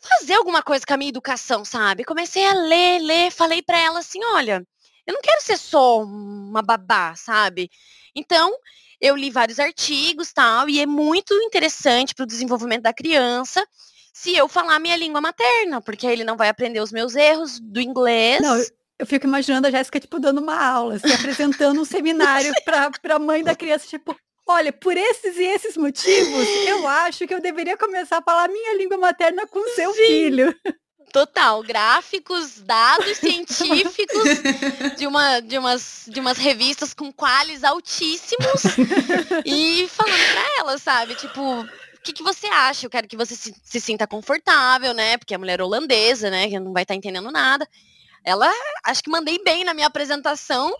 fazer 0.00 0.34
alguma 0.34 0.62
coisa 0.62 0.86
com 0.86 0.94
a 0.94 0.96
minha 0.96 1.08
educação, 1.08 1.64
sabe? 1.64 2.04
Comecei 2.04 2.44
a 2.44 2.52
ler, 2.52 3.00
ler, 3.00 3.30
falei 3.32 3.62
para 3.62 3.78
ela 3.78 3.98
assim, 3.98 4.22
olha, 4.24 4.64
eu 5.06 5.14
não 5.14 5.20
quero 5.20 5.42
ser 5.42 5.56
só 5.56 6.02
uma 6.02 6.62
babá, 6.62 7.14
sabe? 7.16 7.70
Então, 8.14 8.54
eu 9.00 9.16
li 9.16 9.30
vários 9.30 9.58
artigos, 9.58 10.32
tal, 10.32 10.68
e 10.68 10.80
é 10.80 10.86
muito 10.86 11.34
interessante 11.34 12.14
para 12.14 12.24
o 12.24 12.26
desenvolvimento 12.26 12.82
da 12.82 12.92
criança 12.92 13.66
se 14.12 14.34
eu 14.34 14.48
falar 14.48 14.80
minha 14.80 14.96
língua 14.96 15.20
materna, 15.20 15.80
porque 15.80 16.06
ele 16.06 16.24
não 16.24 16.36
vai 16.36 16.48
aprender 16.48 16.80
os 16.80 16.90
meus 16.90 17.14
erros 17.14 17.60
do 17.60 17.80
inglês. 17.80 18.40
Não, 18.40 18.60
eu 18.98 19.06
fico 19.06 19.26
imaginando 19.26 19.66
a 19.66 19.70
Jéssica, 19.70 20.00
tipo, 20.00 20.18
dando 20.18 20.40
uma 20.40 20.60
aula, 20.60 20.98
se 20.98 21.06
assim, 21.06 21.14
apresentando 21.14 21.80
um 21.80 21.84
seminário 21.84 22.52
para 22.64 23.14
a 23.14 23.18
mãe 23.18 23.44
da 23.44 23.54
criança, 23.54 23.86
tipo, 23.86 24.16
olha, 24.46 24.72
por 24.72 24.96
esses 24.96 25.36
e 25.36 25.44
esses 25.44 25.76
motivos, 25.76 26.48
eu 26.66 26.86
acho 26.88 27.26
que 27.26 27.34
eu 27.34 27.40
deveria 27.40 27.76
começar 27.76 28.18
a 28.18 28.22
falar 28.22 28.48
minha 28.48 28.76
língua 28.76 28.98
materna 28.98 29.46
com 29.46 29.62
seu 29.74 29.92
Sim. 29.92 30.06
filho. 30.06 30.54
Total, 31.12 31.62
gráficos, 31.62 32.60
dados 32.60 33.16
científicos 33.18 34.28
de, 34.96 35.06
uma, 35.06 35.40
de, 35.40 35.56
umas, 35.56 36.04
de 36.06 36.20
umas 36.20 36.36
revistas 36.36 36.92
com 36.92 37.12
quales 37.12 37.64
altíssimos 37.64 38.62
e 39.44 39.88
falando 39.88 40.32
pra 40.32 40.58
ela, 40.58 40.78
sabe? 40.78 41.14
Tipo, 41.14 41.62
o 41.62 42.00
que, 42.02 42.12
que 42.12 42.22
você 42.22 42.46
acha? 42.48 42.84
Eu 42.84 42.90
quero 42.90 43.08
que 43.08 43.16
você 43.16 43.34
se, 43.34 43.54
se 43.62 43.80
sinta 43.80 44.06
confortável, 44.06 44.92
né? 44.92 45.16
Porque 45.16 45.34
a 45.34 45.38
mulher 45.38 45.62
holandesa, 45.62 46.30
né? 46.30 46.48
Que 46.48 46.58
não 46.58 46.72
vai 46.72 46.82
estar 46.82 46.92
tá 46.92 46.98
entendendo 46.98 47.30
nada. 47.30 47.66
Ela, 48.28 48.52
acho 48.84 49.02
que 49.02 49.10
mandei 49.10 49.42
bem 49.42 49.64
na 49.64 49.72
minha 49.72 49.86
apresentação. 49.86 50.70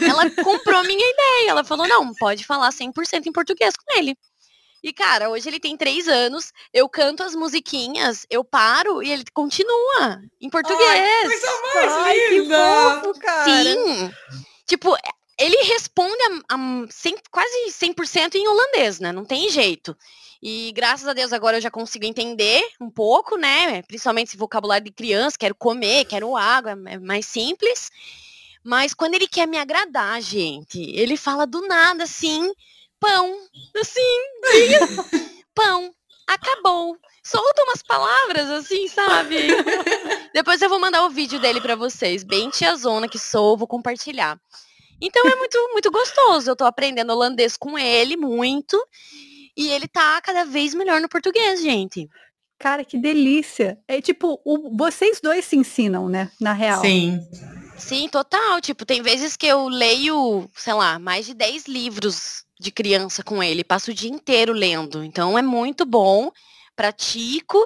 Ela 0.00 0.30
comprou 0.30 0.84
minha 0.84 1.10
ideia. 1.10 1.50
Ela 1.50 1.64
falou, 1.64 1.88
não, 1.88 2.14
pode 2.14 2.44
falar 2.44 2.70
100% 2.70 3.26
em 3.26 3.32
português 3.32 3.74
com 3.76 3.98
ele. 3.98 4.16
E, 4.84 4.92
cara, 4.92 5.28
hoje 5.28 5.48
ele 5.48 5.58
tem 5.58 5.76
três 5.76 6.06
anos, 6.06 6.52
eu 6.72 6.88
canto 6.88 7.24
as 7.24 7.34
musiquinhas, 7.34 8.26
eu 8.30 8.44
paro 8.44 9.02
e 9.02 9.10
ele 9.10 9.24
continua 9.32 10.20
em 10.40 10.48
português. 10.48 10.88
Ai, 10.88 11.24
coisa 11.24 11.60
mais 11.74 11.92
Ai, 11.92 12.28
linda! 12.30 12.56
Que 12.56 13.06
fofo, 13.06 13.20
cara. 13.20 13.44
Sim. 13.44 14.10
Tipo, 14.66 14.96
ele 15.38 15.56
responde 15.72 16.22
a, 16.48 16.54
a 16.54 16.58
100, 16.88 17.16
quase 17.30 17.70
100% 17.70 18.36
em 18.36 18.46
holandês, 18.46 19.00
né? 19.00 19.10
Não 19.10 19.24
tem 19.24 19.50
jeito. 19.50 19.96
E 20.42 20.72
graças 20.72 21.06
a 21.06 21.12
Deus 21.12 21.32
agora 21.32 21.58
eu 21.58 21.60
já 21.60 21.70
consigo 21.70 22.04
entender 22.04 22.60
um 22.80 22.90
pouco, 22.90 23.36
né? 23.36 23.80
Principalmente 23.82 24.28
esse 24.28 24.36
vocabulário 24.36 24.84
de 24.84 24.90
criança, 24.90 25.38
quero 25.38 25.54
comer, 25.54 26.04
quero 26.04 26.36
água, 26.36 26.72
é 26.86 26.98
mais 26.98 27.26
simples. 27.26 27.90
Mas 28.64 28.92
quando 28.92 29.14
ele 29.14 29.28
quer 29.28 29.46
me 29.46 29.56
agradar, 29.56 30.20
gente, 30.20 30.80
ele 30.80 31.16
fala 31.16 31.46
do 31.46 31.60
nada 31.68 32.02
assim, 32.02 32.52
pão. 32.98 33.38
Assim, 33.76 34.18
pão. 35.54 35.94
Acabou. 36.26 36.96
Solta 37.22 37.62
umas 37.62 37.82
palavras 37.82 38.50
assim, 38.50 38.88
sabe? 38.88 39.48
Depois 40.34 40.60
eu 40.60 40.68
vou 40.68 40.80
mandar 40.80 41.04
o 41.04 41.10
vídeo 41.10 41.38
dele 41.38 41.60
para 41.60 41.76
vocês. 41.76 42.24
Bem 42.24 42.50
tiazona 42.50 43.08
que 43.08 43.18
sou, 43.18 43.56
vou 43.56 43.68
compartilhar. 43.68 44.40
Então 45.00 45.24
é 45.28 45.36
muito, 45.36 45.68
muito 45.72 45.90
gostoso. 45.90 46.50
Eu 46.50 46.56
tô 46.56 46.64
aprendendo 46.64 47.12
holandês 47.12 47.56
com 47.56 47.78
ele 47.78 48.16
muito. 48.16 48.80
E 49.56 49.68
ele 49.68 49.86
tá 49.86 50.20
cada 50.20 50.44
vez 50.44 50.74
melhor 50.74 51.00
no 51.00 51.08
português, 51.08 51.60
gente. 51.60 52.08
Cara, 52.58 52.84
que 52.84 52.96
delícia. 52.96 53.78
É 53.88 54.00
tipo, 54.00 54.40
o, 54.44 54.76
vocês 54.76 55.20
dois 55.20 55.44
se 55.44 55.56
ensinam, 55.56 56.08
né? 56.08 56.30
Na 56.40 56.52
real. 56.52 56.80
Sim. 56.80 57.20
Sim, 57.76 58.08
total. 58.08 58.60
Tipo, 58.60 58.86
tem 58.86 59.02
vezes 59.02 59.36
que 59.36 59.46
eu 59.46 59.68
leio, 59.68 60.48
sei 60.54 60.72
lá, 60.72 60.98
mais 60.98 61.26
de 61.26 61.34
10 61.34 61.66
livros 61.66 62.44
de 62.60 62.70
criança 62.70 63.24
com 63.24 63.42
ele, 63.42 63.64
passo 63.64 63.90
o 63.90 63.94
dia 63.94 64.10
inteiro 64.10 64.52
lendo. 64.52 65.02
Então 65.02 65.36
é 65.36 65.42
muito 65.42 65.84
bom, 65.84 66.30
pratico. 66.76 67.58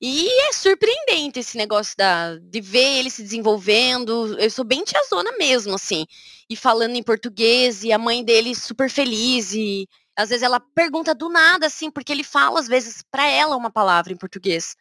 E 0.00 0.28
é 0.48 0.52
surpreendente 0.52 1.40
esse 1.40 1.56
negócio 1.56 1.94
da, 1.96 2.36
de 2.36 2.60
ver 2.60 2.98
ele 2.98 3.10
se 3.10 3.22
desenvolvendo. 3.22 4.38
Eu 4.38 4.50
sou 4.50 4.64
bem 4.64 4.84
tiazona 4.84 5.32
mesmo, 5.38 5.74
assim. 5.74 6.06
E 6.48 6.54
falando 6.54 6.94
em 6.94 7.02
português, 7.02 7.82
e 7.82 7.90
a 7.90 7.98
mãe 7.98 8.22
dele 8.22 8.54
super 8.54 8.88
feliz. 8.88 9.52
E 9.54 9.88
às 10.18 10.30
vezes 10.30 10.42
ela 10.42 10.58
pergunta 10.58 11.14
do 11.14 11.28
nada, 11.28 11.66
assim, 11.66 11.92
porque 11.92 12.10
ele 12.10 12.24
fala, 12.24 12.58
às 12.58 12.66
vezes, 12.66 13.04
para 13.08 13.24
ela 13.28 13.56
uma 13.56 13.70
palavra 13.70 14.12
em 14.12 14.16
português. 14.16 14.74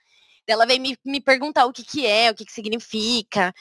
Ela 0.47 0.65
vem 0.65 0.79
me, 0.79 0.97
me 1.05 1.21
perguntar 1.21 1.65
o 1.65 1.71
que, 1.71 1.83
que 1.83 2.07
é, 2.07 2.31
o 2.31 2.33
que, 2.33 2.43
que 2.43 2.51
significa. 2.51 3.53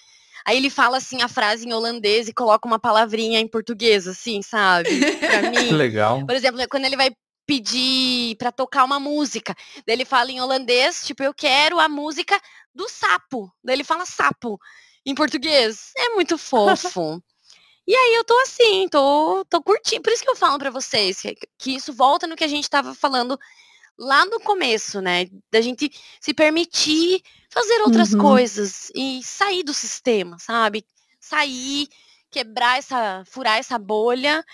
Aí 0.46 0.56
ele 0.56 0.70
fala 0.70 0.96
assim 0.96 1.20
a 1.20 1.28
frase 1.28 1.68
em 1.68 1.74
holandês 1.74 2.28
e 2.28 2.32
coloca 2.32 2.66
uma 2.66 2.78
palavrinha 2.78 3.40
em 3.40 3.46
português, 3.46 4.08
assim, 4.08 4.40
sabe? 4.40 4.88
Pra 5.18 5.42
mim. 5.50 5.72
Legal. 5.72 6.24
Por 6.24 6.34
exemplo, 6.34 6.66
quando 6.70 6.86
ele 6.86 6.96
vai 6.96 7.10
pedir 7.46 8.36
para 8.36 8.50
tocar 8.50 8.82
uma 8.82 8.98
música, 8.98 9.54
daí 9.86 9.96
ele 9.96 10.06
fala 10.06 10.32
em 10.32 10.40
holandês, 10.40 11.04
tipo, 11.04 11.22
eu 11.22 11.34
quero 11.34 11.78
a 11.78 11.90
música 11.90 12.40
do 12.74 12.88
sapo. 12.88 13.52
Daí 13.62 13.76
ele 13.76 13.84
fala 13.84 14.06
sapo 14.06 14.58
em 15.04 15.14
português. 15.14 15.92
É 15.94 16.08
muito 16.14 16.38
fofo. 16.38 17.22
E 17.86 17.94
aí 17.94 18.14
eu 18.14 18.24
tô 18.24 18.36
assim, 18.40 18.88
tô, 18.88 19.44
tô 19.48 19.62
curtindo. 19.62 20.02
Por 20.02 20.12
isso 20.12 20.22
que 20.22 20.30
eu 20.30 20.36
falo 20.36 20.58
para 20.58 20.70
vocês 20.70 21.20
que, 21.20 21.36
que 21.56 21.76
isso 21.76 21.92
volta 21.92 22.26
no 22.26 22.36
que 22.36 22.44
a 22.44 22.48
gente 22.48 22.68
tava 22.68 22.94
falando 22.94 23.38
lá 23.98 24.24
no 24.26 24.40
começo, 24.40 25.00
né? 25.00 25.26
Da 25.50 25.60
gente 25.60 25.90
se 26.20 26.34
permitir 26.34 27.22
fazer 27.48 27.80
outras 27.82 28.12
uhum. 28.12 28.20
coisas 28.20 28.90
e 28.94 29.22
sair 29.22 29.62
do 29.62 29.72
sistema, 29.72 30.38
sabe? 30.38 30.84
Sair, 31.20 31.88
quebrar 32.30 32.78
essa, 32.78 33.24
furar 33.26 33.58
essa 33.58 33.78
bolha 33.78 34.44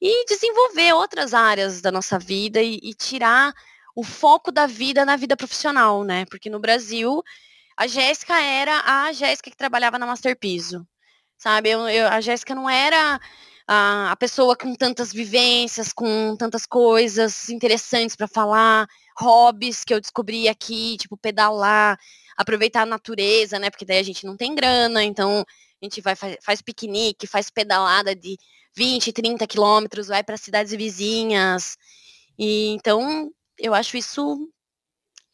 e 0.00 0.26
desenvolver 0.26 0.92
outras 0.94 1.32
áreas 1.32 1.80
da 1.80 1.92
nossa 1.92 2.18
vida 2.18 2.60
e, 2.62 2.80
e 2.82 2.94
tirar 2.94 3.54
o 3.94 4.02
foco 4.02 4.50
da 4.50 4.66
vida 4.66 5.04
na 5.04 5.16
vida 5.16 5.36
profissional, 5.36 6.04
né? 6.04 6.24
Porque 6.26 6.50
no 6.50 6.58
Brasil, 6.58 7.22
a 7.76 7.86
Jéssica 7.86 8.40
era 8.40 8.82
a 8.84 9.12
Jéssica 9.12 9.50
que 9.50 9.56
trabalhava 9.56 9.98
na 9.98 10.06
Master 10.06 10.38
Piso, 10.38 10.86
sabe? 11.40 11.70
Eu, 11.70 11.88
eu, 11.88 12.06
a 12.06 12.20
Jéssica 12.20 12.54
não 12.54 12.68
era 12.68 13.18
a, 13.66 14.12
a 14.12 14.16
pessoa 14.16 14.54
com 14.54 14.74
tantas 14.74 15.10
vivências, 15.10 15.92
com 15.92 16.36
tantas 16.36 16.66
coisas 16.66 17.48
interessantes 17.48 18.14
para 18.14 18.28
falar, 18.28 18.86
hobbies 19.18 19.82
que 19.82 19.94
eu 19.94 20.00
descobri 20.00 20.48
aqui, 20.48 20.98
tipo 20.98 21.16
pedalar, 21.16 21.98
aproveitar 22.36 22.82
a 22.82 22.86
natureza, 22.86 23.58
né? 23.58 23.70
Porque 23.70 23.86
daí 23.86 23.98
a 23.98 24.02
gente 24.02 24.26
não 24.26 24.36
tem 24.36 24.54
grana, 24.54 25.02
então 25.02 25.44
a 25.80 25.84
gente 25.84 26.00
vai 26.02 26.14
faz, 26.14 26.36
faz 26.42 26.60
piquenique, 26.60 27.26
faz 27.26 27.48
pedalada 27.48 28.14
de 28.14 28.36
20, 28.76 29.12
30 29.12 29.46
quilômetros, 29.46 30.08
vai 30.08 30.22
para 30.22 30.36
cidades 30.36 30.72
vizinhas. 30.72 31.76
E 32.38 32.68
então 32.74 33.30
eu 33.58 33.72
acho 33.72 33.96
isso 33.96 34.46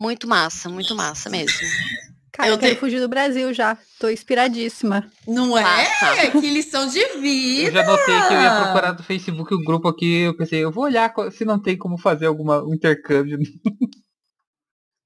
muito 0.01 0.29
massa, 0.29 0.69
muito 0.69 0.95
massa 0.95 1.29
mesmo. 1.29 1.59
Cara, 2.33 2.49
eu, 2.49 2.55
eu 2.55 2.59
quero 2.59 2.75
te... 2.75 2.81
fugir 2.81 3.01
do 3.01 3.09
Brasil 3.09 3.53
já. 3.55 3.79
Tô 3.99 4.09
inspiradíssima. 4.09 5.11
Não 5.27 5.57
é? 5.57 6.31
Que 6.31 6.51
lição 6.51 6.87
de 6.87 7.05
vida! 7.19 7.69
Eu 7.69 7.73
já 7.73 7.85
notei 7.85 8.21
que 8.29 8.35
eu 8.35 8.41
ia 8.41 8.63
procurar 8.63 8.93
no 8.93 9.03
Facebook 9.03 9.55
um 9.55 9.65
grupo 9.65 9.89
aqui. 9.89 10.23
Eu 10.23 10.37
pensei, 10.37 10.63
eu 10.63 10.71
vou 10.71 10.85
olhar 10.85 11.13
se 11.33 11.45
não 11.45 11.61
tem 11.61 11.77
como 11.77 11.97
fazer 11.97 12.27
alguma 12.27 12.63
um 12.63 12.75
intercâmbio. 12.75 13.39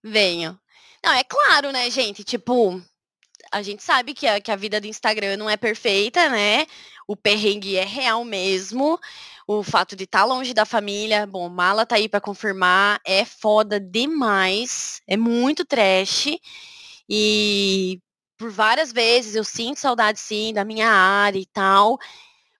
Venho. 0.02 0.58
Não, 1.04 1.12
é 1.12 1.24
claro, 1.24 1.72
né, 1.72 1.90
gente? 1.90 2.24
Tipo, 2.24 2.80
a 3.52 3.62
gente 3.62 3.82
sabe 3.82 4.14
que 4.14 4.26
a, 4.26 4.40
que 4.40 4.50
a 4.50 4.56
vida 4.56 4.80
do 4.80 4.86
Instagram 4.86 5.36
não 5.36 5.48
é 5.48 5.56
perfeita, 5.56 6.28
né? 6.28 6.66
O 7.06 7.16
perrengue 7.16 7.76
é 7.76 7.84
real 7.84 8.24
mesmo. 8.24 8.98
O 9.46 9.62
fato 9.62 9.96
de 9.96 10.04
estar 10.04 10.20
tá 10.20 10.24
longe 10.24 10.54
da 10.54 10.64
família, 10.64 11.26
bom, 11.26 11.48
mala 11.48 11.84
tá 11.84 11.96
aí 11.96 12.08
para 12.08 12.20
confirmar, 12.20 13.00
é 13.04 13.24
foda 13.24 13.80
demais. 13.80 15.02
É 15.08 15.16
muito 15.16 15.64
trash. 15.64 16.28
E 17.12 17.98
por 18.38 18.52
várias 18.52 18.92
vezes 18.92 19.34
eu 19.34 19.42
sinto 19.42 19.80
saudade 19.80 20.20
sim 20.20 20.54
da 20.54 20.64
minha 20.64 20.88
área 20.88 21.40
e 21.40 21.46
tal. 21.46 21.98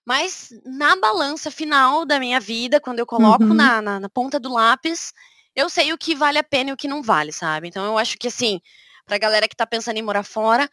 Mas 0.05 0.49
na 0.65 0.95
balança 0.97 1.49
final 1.49 2.05
da 2.05 2.19
minha 2.19 2.39
vida, 2.39 2.81
quando 2.81 2.99
eu 2.99 3.05
coloco 3.05 3.45
uhum. 3.45 3.53
na, 3.53 3.81
na, 3.81 3.99
na, 4.01 4.09
ponta 4.09 4.37
do 4.39 4.51
lápis, 4.51 5.13
eu 5.55 5.69
sei 5.69 5.93
o 5.93 5.97
que 5.97 6.13
vale 6.13 6.37
a 6.37 6.43
pena 6.43 6.71
e 6.71 6.73
o 6.73 6.77
que 6.77 6.87
não 6.87 7.01
vale, 7.01 7.31
sabe? 7.31 7.69
Então 7.69 7.85
eu 7.85 7.97
acho 7.97 8.17
que 8.17 8.27
assim, 8.27 8.59
pra 9.05 9.17
galera 9.17 9.47
que 9.47 9.55
tá 9.55 9.65
pensando 9.65 9.97
em 9.97 10.01
morar 10.01 10.23
fora, 10.23 10.69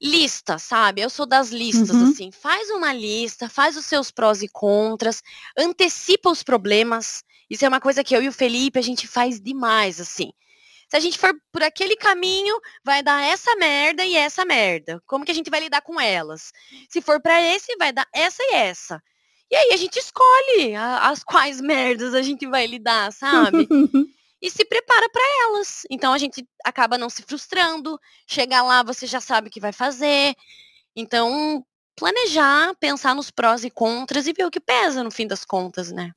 lista, 0.00 0.56
sabe? 0.56 1.00
Eu 1.00 1.10
sou 1.10 1.26
das 1.26 1.50
listas, 1.50 1.90
uhum. 1.90 2.10
assim. 2.10 2.30
Faz 2.30 2.70
uma 2.70 2.92
lista, 2.92 3.48
faz 3.48 3.76
os 3.76 3.86
seus 3.86 4.12
prós 4.12 4.40
e 4.40 4.48
contras, 4.48 5.20
antecipa 5.58 6.30
os 6.30 6.44
problemas. 6.44 7.24
Isso 7.48 7.64
é 7.64 7.68
uma 7.68 7.80
coisa 7.80 8.04
que 8.04 8.14
eu 8.14 8.22
e 8.22 8.28
o 8.28 8.32
Felipe 8.32 8.78
a 8.78 8.82
gente 8.82 9.08
faz 9.08 9.40
demais, 9.40 10.00
assim 10.00 10.32
se 10.90 10.96
a 10.96 11.00
gente 11.00 11.16
for 11.16 11.32
por 11.52 11.62
aquele 11.62 11.94
caminho, 11.96 12.58
vai 12.84 13.00
dar 13.02 13.22
essa 13.22 13.54
merda 13.56 14.04
e 14.04 14.16
essa 14.16 14.44
merda. 14.44 15.00
Como 15.06 15.24
que 15.24 15.30
a 15.30 15.34
gente 15.34 15.48
vai 15.48 15.60
lidar 15.60 15.80
com 15.82 16.00
elas? 16.00 16.50
Se 16.88 17.00
for 17.00 17.20
para 17.22 17.40
esse, 17.40 17.76
vai 17.76 17.92
dar 17.92 18.06
essa 18.12 18.42
e 18.42 18.54
essa. 18.56 19.00
E 19.48 19.54
aí 19.54 19.70
a 19.72 19.76
gente 19.76 19.98
escolhe 19.98 20.74
a- 20.74 21.08
as 21.08 21.22
quais 21.22 21.60
merdas 21.62 22.12
a 22.12 22.22
gente 22.22 22.44
vai 22.46 22.66
lidar, 22.66 23.12
sabe? 23.12 23.68
e 24.42 24.50
se 24.50 24.64
prepara 24.64 25.08
para 25.10 25.22
elas. 25.44 25.82
Então 25.88 26.12
a 26.12 26.18
gente 26.18 26.44
acaba 26.64 26.98
não 26.98 27.08
se 27.08 27.22
frustrando. 27.22 27.96
Chegar 28.26 28.62
lá, 28.64 28.82
você 28.82 29.06
já 29.06 29.20
sabe 29.20 29.46
o 29.46 29.50
que 29.50 29.60
vai 29.60 29.72
fazer. 29.72 30.34
Então, 30.96 31.64
planejar, 31.94 32.74
pensar 32.80 33.14
nos 33.14 33.30
prós 33.30 33.62
e 33.62 33.70
contras 33.70 34.26
e 34.26 34.32
ver 34.32 34.44
o 34.44 34.50
que 34.50 34.58
pesa 34.58 35.04
no 35.04 35.10
fim 35.10 35.26
das 35.26 35.44
contas, 35.44 35.92
né? 35.92 36.10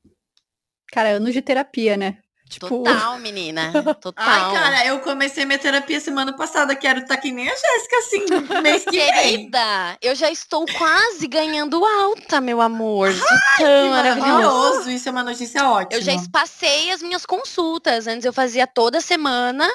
Cara, 0.92 1.10
anos 1.10 1.32
de 1.32 1.42
terapia, 1.42 1.96
né? 1.96 2.18
Tipo, 2.54 2.68
Total, 2.68 3.18
menina. 3.18 3.72
Total. 4.00 4.24
Ai, 4.24 4.52
cara, 4.52 4.86
eu 4.86 5.00
comecei 5.00 5.44
minha 5.44 5.58
terapia 5.58 6.00
semana 6.00 6.32
passada. 6.34 6.74
Quero 6.76 7.00
estar 7.00 7.16
que 7.16 7.32
nem 7.32 7.48
a 7.48 7.54
Jéssica, 7.54 7.96
assim, 7.98 8.24
mês 8.62 8.84
que 8.84 8.90
vem. 8.92 9.12
Querida, 9.12 9.98
eu 10.00 10.14
já 10.14 10.30
estou 10.30 10.64
quase 10.66 11.26
ganhando 11.26 11.84
alta, 11.84 12.40
meu 12.40 12.60
amor. 12.60 13.12
Tão 13.58 13.66
Que 13.66 13.90
maravilhoso. 13.90 14.90
Isso 14.90 15.08
é 15.08 15.12
uma 15.12 15.24
notícia 15.24 15.68
ótima. 15.68 15.98
Eu 15.98 16.02
já 16.02 16.12
espancei 16.12 16.90
as 16.92 17.02
minhas 17.02 17.26
consultas. 17.26 18.06
Antes 18.06 18.24
eu 18.24 18.32
fazia 18.32 18.66
toda 18.66 19.00
semana. 19.00 19.68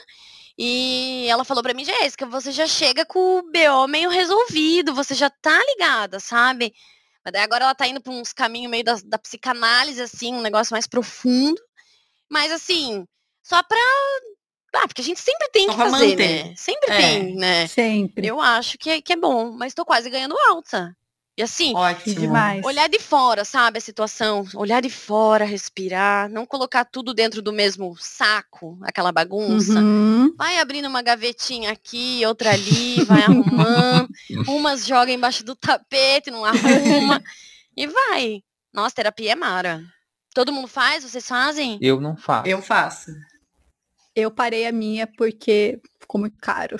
E 0.57 1.25
ela 1.29 1.45
falou 1.45 1.63
pra 1.63 1.73
mim, 1.73 1.85
Jéssica, 1.85 2.25
você 2.25 2.51
já 2.51 2.67
chega 2.67 3.05
com 3.05 3.39
o 3.39 3.43
BO 3.43 3.87
meio 3.87 4.09
resolvido, 4.09 4.93
você 4.93 5.15
já 5.15 5.29
tá 5.29 5.57
ligada, 5.57 6.19
sabe? 6.19 6.73
Mas 7.23 7.31
daí 7.31 7.43
agora 7.43 7.63
ela 7.63 7.75
tá 7.75 7.87
indo 7.87 8.01
pra 8.01 8.11
uns 8.11 8.33
caminhos 8.33 8.69
meio 8.69 8.83
da, 8.83 8.97
da 9.05 9.17
psicanálise, 9.17 10.01
assim, 10.01 10.33
um 10.33 10.41
negócio 10.41 10.73
mais 10.73 10.87
profundo. 10.87 11.61
Mas 12.29 12.51
assim, 12.51 13.05
só 13.43 13.61
pra. 13.63 13.79
Ah, 14.75 14.87
porque 14.87 15.01
a 15.01 15.03
gente 15.05 15.19
sempre 15.19 15.47
tem 15.51 15.65
Só 15.65 15.71
que 15.71 15.77
fazer, 15.77 16.07
manter. 16.09 16.45
né? 16.45 16.53
Sempre 16.55 16.91
É. 16.93 16.97
tem, 16.97 17.35
né? 17.35 17.67
sempre. 17.67 18.27
Eu 18.27 18.39
acho 18.39 18.77
que 18.77 18.89
é, 18.89 19.01
que 19.01 19.13
é 19.13 19.15
bom, 19.15 19.51
mas 19.51 19.73
tô 19.73 19.83
quase 19.83 20.09
ganhando 20.09 20.35
alta. 20.47 20.95
E 21.35 21.41
assim, 21.41 21.73
Ótimo. 21.73 22.19
demais. 22.19 22.63
olhar 22.65 22.89
de 22.89 22.99
fora, 22.99 23.45
sabe, 23.45 23.77
a 23.77 23.81
situação. 23.81 24.45
Olhar 24.53 24.81
de 24.81 24.89
fora, 24.89 25.45
respirar, 25.45 26.29
não 26.29 26.45
colocar 26.45 26.83
tudo 26.83 27.13
dentro 27.13 27.41
do 27.41 27.53
mesmo 27.53 27.95
saco, 27.97 28.77
aquela 28.83 29.09
bagunça. 29.11 29.79
Uhum. 29.79 30.35
Vai 30.37 30.59
abrindo 30.59 30.87
uma 30.89 31.01
gavetinha 31.01 31.71
aqui, 31.71 32.21
outra 32.27 32.51
ali, 32.51 33.03
vai 33.05 33.23
arrumando. 33.23 34.09
Umas 34.49 34.85
joga 34.85 35.11
embaixo 35.13 35.43
do 35.45 35.55
tapete, 35.55 36.29
não 36.29 36.43
arruma. 36.43 37.23
e 37.75 37.87
vai. 37.87 38.41
Nossa, 38.73 38.95
terapia 38.95 39.31
é 39.31 39.35
mara. 39.35 39.81
Todo 40.39 40.53
mundo 40.53 40.69
faz? 40.69 41.03
Vocês 41.03 41.27
fazem? 41.27 41.77
Eu 41.81 41.99
não 41.99 42.15
faço. 42.15 42.47
Eu 42.47 42.61
faço. 42.61 43.11
Eu 44.15 44.31
parei 44.31 44.65
a 44.65 44.71
minha 44.71 45.05
porque 45.05 45.81
ficou 45.99 46.21
muito 46.21 46.37
caro. 46.41 46.79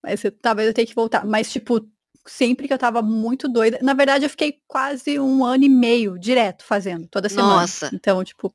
Mas 0.00 0.22
eu, 0.22 0.30
talvez 0.30 0.68
eu 0.68 0.72
tenha 0.72 0.86
que 0.86 0.94
voltar. 0.94 1.26
Mas, 1.26 1.50
tipo, 1.50 1.84
sempre 2.24 2.68
que 2.68 2.72
eu 2.72 2.78
tava 2.78 3.02
muito 3.02 3.48
doida. 3.48 3.80
Na 3.82 3.92
verdade, 3.92 4.24
eu 4.24 4.30
fiquei 4.30 4.60
quase 4.68 5.18
um 5.18 5.44
ano 5.44 5.64
e 5.64 5.68
meio 5.68 6.16
direto 6.16 6.62
fazendo, 6.62 7.08
toda 7.08 7.28
semana. 7.28 7.62
Nossa. 7.62 7.90
Então, 7.92 8.22
tipo. 8.22 8.54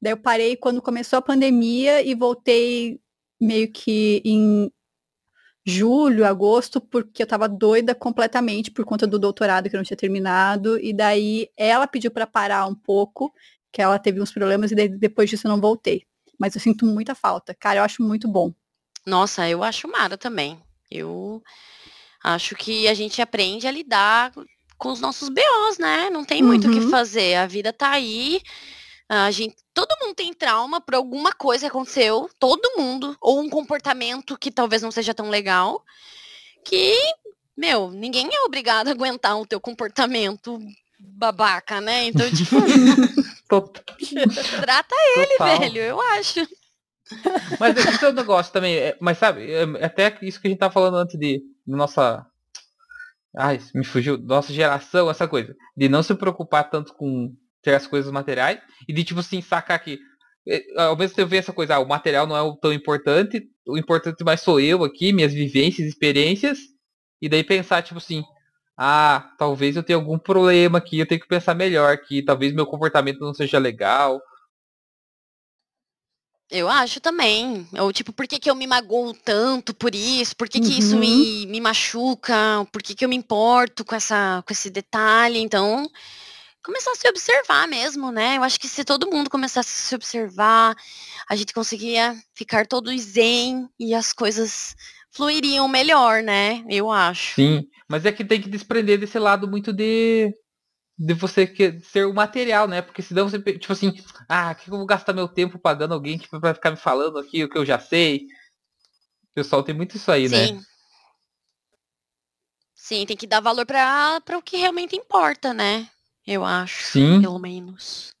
Daí 0.00 0.12
eu 0.12 0.16
parei 0.16 0.54
quando 0.54 0.80
começou 0.80 1.16
a 1.18 1.22
pandemia 1.22 2.02
e 2.02 2.14
voltei 2.14 3.00
meio 3.40 3.68
que 3.72 4.22
em 4.24 4.72
julho, 5.64 6.24
agosto, 6.26 6.80
porque 6.80 7.22
eu 7.22 7.26
tava 7.26 7.48
doida 7.48 7.94
completamente 7.94 8.70
por 8.70 8.84
conta 8.84 9.06
do 9.06 9.18
doutorado 9.18 9.68
que 9.68 9.76
eu 9.76 9.78
não 9.78 9.84
tinha 9.84 9.96
terminado. 9.96 10.78
E 10.78 10.92
daí 10.92 11.48
ela 11.56 11.86
pediu 11.86 12.10
pra 12.10 12.26
parar 12.26 12.66
um 12.66 12.74
pouco, 12.74 13.32
que 13.72 13.80
ela 13.82 13.98
teve 13.98 14.20
uns 14.20 14.32
problemas, 14.32 14.72
e 14.72 14.74
daí 14.74 14.88
depois 14.88 15.28
disso 15.30 15.46
eu 15.46 15.50
não 15.50 15.60
voltei. 15.60 16.04
Mas 16.38 16.54
eu 16.54 16.60
sinto 16.60 16.86
muita 16.86 17.14
falta. 17.14 17.54
Cara, 17.54 17.80
eu 17.80 17.84
acho 17.84 18.02
muito 18.02 18.26
bom. 18.26 18.52
Nossa, 19.06 19.48
eu 19.48 19.62
acho 19.62 19.86
mara 19.88 20.16
também. 20.16 20.58
Eu 20.90 21.42
acho 22.24 22.56
que 22.56 22.88
a 22.88 22.94
gente 22.94 23.20
aprende 23.22 23.66
a 23.66 23.70
lidar 23.70 24.32
com 24.78 24.90
os 24.90 25.00
nossos 25.00 25.28
BOs, 25.28 25.78
né? 25.78 26.08
Não 26.10 26.24
tem 26.24 26.42
muito 26.42 26.68
o 26.68 26.72
que 26.72 26.80
Uhum. 26.80 26.90
fazer. 26.90 27.34
A 27.34 27.46
vida 27.46 27.72
tá 27.72 27.90
aí. 27.90 28.40
A 29.12 29.28
gente, 29.32 29.56
todo 29.74 29.88
mundo 30.00 30.14
tem 30.14 30.32
trauma 30.32 30.80
por 30.80 30.94
alguma 30.94 31.32
coisa 31.32 31.62
que 31.64 31.70
aconteceu, 31.70 32.30
todo 32.38 32.76
mundo, 32.78 33.16
ou 33.20 33.40
um 33.40 33.50
comportamento 33.50 34.38
que 34.38 34.52
talvez 34.52 34.82
não 34.82 34.92
seja 34.92 35.12
tão 35.12 35.28
legal, 35.28 35.84
que, 36.64 36.96
meu, 37.56 37.90
ninguém 37.90 38.28
é 38.32 38.40
obrigado 38.42 38.86
a 38.86 38.92
aguentar 38.92 39.36
o 39.36 39.44
teu 39.44 39.60
comportamento 39.60 40.60
babaca, 41.00 41.80
né? 41.80 42.04
Então, 42.04 42.24
tipo, 42.30 42.54
trata 44.60 44.94
ele, 45.16 45.26
total. 45.38 45.58
velho, 45.58 45.78
eu 45.82 46.00
acho. 46.00 46.46
Mas 47.58 47.76
esse 47.76 48.04
é 48.04 48.08
o 48.08 48.12
negócio 48.12 48.52
também. 48.52 48.76
é- 48.76 48.96
mas 49.00 49.18
sabe, 49.18 49.50
é- 49.50 49.84
até 49.84 50.16
isso 50.22 50.40
que 50.40 50.46
a 50.46 50.50
gente 50.50 50.60
tava 50.60 50.72
falando 50.72 50.98
antes 50.98 51.18
de 51.18 51.42
nossa. 51.66 52.24
Ai, 53.36 53.60
me 53.74 53.84
fugiu. 53.84 54.16
Nossa 54.18 54.52
geração, 54.52 55.10
essa 55.10 55.26
coisa. 55.26 55.56
De 55.76 55.88
não 55.88 56.02
se 56.02 56.14
preocupar 56.14 56.70
tanto 56.70 56.94
com 56.94 57.34
ter 57.62 57.74
as 57.74 57.86
coisas 57.86 58.10
materiais. 58.12 58.60
E 58.88 58.92
de 58.92 59.04
tipo 59.04 59.20
assim, 59.20 59.40
sacar 59.42 59.82
que. 59.82 59.98
é, 60.48 60.64
Ao 60.82 60.96
mesmo 60.96 61.16
tempo 61.16 61.28
ver 61.30 61.38
essa 61.38 61.52
coisa, 61.52 61.76
ah, 61.76 61.80
o 61.80 61.88
material 61.88 62.26
não 62.26 62.36
é 62.36 62.42
o 62.42 62.56
tão 62.56 62.72
importante. 62.72 63.42
O 63.66 63.78
importante 63.78 64.24
mais 64.24 64.40
sou 64.40 64.60
eu 64.60 64.84
aqui, 64.84 65.12
minhas 65.12 65.32
vivências, 65.32 65.88
experiências. 65.88 66.58
E 67.22 67.28
daí 67.28 67.44
pensar, 67.44 67.82
tipo 67.82 67.98
assim. 67.98 68.22
Ah, 68.78 69.30
talvez 69.38 69.76
eu 69.76 69.82
tenha 69.82 69.96
algum 69.98 70.18
problema 70.18 70.78
aqui, 70.78 70.98
eu 70.98 71.06
tenho 71.06 71.20
que 71.20 71.28
pensar 71.28 71.54
melhor 71.54 71.92
aqui. 71.92 72.22
Talvez 72.24 72.52
meu 72.54 72.66
comportamento 72.66 73.20
não 73.20 73.34
seja 73.34 73.58
legal. 73.58 74.20
Eu 76.50 76.68
acho 76.68 77.00
também. 77.00 77.66
Ou 77.78 77.92
tipo, 77.92 78.12
por 78.12 78.26
que, 78.26 78.38
que 78.38 78.50
eu 78.50 78.54
me 78.56 78.66
magoo 78.66 79.14
tanto 79.14 79.72
por 79.72 79.94
isso? 79.94 80.34
Por 80.36 80.48
que, 80.48 80.58
que 80.60 80.76
isso 80.78 80.96
Uhum. 80.96 80.98
me, 80.98 81.46
me 81.46 81.60
machuca? 81.60 82.66
Por 82.72 82.82
que, 82.82 82.94
que 82.94 83.04
eu 83.04 83.08
me 83.08 83.14
importo 83.16 83.84
com, 83.84 83.94
essa, 83.94 84.42
com 84.46 84.52
esse 84.52 84.68
detalhe? 84.68 85.38
Então, 85.38 85.88
começar 86.62 86.92
a 86.92 86.94
se 86.94 87.08
observar 87.08 87.66
mesmo, 87.68 88.10
né? 88.10 88.36
Eu 88.36 88.42
acho 88.42 88.58
que 88.58 88.68
se 88.68 88.84
todo 88.84 89.10
mundo 89.10 89.30
começasse 89.30 89.68
a 89.68 89.88
se 89.88 89.94
observar, 89.94 90.76
a 91.28 91.36
gente 91.36 91.52
conseguia 91.54 92.14
ficar 92.34 92.66
todo 92.66 92.96
zen 92.98 93.68
e 93.78 93.94
as 93.94 94.12
coisas 94.12 94.74
fluiriam 95.10 95.66
melhor, 95.68 96.22
né? 96.22 96.64
Eu 96.68 96.90
acho. 96.90 97.34
Sim, 97.34 97.68
mas 97.88 98.04
é 98.04 98.12
que 98.12 98.24
tem 98.24 98.40
que 98.40 98.48
desprender 98.48 98.98
desse 98.98 99.18
lado 99.18 99.48
muito 99.48 99.72
de 99.72 100.34
de 101.02 101.14
você 101.14 101.46
que, 101.46 101.80
ser 101.80 102.04
o 102.04 102.12
material, 102.12 102.68
né? 102.68 102.82
Porque 102.82 103.00
senão 103.00 103.26
você, 103.26 103.38
tipo 103.40 103.72
assim, 103.72 103.90
ah, 104.28 104.54
que 104.54 104.68
eu 104.68 104.76
vou 104.76 104.84
gastar 104.84 105.14
meu 105.14 105.26
tempo 105.26 105.58
pagando 105.58 105.94
alguém 105.94 106.18
tipo, 106.18 106.38
pra 106.38 106.52
ficar 106.52 106.70
me 106.70 106.76
falando 106.76 107.18
aqui 107.18 107.42
o 107.42 107.48
que 107.48 107.56
eu 107.56 107.64
já 107.64 107.78
sei. 107.78 108.26
O 109.30 109.34
pessoal 109.34 109.62
tem 109.62 109.74
muito 109.74 109.96
isso 109.96 110.12
aí, 110.12 110.28
né? 110.28 110.48
Sim. 110.48 110.60
Sim, 112.74 113.06
tem 113.06 113.16
que 113.16 113.26
dar 113.26 113.40
valor 113.40 113.64
para 113.64 114.36
o 114.36 114.42
que 114.42 114.58
realmente 114.58 114.94
importa, 114.94 115.54
né? 115.54 115.88
Eu 116.30 116.44
acho. 116.44 116.84
Sim. 116.84 117.20
Pelo 117.20 117.40
menos. 117.40 118.14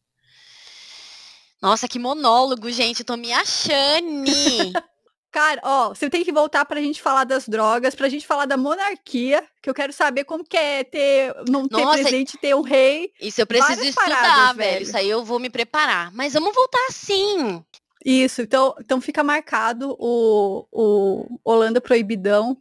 Nossa, 1.62 1.86
que 1.86 1.96
monólogo, 1.96 2.68
gente. 2.72 3.00
Eu 3.00 3.06
tô 3.06 3.16
me 3.16 3.32
achando. 3.32 4.24
Cara, 5.30 5.60
ó, 5.62 5.90
você 5.90 6.10
tem 6.10 6.24
que 6.24 6.32
voltar 6.32 6.64
pra 6.64 6.80
gente 6.80 7.00
falar 7.00 7.22
das 7.22 7.48
drogas, 7.48 7.94
pra 7.94 8.08
gente 8.08 8.26
falar 8.26 8.46
da 8.46 8.56
monarquia, 8.56 9.46
que 9.62 9.70
eu 9.70 9.74
quero 9.74 9.92
saber 9.92 10.24
como 10.24 10.42
que 10.42 10.56
é 10.56 10.82
ter, 10.82 11.32
não 11.48 11.68
ter 11.68 11.84
Nossa, 11.84 12.02
presente, 12.02 12.36
ter 12.36 12.52
um 12.52 12.62
rei. 12.62 13.12
Isso 13.20 13.40
eu 13.40 13.46
preciso 13.46 13.80
estudar, 13.84 14.08
paradas, 14.08 14.56
velho. 14.56 14.72
velho. 14.72 14.82
Isso 14.82 14.96
aí 14.96 15.08
eu 15.08 15.24
vou 15.24 15.38
me 15.38 15.48
preparar. 15.48 16.10
Mas 16.12 16.32
vamos 16.32 16.52
voltar 16.52 16.88
sim. 16.90 17.64
Isso, 18.04 18.42
então, 18.42 18.74
então 18.80 19.00
fica 19.00 19.22
marcado 19.22 19.94
o, 20.00 20.66
o 20.72 21.38
Holanda 21.44 21.80
Proibidão, 21.80 22.58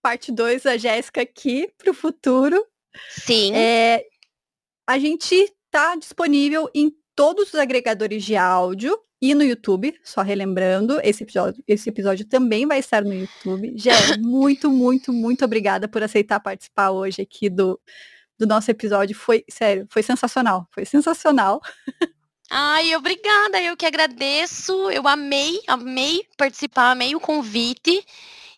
parte 0.00 0.30
2, 0.30 0.64
a 0.64 0.76
Jéssica 0.76 1.22
aqui 1.22 1.72
pro 1.76 1.92
futuro. 1.92 2.64
Sim. 3.10 3.52
É, 3.52 4.04
a 4.86 4.98
gente 4.98 5.52
tá 5.70 5.96
disponível 5.96 6.70
em 6.74 6.92
todos 7.14 7.48
os 7.48 7.54
agregadores 7.54 8.24
de 8.24 8.36
áudio 8.36 8.98
e 9.20 9.34
no 9.34 9.42
YouTube, 9.42 9.98
só 10.04 10.20
relembrando, 10.20 11.00
esse 11.02 11.22
episódio, 11.22 11.62
esse 11.66 11.88
episódio 11.88 12.26
também 12.26 12.66
vai 12.66 12.78
estar 12.78 13.02
no 13.02 13.14
YouTube. 13.14 13.72
Jé, 13.76 13.90
muito, 14.20 14.70
muito, 14.70 15.12
muito 15.12 15.44
obrigada 15.44 15.88
por 15.88 16.02
aceitar 16.02 16.38
participar 16.38 16.90
hoje 16.90 17.22
aqui 17.22 17.48
do, 17.48 17.80
do 18.38 18.46
nosso 18.46 18.70
episódio. 18.70 19.16
Foi, 19.16 19.42
sério, 19.48 19.86
foi 19.90 20.02
sensacional. 20.02 20.68
Foi 20.70 20.84
sensacional. 20.84 21.62
Ai, 22.50 22.94
obrigada. 22.94 23.60
Eu 23.60 23.76
que 23.76 23.86
agradeço. 23.86 24.90
Eu 24.90 25.08
amei, 25.08 25.60
amei 25.66 26.26
participar, 26.36 26.90
amei 26.90 27.14
o 27.16 27.20
convite. 27.20 28.04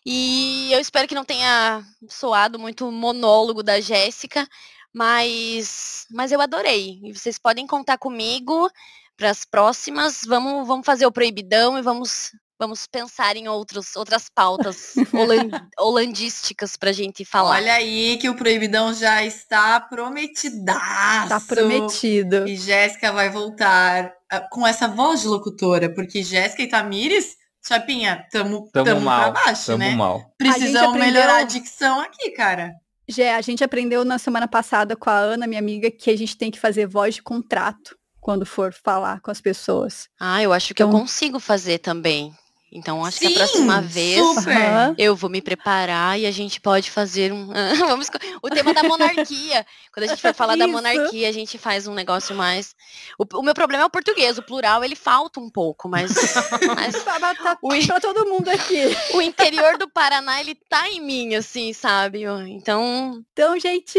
E 0.05 0.71
eu 0.73 0.79
espero 0.79 1.07
que 1.07 1.15
não 1.15 1.25
tenha 1.25 1.83
soado 2.07 2.59
muito 2.59 2.91
monólogo 2.91 3.63
da 3.63 3.79
Jéssica, 3.79 4.47
mas, 4.93 6.05
mas 6.11 6.31
eu 6.31 6.41
adorei. 6.41 6.99
E 7.03 7.13
vocês 7.13 7.37
podem 7.37 7.65
contar 7.67 7.97
comigo 7.97 8.69
para 9.17 9.29
as 9.29 9.45
próximas. 9.45 10.21
Vamos, 10.25 10.67
vamos 10.67 10.85
fazer 10.85 11.05
o 11.05 11.11
proibidão 11.11 11.77
e 11.77 11.81
vamos, 11.81 12.31
vamos 12.57 12.87
pensar 12.87 13.35
em 13.35 13.47
outros, 13.47 13.95
outras 13.95 14.29
pautas 14.33 14.93
holan- 15.13 15.49
holandísticas 15.77 16.75
para 16.77 16.89
a 16.89 16.93
gente 16.93 17.23
falar. 17.25 17.55
Olha 17.57 17.73
aí 17.73 18.17
que 18.17 18.29
o 18.29 18.35
Proibidão 18.35 18.93
já 18.93 19.23
está 19.23 19.79
prometidaço. 19.79 21.29
Tá 21.29 21.39
prometido. 21.41 22.47
E 22.47 22.55
Jéssica 22.55 23.11
vai 23.11 23.29
voltar 23.29 24.11
ah, 24.31 24.41
com 24.51 24.65
essa 24.65 24.87
voz 24.87 25.21
de 25.21 25.27
locutora, 25.27 25.93
porque 25.93 26.23
Jéssica 26.23 26.63
e 26.63 26.67
Tamires, 26.69 27.35
Chapinha, 27.65 28.25
tamo, 28.31 28.69
Tamo 28.71 28.85
tamo, 28.85 29.01
mal, 29.01 29.33
pra 29.33 29.43
baixo, 29.45 29.65
Tamo 29.67 29.79
né? 29.79 29.91
mal. 29.95 30.23
Precisamos 30.37 30.95
aprendeu- 30.95 30.99
melhorar 31.13 31.37
a 31.39 31.43
dicção 31.43 31.99
aqui, 31.99 32.31
cara. 32.31 32.73
Gé, 33.09 33.33
a 33.33 33.41
gente 33.41 33.63
aprendeu 33.63 34.05
na 34.05 34.19
semana 34.19 34.47
passada 34.47 34.95
com 34.95 35.09
a 35.09 35.17
Ana, 35.17 35.47
minha 35.47 35.59
amiga, 35.59 35.89
que 35.89 36.11
a 36.11 36.17
gente 36.17 36.37
tem 36.37 36.51
que 36.51 36.59
fazer 36.59 36.85
voz 36.85 37.15
de 37.15 37.23
contrato 37.23 37.97
quando 38.21 38.45
for 38.45 38.71
falar 38.71 39.19
com 39.21 39.31
as 39.31 39.41
pessoas. 39.41 40.07
Ah, 40.19 40.43
eu 40.43 40.53
acho 40.53 40.73
que 40.75 40.83
Então- 40.83 40.93
eu 40.93 40.99
consigo 40.99 41.39
fazer 41.39 41.79
também. 41.79 42.31
Então 42.71 43.03
acho 43.03 43.19
que 43.19 43.27
Sim, 43.27 43.33
a 43.33 43.37
próxima 43.37 43.81
vez 43.81 44.25
super. 44.25 44.93
Eu 44.97 45.15
vou 45.15 45.29
me 45.29 45.41
preparar 45.41 46.19
e 46.19 46.25
a 46.27 46.31
gente 46.31 46.61
pode 46.61 46.91
fazer 46.91 47.33
um. 47.33 47.47
Vamos 47.87 48.05
esco- 48.05 48.19
o 48.43 48.49
tema 48.49 48.73
da 48.73 48.83
monarquia. 48.83 49.65
Quando 49.91 50.03
a 50.03 50.07
gente 50.07 50.21
for 50.21 50.33
falar 50.35 50.55
da 50.55 50.65
Isso. 50.65 50.73
monarquia, 50.73 51.27
a 51.27 51.31
gente 51.31 51.57
faz 51.57 51.87
um 51.87 51.93
negócio 51.95 52.35
mais. 52.35 52.75
O, 53.17 53.25
o 53.39 53.43
meu 53.43 53.53
problema 53.55 53.83
é 53.83 53.87
o 53.87 53.89
português, 53.89 54.37
o 54.37 54.43
plural 54.43 54.83
ele 54.83 54.95
falta 54.95 55.39
um 55.39 55.49
pouco, 55.49 55.89
mas, 55.89 56.11
mas 56.75 57.03
Tá, 57.03 57.19
tá, 57.35 57.57
Ui. 57.63 57.85
pra 57.87 57.99
todo 57.99 58.27
mundo 58.29 58.49
aqui. 58.49 58.83
o 59.15 59.21
interior 59.21 59.77
do 59.77 59.89
Paraná 59.89 60.39
ele 60.39 60.53
tá 60.69 60.87
em 60.89 61.01
mim, 61.01 61.33
assim, 61.35 61.73
sabe? 61.73 62.23
Então 62.49 63.23
Então, 63.31 63.59
gente, 63.59 63.97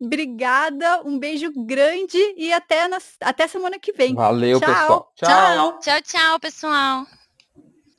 obrigada, 0.00 1.02
um 1.04 1.18
beijo 1.18 1.50
grande 1.66 2.18
e 2.36 2.52
até, 2.52 2.86
nas- 2.86 3.16
até 3.20 3.48
semana 3.48 3.78
que 3.78 3.92
vem. 3.92 4.14
Valeu, 4.14 4.60
Tchau. 4.60 4.68
pessoal. 4.68 5.12
Tchau. 5.16 5.78
tchau, 5.80 6.02
tchau, 6.02 6.40
pessoal. 6.40 7.06